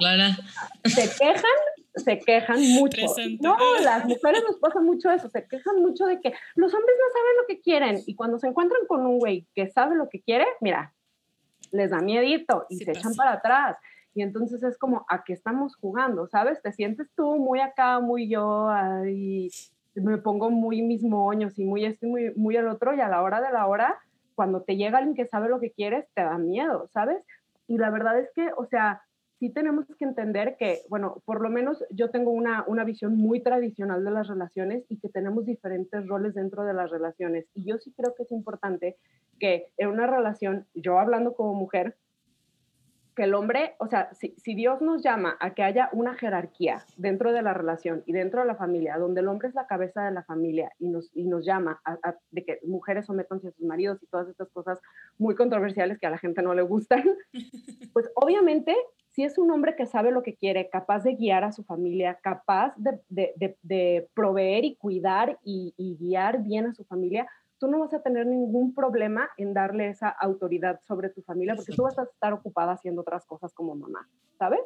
se 0.85 1.09
quejan 1.17 1.43
se 1.99 2.19
quejan 2.19 2.61
mucho. 2.73 3.01
No, 3.41 3.57
las 3.83 4.05
mujeres 4.05 4.43
nos 4.47 4.57
pasa 4.57 4.81
mucho 4.81 5.11
eso, 5.11 5.29
se 5.29 5.47
quejan 5.47 5.81
mucho 5.81 6.05
de 6.05 6.19
que 6.19 6.33
los 6.55 6.73
hombres 6.73 6.95
no 6.97 7.13
saben 7.13 7.37
lo 7.41 7.47
que 7.47 7.61
quieren 7.61 7.99
y 8.05 8.15
cuando 8.15 8.39
se 8.39 8.47
encuentran 8.47 8.85
con 8.87 9.05
un 9.05 9.19
güey 9.19 9.45
que 9.53 9.69
sabe 9.69 9.95
lo 9.95 10.09
que 10.09 10.21
quiere, 10.21 10.45
mira, 10.61 10.93
les 11.71 11.91
da 11.91 11.99
miedito 11.99 12.65
y 12.69 12.77
se 12.77 12.91
echan 12.91 13.15
para 13.15 13.33
atrás. 13.33 13.77
Y 14.15 14.21
entonces 14.21 14.63
es 14.63 14.77
como, 14.77 15.05
¿a 15.07 15.23
qué 15.23 15.33
estamos 15.33 15.75
jugando? 15.75 16.27
¿Sabes? 16.27 16.61
Te 16.61 16.71
sientes 16.71 17.09
tú 17.15 17.37
muy 17.37 17.59
acá, 17.59 17.99
muy 17.99 18.27
yo, 18.27 18.69
y 19.07 19.49
me 19.93 20.17
pongo 20.17 20.49
muy 20.49 20.81
mis 20.81 21.03
moños 21.03 21.57
y 21.59 21.63
muy 21.63 21.85
este, 21.85 22.07
muy, 22.07 22.33
muy 22.35 22.55
el 22.55 22.67
otro, 22.67 22.93
y 22.95 23.01
a 23.01 23.07
la 23.07 23.21
hora 23.21 23.41
de 23.41 23.51
la 23.51 23.67
hora, 23.67 23.99
cuando 24.35 24.61
te 24.61 24.77
llega 24.77 24.97
alguien 24.97 25.15
que 25.15 25.27
sabe 25.27 25.49
lo 25.49 25.59
que 25.59 25.71
quieres, 25.71 26.07
te 26.13 26.23
da 26.23 26.37
miedo, 26.37 26.87
¿sabes? 26.91 27.23
Y 27.67 27.77
la 27.77 27.91
verdad 27.91 28.19
es 28.19 28.31
que, 28.33 28.49
o 28.57 28.65
sea, 28.65 29.03
sí 29.39 29.49
tenemos 29.49 29.85
que 29.97 30.05
entender 30.05 30.57
que, 30.57 30.81
bueno, 30.89 31.21
por 31.25 31.41
lo 31.41 31.49
menos 31.49 31.83
yo 31.91 32.09
tengo 32.11 32.31
una, 32.31 32.65
una 32.67 32.83
visión 32.83 33.15
muy 33.15 33.41
tradicional 33.41 34.03
de 34.03 34.11
las 34.11 34.27
relaciones 34.27 34.83
y 34.89 34.99
que 34.99 35.09
tenemos 35.09 35.45
diferentes 35.45 36.05
roles 36.07 36.35
dentro 36.35 36.65
de 36.65 36.73
las 36.73 36.91
relaciones. 36.91 37.45
Y 37.53 37.63
yo 37.63 37.77
sí 37.77 37.93
creo 37.95 38.13
que 38.15 38.23
es 38.23 38.31
importante 38.31 38.97
que 39.39 39.67
en 39.77 39.89
una 39.89 40.07
relación, 40.07 40.65
yo 40.73 40.99
hablando 40.99 41.33
como 41.33 41.53
mujer, 41.53 41.95
que 43.19 43.25
el 43.25 43.33
hombre, 43.33 43.75
o 43.79 43.87
sea, 43.87 44.13
si, 44.13 44.33
si, 44.37 44.55
Dios 44.55 44.81
nos 44.81 45.03
llama 45.03 45.35
a 45.41 45.53
que 45.53 45.61
haya 45.61 45.89
una 45.91 46.13
jerarquía 46.13 46.85
dentro 46.95 47.33
de 47.33 47.41
la 47.41 47.53
relación 47.53 48.01
y 48.05 48.13
dentro 48.13 48.39
de 48.39 48.47
la 48.47 48.55
familia, 48.55 48.97
donde 48.97 49.19
el 49.19 49.27
hombre 49.27 49.49
es 49.49 49.55
la 49.55 49.67
cabeza 49.67 50.05
de 50.05 50.11
la 50.11 50.23
familia 50.23 50.71
y 50.79 50.87
nos, 50.87 51.11
y 51.13 51.25
nos 51.25 51.45
llama 51.45 51.81
a, 51.83 51.97
a, 52.01 52.15
de 52.31 52.45
que 52.45 52.59
mujeres 52.63 53.07
sometan 53.07 53.39
a 53.39 53.41
sus 53.41 53.59
maridos 53.59 54.01
y 54.01 54.07
todas 54.07 54.29
estas 54.29 54.49
cosas 54.51 54.79
muy 55.17 55.35
controversiales 55.35 55.99
que 55.99 56.07
a 56.07 56.11
la 56.11 56.17
gente 56.17 56.41
no 56.41 56.53
le 56.53 56.61
gustan, 56.61 57.03
pues 57.91 58.09
obviamente 58.15 58.73
si 59.09 59.25
es 59.25 59.37
un 59.37 59.51
hombre 59.51 59.75
que 59.75 59.85
sabe 59.85 60.11
lo 60.11 60.23
que 60.23 60.35
quiere, 60.35 60.69
capaz 60.69 61.03
de 61.03 61.15
guiar 61.15 61.43
a 61.43 61.51
su 61.51 61.65
familia, 61.65 62.17
capaz 62.23 62.73
de, 62.77 63.01
de, 63.09 63.57
de, 63.61 64.07
proveer 64.13 64.63
y 64.63 64.75
cuidar 64.75 65.37
y, 65.43 65.73
y, 65.75 65.97
guiar 65.97 66.41
bien 66.41 66.67
a 66.67 66.73
su 66.73 66.85
familia, 66.85 67.27
tú 67.59 67.67
no 67.67 67.79
vas 67.79 67.93
a 67.93 68.01
tener 68.01 68.25
ningún 68.25 68.73
problema 68.73 69.29
en 69.37 69.53
darle 69.53 69.89
esa 69.89 70.09
autoridad 70.09 70.79
sobre 70.87 71.09
tu 71.09 71.21
familia 71.21 71.55
porque 71.55 71.73
tú 71.73 71.83
vas 71.83 71.99
a 71.99 72.03
estar 72.03 72.33
ocupada 72.33 72.71
haciendo 72.71 73.01
otras 73.01 73.25
cosas 73.25 73.53
como 73.53 73.75
mamá, 73.75 74.07
¿sabes? 74.37 74.61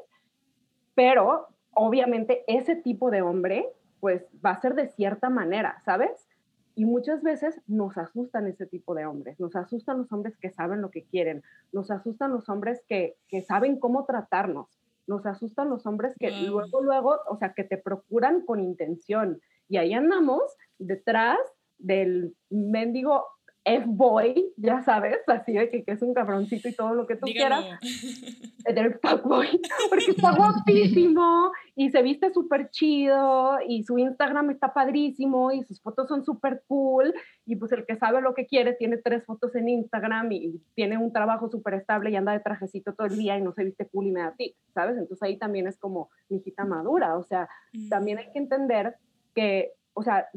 Pero 0.96 1.48
obviamente 1.74 2.44
ese 2.48 2.76
tipo 2.76 3.12
de 3.12 3.22
hombre 3.22 3.68
pues 4.00 4.26
va 4.46 4.52
a 4.52 4.62
ser 4.62 4.76
de 4.76 4.90
cierta 4.90 5.30
manera, 5.30 5.82
¿sabes? 5.86 6.28
Y 6.76 6.86
muchas 6.86 7.22
veces 7.24 7.62
nos 7.68 7.98
asustan 7.98 8.48
ese 8.48 8.66
tipo 8.66 8.96
de 8.96 9.06
hombres, 9.06 9.40
nos 9.40 9.56
asustan 9.56 10.00
los 10.00 10.12
hombres 10.12 10.38
que 10.38 10.50
saben 10.50 10.82
lo 10.82 10.92
que 10.92 11.04
quieren, 11.04 11.44
nos 11.72 11.92
asustan 11.92 12.32
los 12.32 12.50
hombres 12.50 12.84
que, 12.88 13.16
que 13.28 13.42
saben 13.44 13.80
cómo 13.80 14.06
tratarnos, 14.06 14.68
nos 15.08 15.26
asustan 15.26 15.70
los 15.70 15.86
hombres 15.86 16.16
que 16.20 16.32
luego, 16.32 16.82
luego, 16.82 17.20
o 17.28 17.38
sea, 17.38 17.54
que 17.54 17.64
te 17.64 17.78
procuran 17.78 18.42
con 18.46 18.60
intención. 18.60 19.42
Y 19.70 19.78
ahí 19.78 19.94
andamos 19.94 20.42
detrás 20.80 21.40
del 21.84 22.34
mendigo 22.50 23.24
F-boy, 23.66 24.54
ya 24.58 24.82
sabes, 24.84 25.18
así 25.28 25.54
de 25.54 25.70
que, 25.70 25.84
que, 25.86 25.94
es 25.94 26.02
un 26.02 26.14
cabroncito 26.14 26.68
y 26.68 26.76
todo 26.76 26.94
lo 26.94 27.08
que 27.08 27.16
tú 27.16 27.26
quieras, 27.26 27.64
del 28.76 29.00
fuckboy, 29.00 29.62
porque 29.90 30.12
está 30.12 30.36
guapísimo 30.36 31.52
y 31.76 31.90
se 31.90 32.02
viste 32.02 32.34
súper 32.34 32.70
chido 32.72 33.58
y 33.66 33.84
su 33.84 33.98
Instagram 33.98 34.50
está 34.52 34.74
padrísimo 34.74 35.52
y 35.52 35.64
sus 35.64 35.82
fotos 35.82 36.10
son 36.10 36.26
súper 36.26 36.64
cool 36.68 37.14
y 37.46 37.56
pues 37.56 37.72
el 37.72 37.86
que 37.86 37.96
sabe 37.96 38.22
lo 38.22 38.34
que 38.34 38.48
quiere 38.48 38.74
tiene 38.74 38.98
tres 38.98 39.26
fotos 39.26 39.56
en 39.56 39.70
Instagram 39.70 40.32
y, 40.32 40.62
tiene 40.76 40.98
un 40.98 41.14
trabajo 41.14 41.50
súper 41.50 41.76
estable 41.76 42.10
y 42.10 42.16
anda 42.16 42.34
de 42.34 42.40
trajecito 42.40 42.94
todo 42.94 43.08
el 43.08 43.18
día 43.18 43.38
y 43.38 43.42
no 43.42 43.54
se 43.54 43.64
viste 43.64 43.88
cool 43.88 44.08
y 44.08 44.12
me 44.12 44.22
da 44.22 44.34
ti, 44.36 44.56
¿sabes? 44.74 44.98
Entonces 44.98 45.24
ahí 45.24 45.38
también 45.38 45.68
es 45.68 45.78
como 45.78 46.10
mi 46.30 46.38
hijita 46.38 46.66
madura, 46.66 47.18
o 47.18 47.24
sea, 47.24 47.48
también 47.90 48.18
hay 48.18 48.32
que 48.32 48.40
entender 48.40 48.96
que, 49.34 49.72
o 49.94 50.04
sea, 50.04 50.28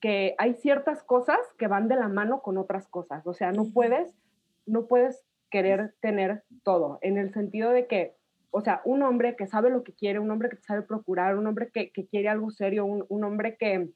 que 0.00 0.34
hay 0.38 0.54
ciertas 0.54 1.02
cosas 1.02 1.38
que 1.58 1.66
van 1.66 1.88
de 1.88 1.96
la 1.96 2.08
mano 2.08 2.40
con 2.42 2.56
otras 2.58 2.88
cosas. 2.88 3.26
O 3.26 3.34
sea, 3.34 3.52
no 3.52 3.66
puedes, 3.72 4.12
no 4.66 4.86
puedes 4.86 5.24
querer 5.50 5.94
tener 6.00 6.44
todo, 6.62 6.98
en 7.02 7.18
el 7.18 7.32
sentido 7.32 7.70
de 7.70 7.86
que, 7.86 8.14
o 8.50 8.60
sea, 8.60 8.80
un 8.84 9.02
hombre 9.02 9.36
que 9.36 9.46
sabe 9.46 9.68
lo 9.68 9.82
que 9.82 9.92
quiere, 9.92 10.18
un 10.18 10.30
hombre 10.30 10.48
que 10.48 10.56
sabe 10.56 10.82
procurar, 10.82 11.36
un 11.36 11.46
hombre 11.46 11.70
que, 11.72 11.90
que 11.90 12.06
quiere 12.06 12.28
algo 12.28 12.50
serio, 12.50 12.84
un, 12.84 13.04
un 13.08 13.24
hombre 13.24 13.56
que, 13.56 13.90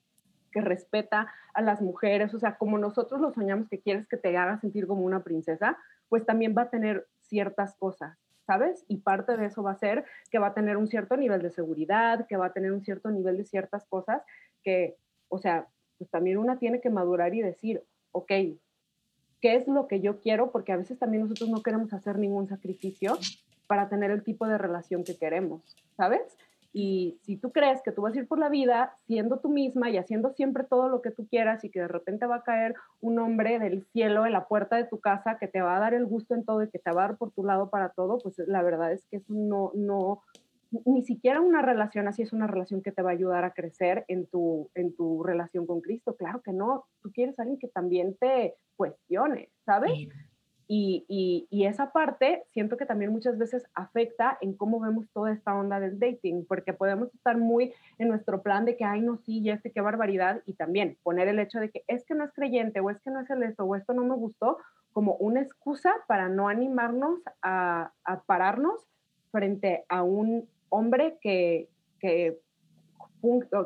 que, 0.52 0.61
respeta 0.61 1.32
a 1.55 1.62
las 1.62 1.80
mujeres, 1.80 2.34
o 2.34 2.38
sea, 2.38 2.57
como 2.57 2.76
nosotros 2.76 3.20
lo 3.20 3.32
soñamos 3.32 3.68
que 3.68 3.80
quieres 3.80 4.07
que 4.09 4.16
te 4.16 4.36
haga 4.36 4.61
sentir 4.61 4.86
como 4.86 5.02
una 5.02 5.22
princesa, 5.22 5.78
pues 6.09 6.26
también 6.26 6.55
va 6.57 6.62
a 6.62 6.70
tener 6.70 7.07
ciertas 7.20 7.74
cosas. 7.76 8.18
¿Sabes? 8.46 8.84
Y 8.88 8.98
parte 8.98 9.38
de 9.38 9.46
eso 9.46 9.62
va 9.62 9.70
a 9.70 9.78
ser 9.78 10.05
que 10.30 10.38
va 10.38 10.48
a 10.48 10.55
tener 10.55 10.76
un 10.76 10.86
cierto 10.86 11.16
nivel 11.16 11.40
de 11.40 11.50
seguridad, 11.50 12.26
que 12.26 12.36
va 12.36 12.46
a 12.46 12.52
tener 12.52 12.72
un 12.72 12.82
cierto 12.82 13.11
nivel 13.11 13.38
de 13.38 13.46
ciertas 13.46 13.86
cosas 13.86 14.20
que, 14.62 14.98
o 15.30 15.38
sea, 15.38 15.66
pues 15.99 16.11
también 16.11 16.38
una 16.38 16.59
tiene 16.59 16.80
que 16.80 16.90
madurar 16.90 17.34
y 17.34 17.42
decir, 17.42 17.82
ok, 18.12 18.28
¿qué 19.40 19.57
es 19.57 19.68
lo 19.68 19.88
que 19.88 20.01
yo 20.01 20.20
quiero? 20.20 20.51
Porque 20.51 20.72
a 20.72 20.76
veces 20.76 20.99
también 20.99 21.22
nosotros 21.22 21.51
no 21.51 21.62
queremos 21.62 21.92
hacer 21.92 22.18
ningún 22.18 22.49
sacrificio 22.49 23.18
para 23.66 23.88
tener 23.88 24.11
el 24.11 24.22
tipo 24.22 24.47
de 24.47 24.59
relación 24.59 25.05
que 25.05 25.16
queremos, 25.16 25.62
¿sabes? 25.97 26.36
Y 26.76 27.18
si 27.22 27.36
tú 27.36 27.53
crees 27.53 27.80
que 27.82 27.92
tú 27.92 28.03
vas 28.03 28.14
a 28.14 28.18
ir 28.18 28.26
por 28.26 28.40
la 28.40 28.49
vida 28.49 28.97
siendo 29.07 29.38
tú 29.38 29.49
misma 29.49 29.90
y 29.90 29.97
haciendo 29.97 30.32
siempre 30.32 30.64
todo 30.64 30.88
lo 30.88 31.03
que 31.03 31.12
tú 31.12 31.24
quieras 31.28 31.62
y 31.62 31.70
que 31.70 31.78
de 31.78 31.88
repente 31.88 32.26
va 32.26 32.36
a 32.36 32.42
caer 32.42 32.74
un 33.01 33.16
hombre 33.20 33.61
del 33.61 33.84
cielo 33.92 34.26
en 34.26 34.32
la 34.32 34.49
puerta 34.49 34.76
de 34.76 34.84
tu 34.84 34.99
casa 34.99 35.38
que 35.38 35.47
te 35.47 35.62
va 35.62 35.76
a 35.76 35.80
dar 35.80 35.95
el 35.95 36.05
gusto 36.05 36.34
en 36.34 36.45
todo 36.45 36.64
y 36.64 36.68
que 36.68 36.80
te 36.80 36.90
va 36.90 37.05
a 37.05 37.09
dar 37.09 37.16
por 37.16 37.30
tu 37.30 37.45
lado 37.45 37.70
para 37.70 37.90
todo, 37.90 38.18
pues 38.18 38.38
la 38.49 38.61
verdad 38.62 38.92
es 38.92 39.05
que 39.07 39.18
eso 39.18 39.32
no, 39.32 39.70
no, 39.74 40.22
ni 40.85 41.03
siquiera 41.03 41.41
una 41.41 41.62
relación 41.62 42.09
así 42.09 42.22
es 42.22 42.33
una 42.33 42.47
relación 42.47 42.83
que 42.83 42.93
te 42.93 43.03
va 43.03 43.11
a 43.11 43.14
ayudar 43.14 43.45
a 43.45 43.53
crecer 43.53 44.05
en 44.09 44.27
tu, 44.27 44.70
en 44.75 44.95
tu 44.95 45.22
relación 45.22 45.66
con 45.66 45.81
Cristo. 45.81 46.16
Claro 46.16 46.43
que 46.43 46.53
no, 46.53 46.85
tú 47.03 47.12
quieres 47.12 47.39
a 47.39 47.43
alguien 47.43 47.59
que 47.59 47.68
también 47.68 48.16
te 48.16 48.55
cuestione, 48.77 49.51
¿sabes? 49.64 49.93
Y, 50.66 51.47
esa 51.51 51.93
parte 51.93 52.45
siento 52.53 52.77
que 52.77 52.87
también 52.87 53.11
muchas 53.11 53.39
veces 53.39 53.64
afecta 53.75 54.39
en 54.41 54.55
cómo 54.55 54.81
vemos 54.81 55.07
toda 55.12 55.33
esta 55.33 55.55
onda 55.55 55.81
del 55.81 55.99
dating, 55.99 56.45
porque 56.47 56.72
podemos 56.72 57.12
estar 57.14 57.37
muy 57.39 57.72
en 57.99 58.09
nuestro 58.09 58.43
plan 58.43 58.64
de 58.64 58.77
que, 58.77 58.85
ay, 58.85 59.01
no, 59.01 59.16
sí, 59.16 59.43
ya 59.43 59.55
este, 59.55 59.72
qué 59.72 59.81
barbaridad, 59.81 60.43
y 60.47 60.55
también 60.55 60.99
poner 61.03 61.29
el 61.29 61.39
hecho 61.39 61.59
de 61.59 61.70
que 61.70 61.85
es 61.89 62.05
que 62.05 62.14
no 62.14 62.25
es 62.25 62.33
creyente, 62.33 62.81
o 62.81 62.91
es 62.91 63.01
que 63.01 63.11
no 63.11 63.20
es 63.20 63.31
el 63.31 63.43
esto, 63.43 63.64
o 63.64 63.75
esto 63.75 63.95
no 63.95 64.05
me 64.05 64.14
gustó, 64.14 64.59
como 64.93 65.14
una 65.16 65.41
excusa 65.41 65.93
para 66.07 66.29
no 66.29 66.49
animarnos 66.49 67.20
a, 67.43 67.93
pararnos 68.27 68.87
frente 69.33 69.85
a 69.89 70.03
un 70.03 70.49
hombre 70.69 71.19
que, 71.21 71.69
que, 71.99 72.41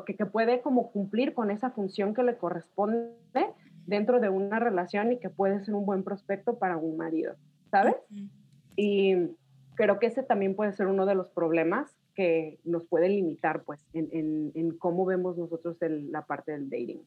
que 0.05 0.25
puede 0.25 0.61
como 0.61 0.91
cumplir 0.91 1.33
con 1.33 1.51
esa 1.51 1.71
función 1.71 2.13
que 2.13 2.23
le 2.23 2.37
corresponde 2.37 3.11
dentro 3.85 4.19
de 4.19 4.29
una 4.29 4.59
relación 4.59 5.11
y 5.11 5.19
que 5.19 5.29
puede 5.29 5.63
ser 5.63 5.73
un 5.73 5.85
buen 5.85 6.03
prospecto 6.03 6.59
para 6.59 6.77
un 6.77 6.97
marido, 6.97 7.35
¿sabes? 7.71 7.95
Y 8.75 9.15
creo 9.75 9.99
que 9.99 10.07
ese 10.07 10.23
también 10.23 10.55
puede 10.55 10.73
ser 10.73 10.87
uno 10.87 11.05
de 11.05 11.15
los 11.15 11.29
problemas 11.29 11.89
que 12.15 12.59
nos 12.65 12.85
puede 12.85 13.09
limitar, 13.09 13.63
pues, 13.63 13.79
en, 13.93 14.51
en, 14.53 14.77
cómo 14.77 15.05
vemos 15.05 15.37
nosotros 15.37 15.77
la 15.79 16.25
parte 16.25 16.51
del 16.51 16.69
dating. 16.69 17.01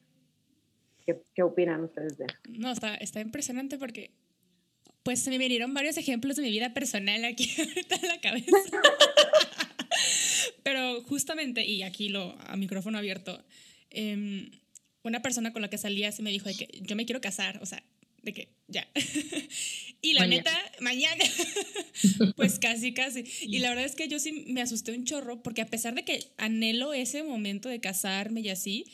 ¿Qué, 1.05 1.21
¿Qué, 1.35 1.43
opinan 1.43 1.83
ustedes 1.83 2.17
de 2.17 2.25
eso? 2.25 2.35
No, 2.49 2.71
está, 2.71 2.95
está 2.95 3.21
impresionante 3.21 3.77
porque, 3.77 4.11
pues, 5.03 5.19
se 5.21 5.29
me 5.29 5.37
vinieron 5.37 5.73
varios 5.73 5.97
ejemplos 5.97 6.37
de 6.37 6.41
mi 6.41 6.49
vida 6.49 6.73
personal 6.73 7.25
aquí 7.25 7.47
ahorita 7.59 7.95
en 7.95 8.07
la 8.07 8.21
cabeza. 8.21 8.81
Pero 10.63 11.03
justamente, 11.03 11.65
y 11.65 11.83
aquí 11.83 12.09
lo, 12.09 12.37
a 12.47 12.55
micrófono 12.55 12.97
abierto, 12.97 13.43
eh, 13.91 14.49
una 15.03 15.21
persona 15.21 15.53
con 15.53 15.61
la 15.61 15.69
que 15.69 15.77
salía 15.77 16.11
se 16.11 16.23
me 16.23 16.31
dijo 16.31 16.47
de 16.49 16.55
que 16.55 16.79
yo 16.81 16.95
me 16.95 17.05
quiero 17.05 17.21
casar, 17.21 17.59
o 17.61 17.65
sea, 17.65 17.83
de 18.23 18.33
que 18.33 18.49
ya. 18.67 18.87
y 20.01 20.13
la 20.13 20.25
neta, 20.25 20.57
mañana, 20.79 21.23
pues 22.35 22.57
casi, 22.57 22.93
casi. 22.93 23.25
Y 23.41 23.59
la 23.59 23.69
verdad 23.69 23.85
es 23.85 23.95
que 23.95 24.07
yo 24.07 24.19
sí 24.19 24.45
me 24.47 24.61
asusté 24.61 24.93
un 24.93 25.05
chorro 25.05 25.43
porque 25.43 25.61
a 25.61 25.67
pesar 25.67 25.93
de 25.93 26.05
que 26.05 26.31
anhelo 26.37 26.93
ese 26.93 27.21
momento 27.23 27.69
de 27.69 27.81
casarme 27.81 28.41
y 28.41 28.49
así, 28.49 28.85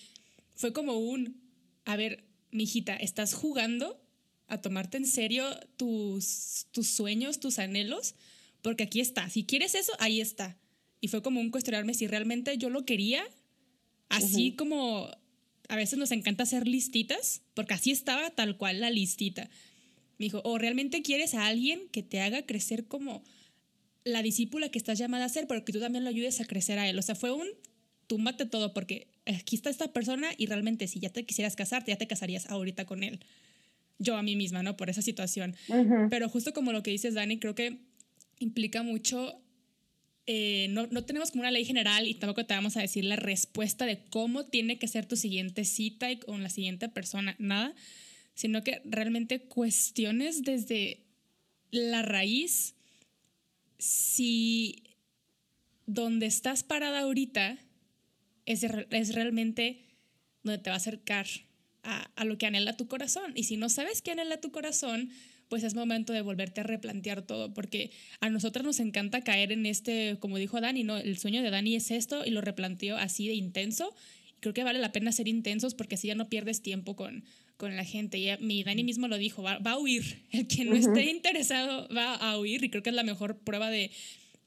fue 0.55 0.73
como 0.73 0.97
un, 0.97 1.39
a 1.85 1.95
ver, 1.95 2.25
mijita, 2.51 2.95
¿estás 2.95 3.33
jugando 3.33 4.01
a 4.47 4.61
tomarte 4.61 4.97
en 4.97 5.05
serio 5.05 5.47
tus, 5.77 6.65
tus 6.71 6.87
sueños, 6.87 7.39
tus 7.39 7.59
anhelos? 7.59 8.15
Porque 8.63 8.83
aquí 8.83 8.99
está, 8.99 9.29
si 9.29 9.45
quieres 9.45 9.75
eso, 9.75 9.93
ahí 9.99 10.19
está. 10.19 10.57
Y 11.01 11.07
fue 11.07 11.21
como 11.21 11.39
un 11.39 11.49
cuestionarme 11.49 11.93
si 11.93 12.07
realmente 12.07 12.57
yo 12.57 12.69
lo 12.69 12.85
quería, 12.85 13.23
así 14.09 14.53
como 14.53 15.09
a 15.69 15.75
veces 15.75 15.99
nos 15.99 16.11
encanta 16.11 16.43
hacer 16.43 16.67
listitas, 16.67 17.41
porque 17.53 17.75
así 17.75 17.91
estaba 17.91 18.31
tal 18.31 18.57
cual 18.57 18.81
la 18.81 18.89
listita. 18.89 19.49
Me 20.17 20.25
dijo, 20.25 20.41
o 20.43 20.57
realmente 20.57 21.01
quieres 21.01 21.33
a 21.35 21.47
alguien 21.47 21.87
que 21.91 22.03
te 22.03 22.19
haga 22.19 22.45
crecer 22.45 22.85
como 22.87 23.23
la 24.03 24.21
discípula 24.21 24.69
que 24.69 24.79
estás 24.79 24.97
llamada 24.97 25.25
a 25.25 25.29
ser, 25.29 25.47
pero 25.47 25.63
que 25.63 25.71
tú 25.71 25.79
también 25.79 26.03
lo 26.03 26.09
ayudes 26.09 26.41
a 26.41 26.45
crecer 26.45 26.79
a 26.79 26.89
él. 26.89 26.97
O 26.97 27.01
sea, 27.01 27.15
fue 27.15 27.31
un 27.31 27.47
túmbate 28.07 28.45
todo, 28.45 28.73
porque 28.73 29.07
aquí 29.25 29.55
está 29.55 29.69
esta 29.69 29.93
persona 29.93 30.29
y 30.37 30.47
realmente 30.47 30.87
si 30.87 30.99
ya 30.99 31.09
te 31.09 31.25
quisieras 31.25 31.55
casarte, 31.55 31.91
ya 31.91 31.97
te 31.97 32.07
casarías 32.07 32.47
ahorita 32.49 32.85
con 32.85 33.03
él. 33.03 33.19
Yo 33.99 34.17
a 34.17 34.23
mí 34.23 34.35
misma, 34.35 34.63
¿no? 34.63 34.75
Por 34.75 34.89
esa 34.89 35.01
situación. 35.01 35.55
Pero 36.09 36.27
justo 36.29 36.53
como 36.53 36.71
lo 36.71 36.81
que 36.81 36.91
dices, 36.91 37.13
Dani, 37.13 37.37
creo 37.37 37.53
que 37.53 37.77
implica 38.39 38.81
mucho 38.81 39.39
eh, 40.31 40.67
no, 40.69 40.85
no, 40.85 41.03
tenemos 41.05 41.31
como 41.31 41.41
una 41.41 41.49
ley 41.49 41.65
general 41.65 42.05
y 42.05 42.13
tampoco 42.13 42.45
te 42.45 42.53
vamos 42.53 42.77
a 42.77 42.81
decir 42.81 43.03
la 43.03 43.15
respuesta 43.15 43.87
de 43.87 44.05
cómo 44.11 44.45
tiene 44.45 44.77
que 44.77 44.87
ser 44.87 45.07
tu 45.07 45.15
siguiente 45.15 45.65
cita 45.65 46.11
y 46.11 46.17
con 46.17 46.43
la 46.43 46.51
siguiente 46.51 46.87
persona, 46.87 47.35
nada, 47.39 47.73
sino 48.35 48.63
que 48.63 48.79
realmente 48.85 49.39
cuestiones 49.39 50.43
desde 50.43 51.07
la 51.71 52.03
raíz 52.03 52.75
si 53.79 54.83
donde 55.87 56.27
estás 56.27 56.61
parada 56.61 56.99
ahorita 56.99 57.57
es, 58.45 58.63
es 58.63 59.15
realmente 59.15 59.81
donde 60.43 60.61
te 60.61 60.69
va 60.69 60.75
a 60.75 60.77
acercar 60.77 61.25
a, 61.81 62.03
a 62.15 62.23
lo 62.23 62.37
que 62.37 62.45
anhela 62.45 62.77
tu 62.77 62.87
corazón. 62.87 63.31
Y 63.33 63.45
si 63.45 63.57
no 63.57 63.67
sabes 63.67 64.03
qué 64.03 64.11
anhela 64.11 64.39
tu 64.39 64.51
corazón, 64.51 65.09
pues 65.49 65.63
es 65.63 65.73
momento 65.73 66.13
de 66.13 66.21
volverte 66.21 66.61
a 66.61 66.63
replantear 66.63 67.23
todo, 67.23 67.53
porque 67.53 67.91
a 68.21 68.29
nosotros 68.29 68.63
nos 68.63 68.79
encanta 68.79 69.21
caer 69.21 69.51
en 69.51 69.65
este, 69.65 70.17
como 70.19 70.37
dijo 70.37 70.61
Dani, 70.61 70.83
¿no? 70.83 70.97
El 70.97 71.17
sueño 71.17 71.41
de 71.41 71.49
Dani 71.49 71.75
es 71.75 71.91
esto 71.91 72.23
y 72.23 72.29
lo 72.29 72.41
replanteó 72.41 72.97
así 72.97 73.27
de 73.27 73.33
intenso. 73.33 73.93
Creo 74.39 74.53
que 74.53 74.63
vale 74.63 74.79
la 74.79 74.91
pena 74.91 75.11
ser 75.11 75.27
intensos 75.27 75.73
porque 75.73 75.95
así 75.95 76.07
ya 76.07 76.15
no 76.15 76.29
pierdes 76.29 76.61
tiempo 76.61 76.95
con, 76.95 77.25
con 77.57 77.75
la 77.75 77.83
gente. 77.83 78.19
Y 78.19 78.29
mi 78.39 78.63
Dani 78.63 78.83
mismo 78.83 79.07
lo 79.07 79.17
dijo, 79.17 79.41
va, 79.41 79.59
a 79.61 79.77
huir. 79.77 80.23
El 80.31 80.47
que 80.47 80.63
no 80.65 80.75
esté 80.75 81.09
interesado 81.09 81.89
va 81.93 82.15
a 82.15 82.37
huir 82.39 82.63
y 82.63 82.69
creo 82.69 82.83
que 82.83 82.91
es 82.91 82.95
la 82.95 83.03
mejor 83.03 83.39
prueba 83.39 83.69
de 83.69 83.91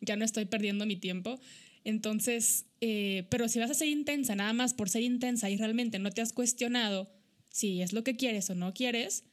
ya 0.00 0.16
no 0.16 0.24
estoy 0.24 0.44
perdiendo 0.44 0.86
mi 0.86 0.96
tiempo. 0.96 1.40
Entonces, 1.84 2.66
eh, 2.80 3.26
pero 3.28 3.48
si 3.48 3.58
vas 3.58 3.70
a 3.70 3.74
ser 3.74 3.88
intensa, 3.88 4.36
nada 4.36 4.52
más 4.52 4.72
por 4.72 4.88
ser 4.88 5.02
intensa 5.02 5.50
y 5.50 5.56
realmente 5.56 5.98
no 5.98 6.10
te 6.10 6.20
has 6.20 6.32
cuestionado 6.32 7.10
si 7.50 7.82
es 7.82 7.92
lo 7.92 8.04
que 8.04 8.16
quieres 8.16 8.48
o 8.50 8.54
no 8.54 8.72
quieres, 8.72 9.24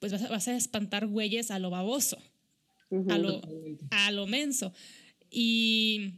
pues 0.00 0.12
vas 0.28 0.48
a, 0.48 0.50
a 0.50 0.56
espantar 0.56 1.06
güeyes 1.06 1.50
a 1.50 1.58
lo 1.58 1.70
baboso, 1.70 2.18
a, 3.08 3.18
lo, 3.18 3.40
a 3.90 4.10
lo 4.10 4.26
menso. 4.26 4.72
Y 5.30 6.14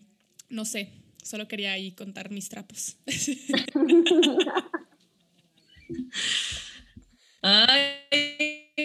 no 0.49 0.64
sé, 0.64 0.93
solo 1.22 1.49
quería 1.49 1.72
ahí 1.72 1.93
contar 1.93 2.30
mis 2.30 2.49
trapos. 2.49 2.97
Ay, 7.43 7.97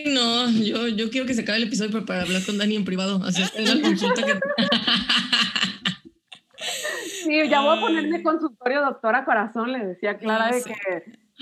no, 0.08 0.50
yo, 0.50 0.88
yo 0.88 1.12
quiero 1.12 1.28
que 1.28 1.36
se 1.36 1.42
acabe 1.42 1.60
el 1.60 1.66
episodio 1.66 2.06
para, 2.06 2.24
hablar 2.24 2.44
con 2.44 2.58
Dani 2.58 2.76
en 2.76 2.86
privado, 2.86 3.24
hacer 3.24 3.48
la 3.56 3.80
consulta 3.82 4.24
que... 4.26 4.40
Sí, 7.24 7.50
ya 7.50 7.62
voy 7.62 7.78
a 7.78 7.82
ponerme 7.82 8.24
consultorio 8.24 8.82
doctora 8.82 9.26
corazón, 9.26 9.74
le 9.74 9.86
decía 9.86 10.18
Clara 10.18 10.56
de 10.56 10.64
que 10.64 10.74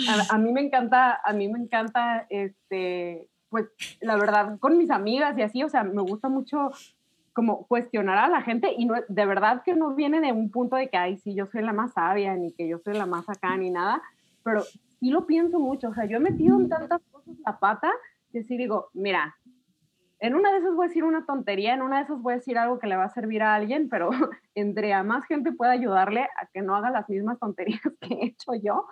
a, 0.10 0.34
a, 0.34 0.38
mí 0.39 0.51
me 0.51 0.62
encanta, 0.62 1.22
a 1.24 1.32
mí 1.32 1.47
me 1.47 1.60
encanta 1.60 2.26
este 2.32 3.30
pues 3.56 3.70
la 4.01 4.18
verdad, 4.18 4.60
con 4.60 4.78
mis 4.78 4.91
amigas 4.91 5.38
y 5.38 5.41
así, 5.41 5.64
o 5.64 5.70
sea, 5.70 5.86
me 5.86 6.01
gusta 6.01 6.28
mucho 6.28 6.72
como 7.32 7.66
cuestionar 7.68 8.18
a 8.18 8.28
la 8.28 8.41
gente 8.41 8.74
y 8.78 8.86
no, 8.86 8.95
de 9.08 9.26
verdad 9.26 9.62
que 9.64 9.74
no 9.76 9.95
viene 9.95 10.20
de 10.20 10.34
un 10.34 10.51
punto 10.51 10.76
de 10.76 10.89
que, 10.89 10.97
ay, 10.97 11.16
sí, 11.20 11.34
yo 11.34 11.45
soy 11.45 11.62
la 11.62 11.72
más 11.72 11.93
sabia, 11.93 12.36
ni 12.36 12.51
que 12.51 12.68
yo 12.68 12.80
soy 12.80 12.95
la 12.95 13.06
más 13.06 13.30
acá, 13.30 13.56
ni 13.56 13.70
nada, 13.72 14.01
pero 14.43 14.62
sí 14.99 15.10
lo 15.10 15.26
pienso 15.26 15.58
mucho, 15.58 15.88
o 15.88 15.93
sea, 15.93 16.03
yo 16.03 16.18
he 16.18 16.20
metido 16.20 16.60
en 16.60 16.68
tantas 16.68 17.01
cosas 17.10 17.34
la 17.45 17.58
pata 17.58 17.93
que 18.34 18.43
sí 18.43 18.58
digo, 18.58 18.89
mira, 18.93 19.38
en 20.20 20.36
una 20.36 20.51
de 20.51 20.58
esas 20.58 20.76
voy 20.76 20.84
a 20.84 20.88
decir 20.89 21.06
una 21.06 21.26
tontería, 21.26 21.76
en 21.76 21.82
una 21.82 21.99
de 21.99 22.03
esas 22.03 22.22
voy 22.22 22.34
a 22.34 22.38
decir 22.38 22.58
algo 22.58 22.78
que 22.78 22.88
le 22.88 22.97
va 22.97 23.06
a 23.06 23.10
servir 23.14 23.41
a 23.41 23.56
alguien, 23.56 23.88
pero 23.88 24.10
entre 24.53 24.93
a 24.93 25.01
más 25.01 25.24
gente 25.28 25.53
pueda 25.53 25.72
ayudarle 25.72 26.24
a 26.24 26.45
que 26.47 26.62
no 26.62 26.76
haga 26.76 26.89
las 26.89 27.08
mismas 27.08 27.39
tonterías 27.39 27.80
que 28.01 28.16
he 28.16 28.26
hecho 28.26 28.51
yo, 28.62 28.86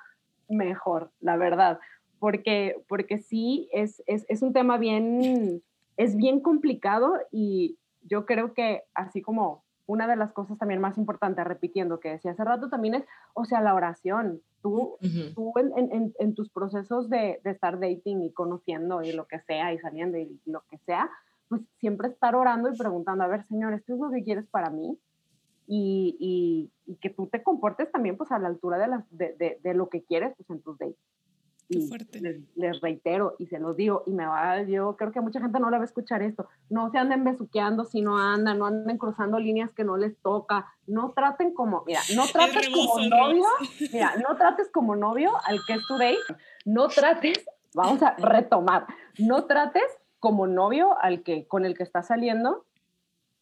mejor, 0.48 1.12
la 1.20 1.36
verdad 1.36 1.82
porque, 2.24 2.82
porque 2.88 3.18
sí, 3.18 3.68
es, 3.74 4.02
es, 4.06 4.26
es 4.30 4.42
un 4.42 4.54
tema 4.54 4.78
bien, 4.78 5.62
es 5.98 6.16
bien 6.16 6.40
complicado 6.40 7.16
y 7.34 7.78
yo 8.04 8.26
creo 8.26 8.54
que 8.54 8.84
así 8.94 9.22
como 9.22 9.66
una 9.88 10.08
de 10.08 10.16
las 10.16 10.32
cosas 10.32 10.58
también 10.58 10.80
más 10.80 10.98
importantes, 10.98 11.44
repitiendo 11.44 12.00
que 12.00 12.12
decía 12.12 12.32
hace 12.32 12.46
rato, 12.46 12.70
también 12.70 12.94
es, 12.96 13.04
o 13.34 13.44
sea, 13.44 13.60
la 13.60 13.76
oración. 13.76 14.42
Tú, 14.62 14.96
tú 15.36 15.52
en, 15.58 15.92
en, 15.92 16.14
en, 16.18 16.34
tus 16.34 16.50
procesos 16.50 17.10
de, 17.10 17.42
de, 17.44 17.52
estar 17.52 17.78
dating 17.78 18.24
y 18.24 18.32
conociendo 18.32 19.04
y 19.04 19.12
lo 19.12 19.28
que 19.28 19.42
sea 19.42 19.74
y 19.74 19.80
saliendo 19.80 20.18
y 20.18 20.40
lo 20.46 20.64
que 20.70 20.78
sea, 20.78 21.10
pues 21.50 21.62
siempre 21.82 22.08
estar 22.08 22.36
orando 22.36 22.72
y 22.72 22.78
preguntando, 22.78 23.26
a 23.26 23.28
ver, 23.28 23.44
Señor, 23.44 23.74
¿esto 23.74 23.96
es 23.96 24.00
lo 24.00 24.10
que 24.10 24.24
quieres 24.24 24.48
para 24.48 24.70
mí? 24.70 24.98
Y, 25.68 26.16
y, 26.22 26.72
y 26.90 26.96
que 27.02 27.10
tú 27.10 27.28
te 27.28 27.44
comportes 27.44 27.92
también 27.92 28.16
pues 28.16 28.32
a 28.32 28.40
la 28.40 28.48
altura 28.48 28.78
de, 28.78 28.88
las, 28.88 29.04
de, 29.12 29.36
de, 29.38 29.60
de 29.62 29.74
lo 29.74 29.90
que 29.90 30.04
quieres 30.04 30.34
pues 30.38 30.50
en 30.50 30.62
tus 30.62 30.78
dates 30.78 30.96
fuerte. 31.82 32.20
Les, 32.56 32.82
reitero 32.82 33.36
y 33.40 33.48
se 33.48 33.60
los 33.60 33.76
digo, 33.76 34.04
y 34.06 34.12
me 34.12 34.26
va, 34.26 34.62
yo 34.64 34.96
creo 34.98 35.12
que 35.12 35.22
mucha 35.22 35.40
gente 35.40 35.60
no 35.60 35.70
le 35.70 35.78
va 35.78 35.84
a 35.84 35.86
escuchar 35.86 36.22
esto. 36.22 36.48
No 36.70 36.90
se 36.92 36.98
anden 36.98 37.24
besuqueando 37.24 37.86
si 37.86 38.02
no 38.02 38.18
andan, 38.18 38.60
no 38.60 38.66
anden 38.66 38.98
cruzando 38.98 39.40
líneas 39.40 39.72
que 39.74 39.84
no 39.84 39.98
les 39.98 40.18
toca. 40.22 40.68
No 40.88 41.12
traten 41.12 41.54
como, 41.54 41.84
mira, 41.86 42.02
no 42.16 42.26
trates 42.34 42.70
como 42.70 43.00
novio, 43.00 43.46
mira, 43.94 44.16
no 44.18 44.36
trates 44.36 44.70
como 44.70 44.96
novio 44.96 45.32
al 45.46 45.60
que 45.66 45.74
es 45.74 45.88
tu 45.88 45.98
date. 45.98 46.18
No 46.66 46.88
trates, 46.90 47.46
vamos 47.74 48.02
a 48.04 48.16
retomar, 48.18 48.88
no 49.18 49.46
trates 49.46 49.84
como 50.20 50.48
novio 50.48 50.98
al 51.02 51.24
que 51.24 51.48
con 51.48 51.66
el 51.66 51.76
que 51.76 51.84
estás 51.84 52.08
saliendo 52.08 52.66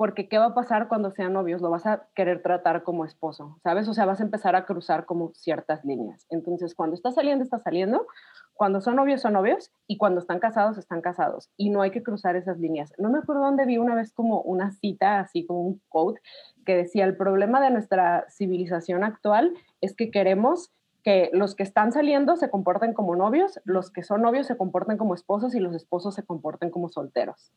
porque 0.02 0.28
¿qué 0.28 0.40
va 0.40 0.46
a 0.46 0.54
pasar 0.56 0.88
cuando 0.88 1.12
sean 1.12 1.34
novios? 1.34 1.62
Lo 1.62 1.70
vas 1.70 1.86
a 1.86 2.08
querer 2.16 2.42
tratar 2.42 2.82
como 2.82 3.06
esposo, 3.06 3.60
¿sabes? 3.62 3.88
O 3.88 3.94
sea, 3.94 4.08
vas 4.08 4.20
a 4.20 4.24
empezar 4.24 4.56
a 4.56 4.66
cruzar 4.66 5.06
como 5.06 5.32
ciertas 5.36 5.86
líneas. 5.86 6.26
Entonces, 6.32 6.74
cuando 6.74 6.96
está 6.96 7.12
saliendo, 7.12 7.44
está 7.44 7.60
saliendo, 7.60 8.08
cuando 8.56 8.82
son 8.82 8.96
novios, 8.96 9.22
son 9.22 9.34
novios, 9.34 9.72
y 9.86 9.98
cuando 9.98 10.20
están 10.20 10.40
casados, 10.40 10.80
están 10.80 11.02
casados. 11.02 11.52
Y 11.56 11.70
no 11.70 11.84
hay 11.84 11.92
que 11.92 12.02
cruzar 12.02 12.36
esas 12.36 12.58
líneas. 12.58 12.92
No 12.98 13.12
me 13.12 13.20
acuerdo 13.20 13.44
dónde 13.44 13.68
vi 13.68 13.78
una 13.78 13.94
vez 13.94 14.12
como 14.12 14.42
una 14.42 14.72
cita, 14.72 15.20
así 15.20 15.46
como 15.46 15.62
un 15.62 15.82
quote, 15.88 16.20
que 16.66 16.76
decía, 16.76 17.06
el 17.06 17.16
problema 17.16 17.62
de 17.62 17.70
nuestra 17.70 18.26
civilización 18.28 19.04
actual 19.04 19.54
es 19.82 19.96
que 19.96 20.10
queremos 20.10 20.72
que 21.04 21.30
los 21.32 21.54
que 21.54 21.62
están 21.62 21.92
saliendo 21.92 22.38
se 22.38 22.50
comporten 22.50 22.96
como 22.96 23.16
novios, 23.16 23.60
los 23.66 23.92
que 23.92 24.02
son 24.02 24.24
novios 24.24 24.48
se 24.48 24.58
comporten 24.58 24.98
como 24.98 25.14
esposos 25.14 25.54
y 25.54 25.60
los 25.60 25.76
esposos 25.76 26.16
se 26.16 26.24
comporten 26.24 26.72
como 26.72 26.90
solteros. 26.90 27.52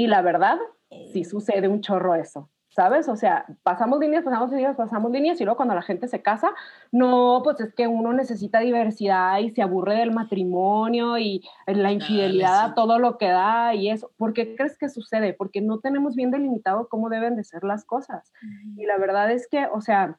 Y 0.00 0.06
la 0.06 0.22
verdad, 0.22 0.56
sí 1.12 1.24
sucede 1.24 1.68
un 1.68 1.82
chorro 1.82 2.14
eso, 2.14 2.48
¿sabes? 2.70 3.06
O 3.10 3.16
sea, 3.16 3.44
pasamos 3.62 3.98
líneas, 4.00 4.24
pasamos 4.24 4.50
líneas, 4.50 4.74
pasamos 4.74 5.12
líneas 5.12 5.38
y 5.38 5.44
luego 5.44 5.58
cuando 5.58 5.74
la 5.74 5.82
gente 5.82 6.08
se 6.08 6.22
casa, 6.22 6.54
no, 6.90 7.42
pues 7.44 7.60
es 7.60 7.74
que 7.74 7.86
uno 7.86 8.14
necesita 8.14 8.60
diversidad 8.60 9.40
y 9.40 9.50
se 9.50 9.60
aburre 9.60 9.96
del 9.96 10.10
matrimonio 10.10 11.18
y 11.18 11.46
la 11.66 11.92
infidelidad, 11.92 12.72
todo 12.72 12.98
lo 12.98 13.18
que 13.18 13.28
da 13.28 13.74
y 13.74 13.90
eso. 13.90 14.10
¿Por 14.16 14.32
qué 14.32 14.56
crees 14.56 14.78
que 14.78 14.88
sucede? 14.88 15.34
Porque 15.34 15.60
no 15.60 15.80
tenemos 15.80 16.16
bien 16.16 16.30
delimitado 16.30 16.88
cómo 16.88 17.10
deben 17.10 17.36
de 17.36 17.44
ser 17.44 17.62
las 17.62 17.84
cosas. 17.84 18.32
Y 18.78 18.86
la 18.86 18.96
verdad 18.96 19.30
es 19.30 19.48
que, 19.48 19.66
o 19.66 19.82
sea, 19.82 20.18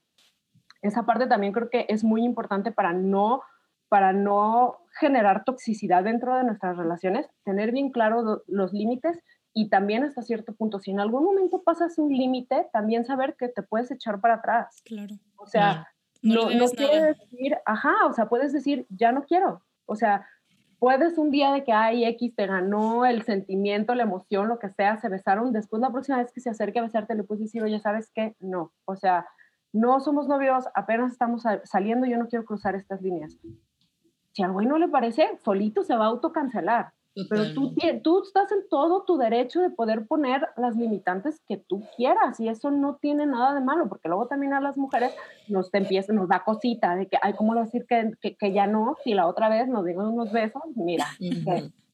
esa 0.83 1.07
parte 1.07 1.25
también 1.25 1.53
creo 1.53 1.71
que 1.71 1.87
es 1.89 2.03
muy 2.03 2.23
importante 2.23 2.71
para 2.71 2.93
no 2.93 3.41
para 3.91 4.13
no 4.13 4.77
generar 5.01 5.43
toxicidad 5.43 6.05
dentro 6.05 6.37
de 6.37 6.45
nuestras 6.45 6.77
relaciones, 6.77 7.29
tener 7.43 7.73
bien 7.73 7.91
claros 7.91 8.41
los 8.47 8.71
límites 8.71 9.19
y 9.53 9.69
también 9.69 10.03
hasta 10.03 10.21
cierto 10.21 10.53
punto, 10.53 10.79
si 10.79 10.91
en 10.91 10.99
algún 10.99 11.23
momento 11.23 11.61
pasas 11.63 11.97
un 11.97 12.09
límite, 12.09 12.67
también 12.71 13.05
saber 13.05 13.35
que 13.37 13.49
te 13.49 13.63
puedes 13.63 13.91
echar 13.91 14.21
para 14.21 14.35
atrás. 14.35 14.81
Claro. 14.85 15.15
O 15.35 15.45
sea, 15.45 15.87
no, 16.21 16.49
no, 16.51 16.69
quieres 16.69 17.17
decir, 17.17 17.57
ajá, 17.65 18.05
o 18.07 18.13
sea, 18.13 18.29
puedes 18.29 18.53
decir, 18.53 18.85
ya 18.89 19.11
no 19.11 19.25
quiero. 19.25 19.61
O 19.85 19.95
sea, 19.95 20.27
puedes 20.79 21.17
un 21.17 21.31
día 21.31 21.51
de 21.51 21.63
que, 21.63 21.73
ay, 21.73 22.05
X 22.05 22.35
te 22.35 22.47
ganó 22.47 23.05
el 23.05 23.23
sentimiento, 23.23 23.93
la 23.95 24.03
emoción, 24.03 24.47
lo 24.47 24.59
que 24.59 24.69
sea, 24.69 24.97
se 24.97 25.09
besaron, 25.09 25.51
después 25.51 25.81
la 25.81 25.91
próxima 25.91 26.19
vez 26.19 26.31
que 26.31 26.41
se 26.41 26.49
acerque 26.49 26.79
a 26.79 26.83
besarte 26.83 27.15
le 27.15 27.23
puedes 27.23 27.43
decir, 27.43 27.61
oye, 27.61 27.79
¿sabes 27.79 28.09
qué? 28.13 28.35
No. 28.39 28.71
O 28.85 28.95
sea, 28.95 29.27
no 29.73 29.99
somos 29.99 30.27
novios, 30.27 30.65
apenas 30.73 31.11
estamos 31.11 31.43
saliendo, 31.63 32.05
yo 32.05 32.17
no 32.17 32.27
quiero 32.27 32.45
cruzar 32.45 32.75
estas 32.75 33.01
líneas. 33.01 33.37
Si 34.31 34.43
al 34.43 34.53
güey 34.53 34.65
no 34.65 34.77
le 34.77 34.87
parece, 34.87 35.37
solito 35.43 35.83
se 35.83 35.95
va 35.95 36.05
a 36.05 36.09
autocancelar. 36.09 36.93
Pero 37.29 37.53
tú, 37.53 37.75
tú 38.03 38.23
estás 38.23 38.51
en 38.51 38.67
todo 38.69 39.03
tu 39.03 39.17
derecho 39.17 39.61
de 39.61 39.69
poder 39.69 40.07
poner 40.07 40.47
las 40.55 40.77
limitantes 40.77 41.41
que 41.45 41.57
tú 41.57 41.83
quieras 41.97 42.39
y 42.39 42.47
eso 42.47 42.71
no 42.71 42.95
tiene 42.95 43.25
nada 43.25 43.53
de 43.53 43.59
malo, 43.59 43.89
porque 43.89 44.07
luego 44.07 44.27
también 44.27 44.53
a 44.53 44.61
las 44.61 44.77
mujeres 44.77 45.13
nos, 45.49 45.71
te 45.71 45.79
empieza, 45.79 46.13
nos 46.13 46.29
da 46.29 46.43
cosita 46.45 46.95
de 46.95 47.07
que, 47.07 47.17
ay, 47.21 47.33
¿cómo 47.33 47.53
decir 47.55 47.85
que, 47.87 48.11
que, 48.21 48.37
que, 48.37 48.53
ya 48.53 48.65
no? 48.65 48.95
Si 49.03 49.13
la 49.13 49.27
otra 49.27 49.49
vez 49.49 49.67
nos 49.67 49.83
digan 49.83 50.07
unos 50.07 50.31
besos, 50.31 50.61
mira, 50.75 51.05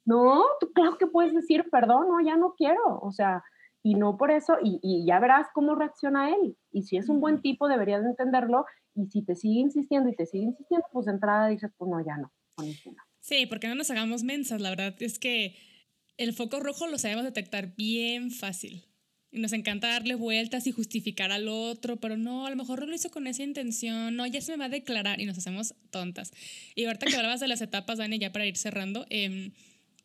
no, 0.05 0.43
tú 0.59 0.71
claro 0.71 0.97
que 0.97 1.07
puedes 1.07 1.33
decir, 1.33 1.65
perdón, 1.71 2.07
no, 2.09 2.21
ya 2.21 2.37
no 2.37 2.53
quiero, 2.55 2.99
o 3.01 3.11
sea, 3.11 3.43
y 3.81 3.95
no 3.95 4.17
por 4.17 4.29
eso, 4.29 4.57
y, 4.61 4.79
y 4.83 5.05
ya 5.05 5.19
verás 5.19 5.47
cómo 5.53 5.73
reacciona 5.73 6.29
él. 6.29 6.57
Y 6.71 6.83
si 6.83 6.97
es 6.97 7.09
un 7.09 7.19
buen 7.19 7.41
tipo, 7.41 7.67
deberías 7.67 8.03
de 8.03 8.09
entenderlo, 8.09 8.65
y 8.93 9.07
si 9.07 9.23
te 9.23 9.35
sigue 9.35 9.61
insistiendo 9.61 10.09
y 10.09 10.15
te 10.15 10.27
sigue 10.27 10.45
insistiendo, 10.45 10.85
pues 10.91 11.07
de 11.07 11.13
entrada 11.13 11.47
dices, 11.47 11.71
pues 11.77 11.89
no, 11.89 11.99
ya 12.05 12.17
no, 12.17 12.31
Sí, 13.27 13.45
porque 13.45 13.67
no 13.67 13.75
nos 13.75 13.91
hagamos 13.91 14.23
mensas, 14.23 14.61
la 14.61 14.69
verdad 14.69 14.95
es 15.01 15.19
que 15.19 15.53
el 16.15 16.31
foco 16.31 16.61
rojo 16.61 16.87
lo 16.87 16.97
sabemos 16.97 17.25
detectar 17.25 17.75
bien 17.75 18.31
fácil. 18.31 18.85
Y 19.31 19.39
nos 19.39 19.51
encanta 19.51 19.89
darle 19.89 20.15
vueltas 20.15 20.65
y 20.65 20.71
justificar 20.71 21.33
al 21.33 21.49
otro, 21.49 21.99
pero 21.99 22.15
no, 22.15 22.45
a 22.45 22.49
lo 22.49 22.55
mejor 22.55 22.79
no 22.79 22.85
lo 22.85 22.95
hizo 22.95 23.11
con 23.11 23.27
esa 23.27 23.43
intención, 23.43 24.15
no, 24.15 24.25
ya 24.25 24.39
se 24.39 24.53
me 24.53 24.57
va 24.57 24.65
a 24.65 24.69
declarar 24.69 25.19
y 25.19 25.25
nos 25.25 25.37
hacemos 25.37 25.75
tontas. 25.91 26.31
Y 26.73 26.85
ahorita 26.85 27.07
que 27.07 27.17
hablabas 27.17 27.41
de 27.41 27.49
las 27.49 27.59
etapas, 27.59 27.97
Dani, 27.97 28.17
ya 28.17 28.31
para 28.31 28.45
ir 28.45 28.55
cerrando, 28.55 29.05
em, 29.09 29.51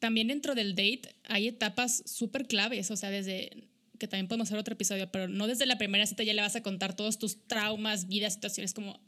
también 0.01 0.27
dentro 0.27 0.57
del 0.57 0.75
date 0.75 1.15
hay 1.29 1.47
etapas 1.47 2.03
súper 2.05 2.49
claves, 2.49 2.91
o 2.91 2.97
sea, 2.97 3.11
desde 3.11 3.69
que 4.01 4.09
también 4.09 4.27
podemos 4.27 4.49
hacer 4.49 4.59
otro 4.59 4.75
episodio, 4.75 5.13
pero 5.13 5.29
no 5.29 5.47
desde 5.47 5.67
la 5.67 5.79
primera 5.79 6.07
cita 6.07 6.25
ya 6.25 6.35
le 6.35 6.43
vas 6.43 6.57
a 6.57 6.63
contar 6.65 6.97
todos 6.97 7.21
tus 7.21 7.47
traumas, 7.47 8.09
vidas, 8.09 8.35
situaciones, 8.35 8.75
como 8.75 9.01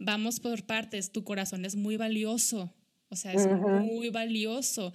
vamos 0.00 0.40
por 0.40 0.66
partes, 0.66 1.12
tu 1.12 1.22
corazón 1.22 1.64
es 1.64 1.76
muy 1.76 1.96
valioso, 1.96 2.74
o 3.10 3.16
sea, 3.16 3.32
es 3.32 3.46
muy 3.46 4.08
valioso. 4.08 4.92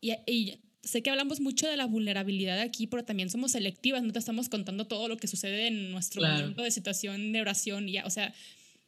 Y, 0.00 0.58
sé 0.82 1.02
que 1.02 1.10
hablamos 1.10 1.40
mucho 1.40 1.66
de 1.66 1.76
la 1.76 1.86
vulnerabilidad 1.86 2.60
aquí, 2.60 2.86
pero 2.86 3.04
también 3.04 3.28
somos 3.28 3.52
selectivas, 3.52 4.04
no 4.04 4.12
te 4.12 4.20
estamos 4.20 4.48
contando 4.48 4.86
todo 4.86 5.08
lo 5.08 5.16
que 5.16 5.26
sucede 5.26 5.66
en 5.66 5.90
nuestro 5.90 6.22
momento 6.22 6.62
de 6.62 6.70
situación 6.70 7.32
de 7.32 7.40
oración. 7.40 7.88
Ya, 7.88 8.06
o 8.06 8.10
sea, 8.10 8.32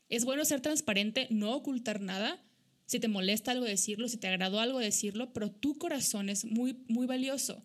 es 0.08 0.24
bueno 0.24 0.44
ser 0.44 0.60
transparente, 0.60 1.26
no 1.30 1.54
ocultar 1.54 2.00
nada. 2.00 2.40
Si 2.86 3.00
te 3.00 3.08
molesta 3.08 3.50
algo 3.50 3.64
decirlo, 3.64 4.08
si 4.08 4.16
te 4.16 4.28
agradó 4.28 4.60
algo 4.60 4.78
decirlo, 4.78 5.32
pero 5.32 5.50
tu 5.50 5.76
corazón 5.76 6.28
es 6.28 6.44
muy, 6.44 6.76
muy 6.88 7.06
valioso. 7.06 7.62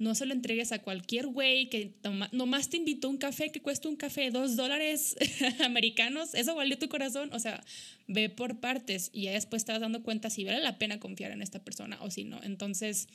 No 0.00 0.14
se 0.14 0.24
lo 0.24 0.32
entregues 0.32 0.72
a 0.72 0.78
cualquier 0.78 1.26
güey 1.26 1.68
que 1.68 1.92
nomás 2.32 2.70
te 2.70 2.78
invitó 2.78 3.10
un 3.10 3.18
café 3.18 3.52
que 3.52 3.60
cuesta 3.60 3.86
un 3.86 3.96
café 3.96 4.30
dos 4.30 4.56
dólares 4.56 5.14
americanos. 5.62 6.32
Eso 6.32 6.54
valió 6.54 6.78
tu 6.78 6.88
corazón. 6.88 7.30
O 7.34 7.38
sea, 7.38 7.62
ve 8.08 8.30
por 8.30 8.60
partes 8.60 9.10
y 9.12 9.24
ya 9.24 9.32
después 9.32 9.66
te 9.66 9.72
vas 9.72 9.80
dando 9.82 10.02
cuenta 10.02 10.30
si 10.30 10.44
vale 10.44 10.60
la 10.60 10.78
pena 10.78 10.98
confiar 10.98 11.32
en 11.32 11.42
esta 11.42 11.62
persona 11.62 11.98
o 12.00 12.10
si 12.10 12.24
no. 12.24 12.42
Entonces, 12.42 13.08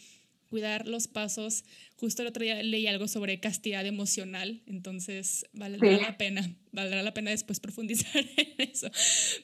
cuidar 0.48 0.88
los 0.88 1.08
pasos. 1.08 1.66
Justo 1.96 2.22
el 2.22 2.28
otro 2.28 2.44
día 2.44 2.62
leí 2.62 2.86
algo 2.86 3.08
sobre 3.08 3.40
castidad 3.40 3.84
emocional, 3.86 4.62
entonces 4.68 5.48
valdrá 5.54 5.92
la 5.98 6.18
pena, 6.18 6.56
valdrá 6.72 7.02
la 7.02 7.16
pena 7.16 7.32
después 7.32 7.60
profundizar 7.60 8.24
en 8.38 8.70
eso. 8.70 8.92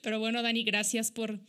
Pero 0.04 0.20
bueno, 0.20 0.44
Dani, 0.44 0.64
gracias 0.64 1.12
por, 1.12 1.40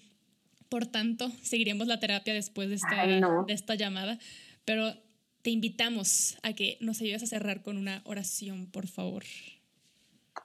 por 0.70 0.86
tanto. 0.86 1.30
Seguiremos 1.42 1.86
la 1.86 2.00
terapia 2.00 2.32
después 2.32 2.70
de 2.70 2.76
esta, 2.76 3.06
de 3.06 3.52
esta 3.52 3.74
llamada. 3.74 4.18
Pero 4.64 4.96
te 5.42 5.50
invitamos 5.50 6.38
a 6.42 6.52
que 6.54 6.78
nos 6.80 7.00
ayudes 7.00 7.22
a 7.24 7.26
cerrar 7.26 7.62
con 7.62 7.76
una 7.76 8.02
oración, 8.04 8.70
por 8.70 8.86
favor. 8.86 9.24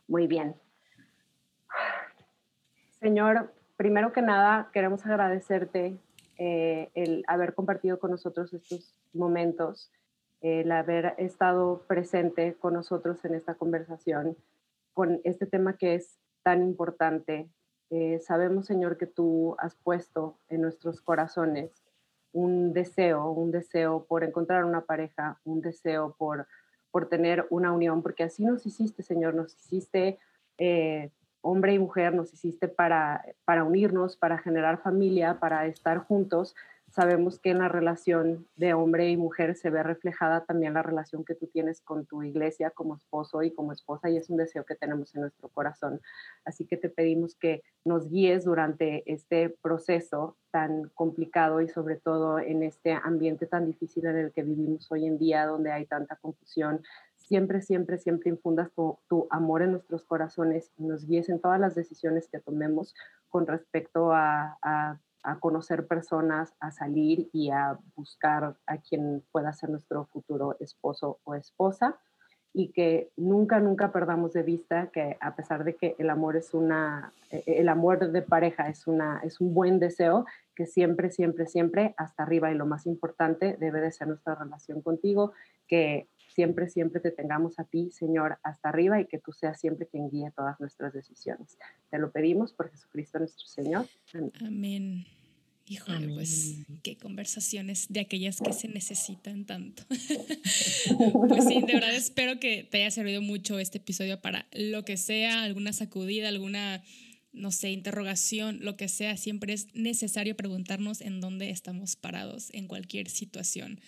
Muy 0.07 0.27
bien. 0.27 0.55
Señor, 2.99 3.53
primero 3.77 4.11
que 4.11 4.23
nada, 4.23 4.69
queremos 4.73 5.05
agradecerte 5.05 5.97
eh, 6.37 6.89
el 6.95 7.23
haber 7.27 7.53
compartido 7.53 7.99
con 7.99 8.11
nosotros 8.11 8.53
estos 8.53 8.99
momentos, 9.13 9.91
el 10.41 10.71
haber 10.71 11.13
estado 11.19 11.85
presente 11.87 12.55
con 12.55 12.73
nosotros 12.73 13.23
en 13.23 13.35
esta 13.35 13.53
conversación, 13.55 14.35
con 14.93 15.21
este 15.23 15.45
tema 15.45 15.77
que 15.77 15.93
es 15.95 16.17
tan 16.41 16.63
importante. 16.63 17.47
Eh, 17.91 18.19
sabemos, 18.19 18.65
Señor, 18.65 18.97
que 18.97 19.05
tú 19.05 19.55
has 19.59 19.75
puesto 19.75 20.39
en 20.49 20.61
nuestros 20.61 21.01
corazones 21.01 21.86
un 22.37 22.71
deseo, 22.71 23.31
un 23.31 23.49
deseo 23.49 24.05
por 24.05 24.23
encontrar 24.23 24.63
una 24.63 24.81
pareja, 24.81 25.39
un 25.43 25.59
deseo 25.59 26.15
por, 26.19 26.47
por 26.91 27.09
tener 27.09 27.47
una 27.49 27.71
unión, 27.71 28.03
porque 28.03 28.23
así 28.23 28.45
nos 28.45 28.63
hiciste, 28.63 29.01
Señor, 29.01 29.33
nos 29.33 29.55
hiciste 29.55 30.19
eh, 30.59 31.09
hombre 31.41 31.73
y 31.73 31.79
mujer, 31.79 32.13
nos 32.13 32.31
hiciste 32.31 32.67
para, 32.67 33.25
para 33.43 33.63
unirnos, 33.63 34.17
para 34.17 34.37
generar 34.37 34.83
familia, 34.83 35.39
para 35.39 35.65
estar 35.65 35.97
juntos 35.97 36.55
sabemos 36.97 37.37
que 37.37 37.51
en 37.51 37.59
la 37.59 37.69
relación 37.69 38.47
de 38.55 38.73
hombre 38.73 39.11
y 39.11 39.17
mujer 39.17 39.55
se 39.55 39.69
ve 39.69 39.83
reflejada 39.83 40.45
también 40.45 40.73
la 40.73 40.81
relación 40.81 41.23
que 41.23 41.35
tú 41.35 41.45
tienes 41.45 41.79
con 41.79 42.07
tu 42.07 42.23
iglesia 42.23 42.71
como 42.71 42.95
esposo 42.95 43.43
y 43.43 43.51
como 43.51 43.71
esposa 43.71 44.09
y 44.09 44.17
es 44.17 44.31
un 44.31 44.37
deseo 44.37 44.65
que 44.65 44.73
tenemos 44.73 45.13
en 45.13 45.21
nuestro 45.21 45.47
corazón. 45.49 46.01
Así 46.43 46.65
que 46.65 46.75
te 46.75 46.89
pedimos 46.89 47.35
que 47.35 47.61
nos 47.85 48.09
guíes 48.09 48.45
durante 48.45 49.03
este 49.13 49.49
proceso 49.61 50.37
tan 50.49 50.89
complicado 50.95 51.61
y 51.61 51.69
sobre 51.69 51.97
todo 51.97 52.39
en 52.39 52.63
este 52.63 52.93
ambiente 52.93 53.45
tan 53.45 53.67
difícil 53.67 54.07
en 54.07 54.17
el 54.17 54.31
que 54.31 54.41
vivimos 54.41 54.91
hoy 54.91 55.05
en 55.05 55.19
día, 55.19 55.45
donde 55.45 55.71
hay 55.71 55.85
tanta 55.85 56.15
confusión. 56.15 56.81
Siempre, 57.15 57.61
siempre, 57.61 57.99
siempre 57.99 58.31
infundas 58.31 58.71
tu, 58.73 59.27
amor 59.29 59.61
en 59.61 59.73
nuestros 59.73 60.03
corazones 60.03 60.71
y 60.79 60.83
nos 60.83 61.05
guíes 61.05 61.29
en 61.29 61.39
todas 61.39 61.59
las 61.59 61.75
decisiones 61.75 62.27
que 62.27 62.39
tomemos 62.39 62.95
con 63.29 63.45
respecto 63.45 64.13
a, 64.13 64.57
a 64.63 64.97
a 65.27 65.39
conocer 65.39 65.87
personas, 65.87 66.53
a 66.61 66.71
salir 66.71 67.29
y 67.33 67.49
a 67.49 67.77
buscar 67.95 68.55
a 68.65 68.77
quien 68.77 69.23
pueda 69.33 69.51
ser 69.51 69.69
nuestro 69.69 70.05
futuro 70.05 70.55
esposo 70.61 71.19
o 71.25 71.35
esposa 71.35 71.97
y 72.53 72.69
que 72.69 73.11
nunca, 73.17 73.59
nunca 73.59 73.91
perdamos 73.91 74.31
de 74.31 74.43
vista 74.43 74.87
que 74.87 75.17
a 75.19 75.35
pesar 75.35 75.65
de 75.65 75.75
que 75.75 75.95
el 75.99 76.09
amor 76.09 76.37
es 76.37 76.53
una, 76.53 77.13
e, 77.29 77.43
e, 77.45 77.59
el 77.59 77.67
amor 77.67 78.09
de 78.09 78.21
pareja 78.21 78.69
es, 78.69 78.87
una, 78.87 79.19
es 79.21 79.41
un 79.41 79.53
buen 79.53 79.79
deseo, 79.79 80.25
que 80.55 80.65
siempre, 80.65 81.11
siempre, 81.11 81.45
siempre 81.45 81.93
hasta 81.97 82.23
arriba 82.23 82.49
y 82.49 82.55
lo 82.55 82.65
más 82.65 82.87
importante 82.87 83.57
debe 83.59 83.81
de 83.81 83.91
ser 83.91 84.07
nuestra 84.07 84.33
relación 84.33 84.81
contigo, 84.81 85.33
que 85.67 86.07
siempre, 86.29 86.69
siempre 86.69 87.01
te 87.01 87.11
tengamos 87.11 87.59
a 87.59 87.65
ti, 87.65 87.91
Señor, 87.91 88.39
hasta 88.43 88.69
arriba 88.69 88.99
y 89.01 89.05
que 89.05 89.19
tú 89.19 89.33
seas 89.33 89.59
siempre 89.59 89.87
quien 89.87 90.09
guíe 90.09 90.31
todas 90.31 90.59
nuestras 90.59 90.93
decisiones. 90.93 91.57
Te 91.89 91.99
lo 91.99 92.11
pedimos 92.11 92.53
por 92.53 92.69
Jesucristo 92.69 93.19
nuestro 93.19 93.45
Señor. 93.45 93.85
Amén. 94.41 95.05
Híjole, 95.69 96.07
pues 96.07 96.55
qué 96.81 96.95
conversaciones 96.95 97.87
de 97.89 97.99
aquellas 97.99 98.39
que 98.39 98.53
se 98.53 98.69
necesitan 98.69 99.45
tanto. 99.45 99.83
pues 99.89 101.45
sí, 101.45 101.61
de 101.61 101.73
verdad 101.73 101.93
espero 101.93 102.39
que 102.39 102.63
te 102.63 102.77
haya 102.77 102.91
servido 102.91 103.21
mucho 103.21 103.59
este 103.59 103.79
episodio 103.79 104.21
para 104.21 104.47
lo 104.53 104.85
que 104.85 104.95
sea, 104.95 105.43
alguna 105.43 105.73
sacudida, 105.73 106.29
alguna, 106.29 106.83
no 107.33 107.51
sé, 107.51 107.71
interrogación, 107.71 108.59
lo 108.61 108.77
que 108.77 108.87
sea. 108.87 109.17
Siempre 109.17 109.51
es 109.51 109.67
necesario 109.73 110.37
preguntarnos 110.37 111.01
en 111.01 111.19
dónde 111.19 111.49
estamos 111.49 111.97
parados 111.97 112.47
en 112.53 112.67
cualquier 112.67 113.09
situación. 113.09 113.81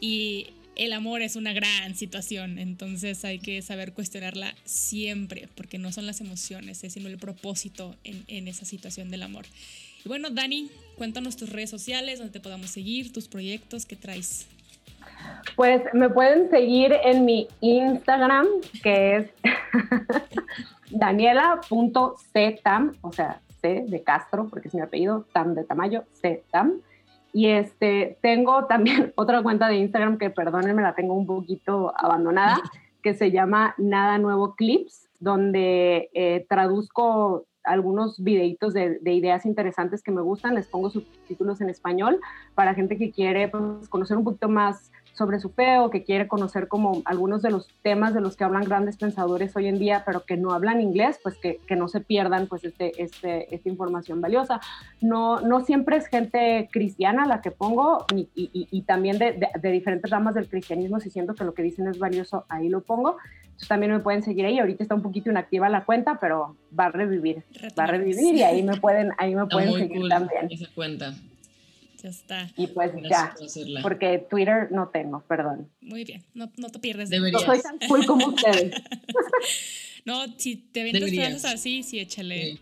Y 0.00 0.46
el 0.76 0.92
amor 0.92 1.22
es 1.22 1.34
una 1.34 1.52
gran 1.52 1.96
situación, 1.96 2.60
entonces 2.60 3.24
hay 3.24 3.40
que 3.40 3.62
saber 3.62 3.94
cuestionarla 3.94 4.54
siempre, 4.64 5.48
porque 5.56 5.78
no 5.78 5.90
son 5.90 6.06
las 6.06 6.20
emociones, 6.20 6.84
es 6.84 6.92
sino 6.92 7.08
el 7.08 7.16
propósito 7.16 7.96
en, 8.04 8.22
en 8.28 8.46
esa 8.46 8.64
situación 8.64 9.10
del 9.10 9.22
amor. 9.22 9.46
Y 10.06 10.08
bueno, 10.08 10.30
Dani, 10.30 10.70
cuéntanos 10.96 11.36
tus 11.36 11.52
redes 11.52 11.68
sociales, 11.68 12.20
donde 12.20 12.32
te 12.32 12.38
podamos 12.38 12.70
seguir, 12.70 13.12
tus 13.12 13.26
proyectos, 13.26 13.86
¿qué 13.86 13.96
traes? 13.96 14.46
Pues 15.56 15.82
me 15.94 16.08
pueden 16.08 16.48
seguir 16.48 16.94
en 17.02 17.24
mi 17.24 17.48
Instagram, 17.60 18.46
que 18.84 19.16
es 19.16 19.30
daniela.ctam, 20.92 22.92
o 23.00 23.12
sea, 23.12 23.40
C 23.60 23.84
de 23.88 24.00
Castro, 24.04 24.46
porque 24.48 24.68
es 24.68 24.74
mi 24.74 24.80
apellido, 24.80 25.26
Tam 25.32 25.56
de 25.56 25.64
Tamayo, 25.64 26.04
C 26.12 26.44
Tam. 26.52 26.74
Y 27.32 27.48
este, 27.48 28.16
tengo 28.22 28.66
también 28.66 29.12
otra 29.16 29.42
cuenta 29.42 29.66
de 29.66 29.78
Instagram 29.78 30.18
que, 30.18 30.30
perdónenme, 30.30 30.82
la 30.82 30.94
tengo 30.94 31.14
un 31.14 31.26
poquito 31.26 31.92
abandonada, 31.96 32.58
que 33.02 33.14
se 33.14 33.32
llama 33.32 33.74
Nada 33.76 34.18
Nuevo 34.18 34.54
Clips, 34.54 35.08
donde 35.18 36.10
eh, 36.14 36.46
traduzco 36.48 37.44
algunos 37.66 38.22
videitos 38.22 38.72
de, 38.72 38.98
de, 39.00 39.12
ideas 39.12 39.44
interesantes 39.44 40.02
que 40.02 40.12
me 40.12 40.22
gustan, 40.22 40.54
les 40.54 40.68
pongo 40.68 40.88
subtítulos 40.88 41.60
en 41.60 41.68
español 41.68 42.20
para 42.54 42.74
gente 42.74 42.96
que 42.96 43.10
quiere 43.10 43.48
pues, 43.48 43.88
conocer 43.88 44.16
un 44.16 44.24
poquito 44.24 44.48
más 44.48 44.90
sobre 45.16 45.40
su 45.40 45.50
fe 45.50 45.78
o 45.78 45.90
que 45.90 46.04
quiere 46.04 46.28
conocer 46.28 46.68
como 46.68 47.02
algunos 47.06 47.42
de 47.42 47.50
los 47.50 47.68
temas 47.82 48.12
de 48.14 48.20
los 48.20 48.36
que 48.36 48.44
hablan 48.44 48.64
grandes 48.64 48.96
pensadores 48.96 49.56
hoy 49.56 49.66
en 49.66 49.78
día, 49.78 50.02
pero 50.04 50.24
que 50.24 50.36
no 50.36 50.52
hablan 50.52 50.80
inglés, 50.80 51.18
pues 51.22 51.36
que, 51.36 51.58
que 51.66 51.74
no 51.74 51.88
se 51.88 52.00
pierdan 52.00 52.46
pues 52.46 52.64
este, 52.64 53.02
este, 53.02 53.54
esta 53.54 53.68
información 53.68 54.20
valiosa. 54.20 54.60
No, 55.00 55.40
no 55.40 55.64
siempre 55.64 55.96
es 55.96 56.06
gente 56.08 56.68
cristiana 56.70 57.26
la 57.26 57.40
que 57.40 57.50
pongo 57.50 58.04
y, 58.14 58.28
y, 58.34 58.68
y 58.70 58.82
también 58.82 59.18
de, 59.18 59.32
de, 59.32 59.48
de, 59.60 59.70
diferentes 59.70 60.10
ramas 60.10 60.34
del 60.34 60.48
cristianismo, 60.48 61.00
si 61.00 61.10
siento 61.10 61.34
que 61.34 61.44
lo 61.44 61.54
que 61.54 61.62
dicen 61.62 61.86
es 61.88 61.98
valioso, 61.98 62.44
ahí 62.48 62.68
lo 62.68 62.82
pongo. 62.82 63.16
Entonces 63.44 63.68
también 63.68 63.92
me 63.92 64.00
pueden 64.00 64.22
seguir 64.22 64.44
ahí. 64.44 64.58
Ahorita 64.58 64.82
está 64.82 64.94
un 64.94 65.02
poquito 65.02 65.30
inactiva 65.30 65.70
la 65.70 65.86
cuenta, 65.86 66.18
pero 66.20 66.56
va 66.78 66.86
a 66.86 66.90
revivir. 66.90 67.42
Va 67.78 67.84
a 67.84 67.86
revivir 67.86 68.34
y 68.34 68.42
ahí 68.42 68.62
me 68.62 68.76
pueden, 68.76 69.12
ahí 69.16 69.34
me 69.34 69.46
pueden 69.46 69.72
seguir 69.72 70.00
cool 70.00 70.10
también. 70.10 70.48
Esa 70.50 70.66
cuenta. 70.74 71.14
Ya 72.02 72.10
está. 72.10 72.50
Y 72.56 72.66
pues 72.68 72.92
ya, 73.08 73.34
porque 73.82 74.26
Twitter 74.28 74.70
no 74.70 74.88
tengo, 74.88 75.22
perdón. 75.26 75.70
Muy 75.80 76.04
bien, 76.04 76.24
no, 76.34 76.52
no 76.56 76.68
te 76.68 76.78
pierdes. 76.78 77.10
No 77.10 77.16
Deberías. 77.16 77.42
soy 77.42 77.60
tan 77.60 77.78
cool 77.88 78.04
como 78.06 78.28
ustedes. 78.28 78.74
no, 80.04 80.26
si 80.36 80.56
te 80.56 80.82
ventas 80.82 81.44
así, 81.44 81.82
sí, 81.82 81.98
échale. 81.98 82.52
Sí. 82.52 82.60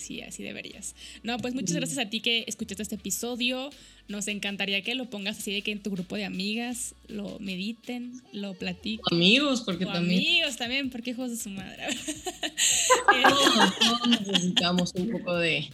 Sí, 0.00 0.22
así 0.22 0.42
deberías. 0.42 0.94
No, 1.22 1.36
pues 1.38 1.54
muchas 1.54 1.76
gracias 1.76 1.98
a 1.98 2.08
ti 2.08 2.20
que 2.20 2.44
escuchaste 2.46 2.82
este 2.82 2.94
episodio. 2.94 3.70
Nos 4.10 4.26
encantaría 4.26 4.82
que 4.82 4.96
lo 4.96 5.08
pongas 5.08 5.38
así 5.38 5.52
de 5.52 5.62
que 5.62 5.70
en 5.70 5.80
tu 5.80 5.92
grupo 5.92 6.16
de 6.16 6.24
amigas 6.24 6.96
lo 7.06 7.38
mediten, 7.38 8.20
lo 8.32 8.54
platiquen. 8.54 9.04
Amigos, 9.12 9.60
porque 9.60 9.84
O 9.84 9.92
también 9.92 10.20
amigos 10.20 10.56
también, 10.56 10.90
porque 10.90 11.10
hijos 11.10 11.30
de 11.30 11.36
su 11.36 11.48
madre. 11.48 11.86
todos, 13.22 13.78
todos 13.78 14.08
necesitamos 14.08 14.92
un 14.96 15.12
poco 15.12 15.36
de, 15.36 15.70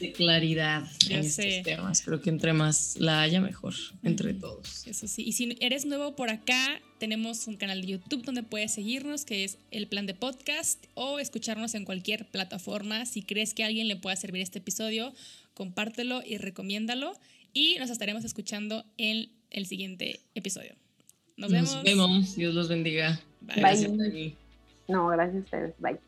de 0.00 0.10
claridad 0.10 0.90
en 1.08 1.30
sé. 1.30 1.58
estos 1.58 1.72
temas. 1.72 2.02
Creo 2.02 2.20
que 2.20 2.30
entre 2.30 2.52
más 2.52 2.96
la 2.98 3.22
haya, 3.22 3.40
mejor, 3.40 3.74
entre 4.02 4.34
todos. 4.34 4.84
Eso 4.84 5.06
sí. 5.06 5.22
Y 5.24 5.34
si 5.34 5.56
eres 5.60 5.86
nuevo 5.86 6.16
por 6.16 6.30
acá, 6.30 6.80
tenemos 6.98 7.46
un 7.46 7.56
canal 7.56 7.82
de 7.82 7.86
YouTube 7.86 8.24
donde 8.24 8.42
puedes 8.42 8.72
seguirnos, 8.72 9.24
que 9.24 9.44
es 9.44 9.56
el 9.70 9.86
plan 9.86 10.06
de 10.06 10.14
podcast, 10.14 10.84
o 10.94 11.20
escucharnos 11.20 11.76
en 11.76 11.84
cualquier 11.84 12.26
plataforma. 12.26 13.06
Si 13.06 13.22
crees 13.22 13.54
que 13.54 13.62
a 13.62 13.66
alguien 13.66 13.86
le 13.86 13.94
pueda 13.94 14.16
servir 14.16 14.42
este 14.42 14.58
episodio, 14.58 15.14
compártelo 15.54 16.22
y 16.26 16.38
recomiéndalo. 16.38 17.14
Y 17.52 17.76
nos 17.78 17.90
estaremos 17.90 18.24
escuchando 18.24 18.84
en 18.96 19.30
el 19.50 19.66
siguiente 19.66 20.20
episodio. 20.34 20.74
Nos 21.36 21.52
vemos. 21.52 21.74
Nos 21.74 21.84
vemos. 21.84 22.36
Dios 22.36 22.54
los 22.54 22.68
bendiga. 22.68 23.20
Bye. 23.40 23.54
Bye. 23.54 23.62
Gracias, 23.62 23.96
Dani. 23.96 24.34
No, 24.88 25.08
gracias 25.08 25.36
a 25.36 25.44
ustedes. 25.44 25.74
Bye. 25.78 25.98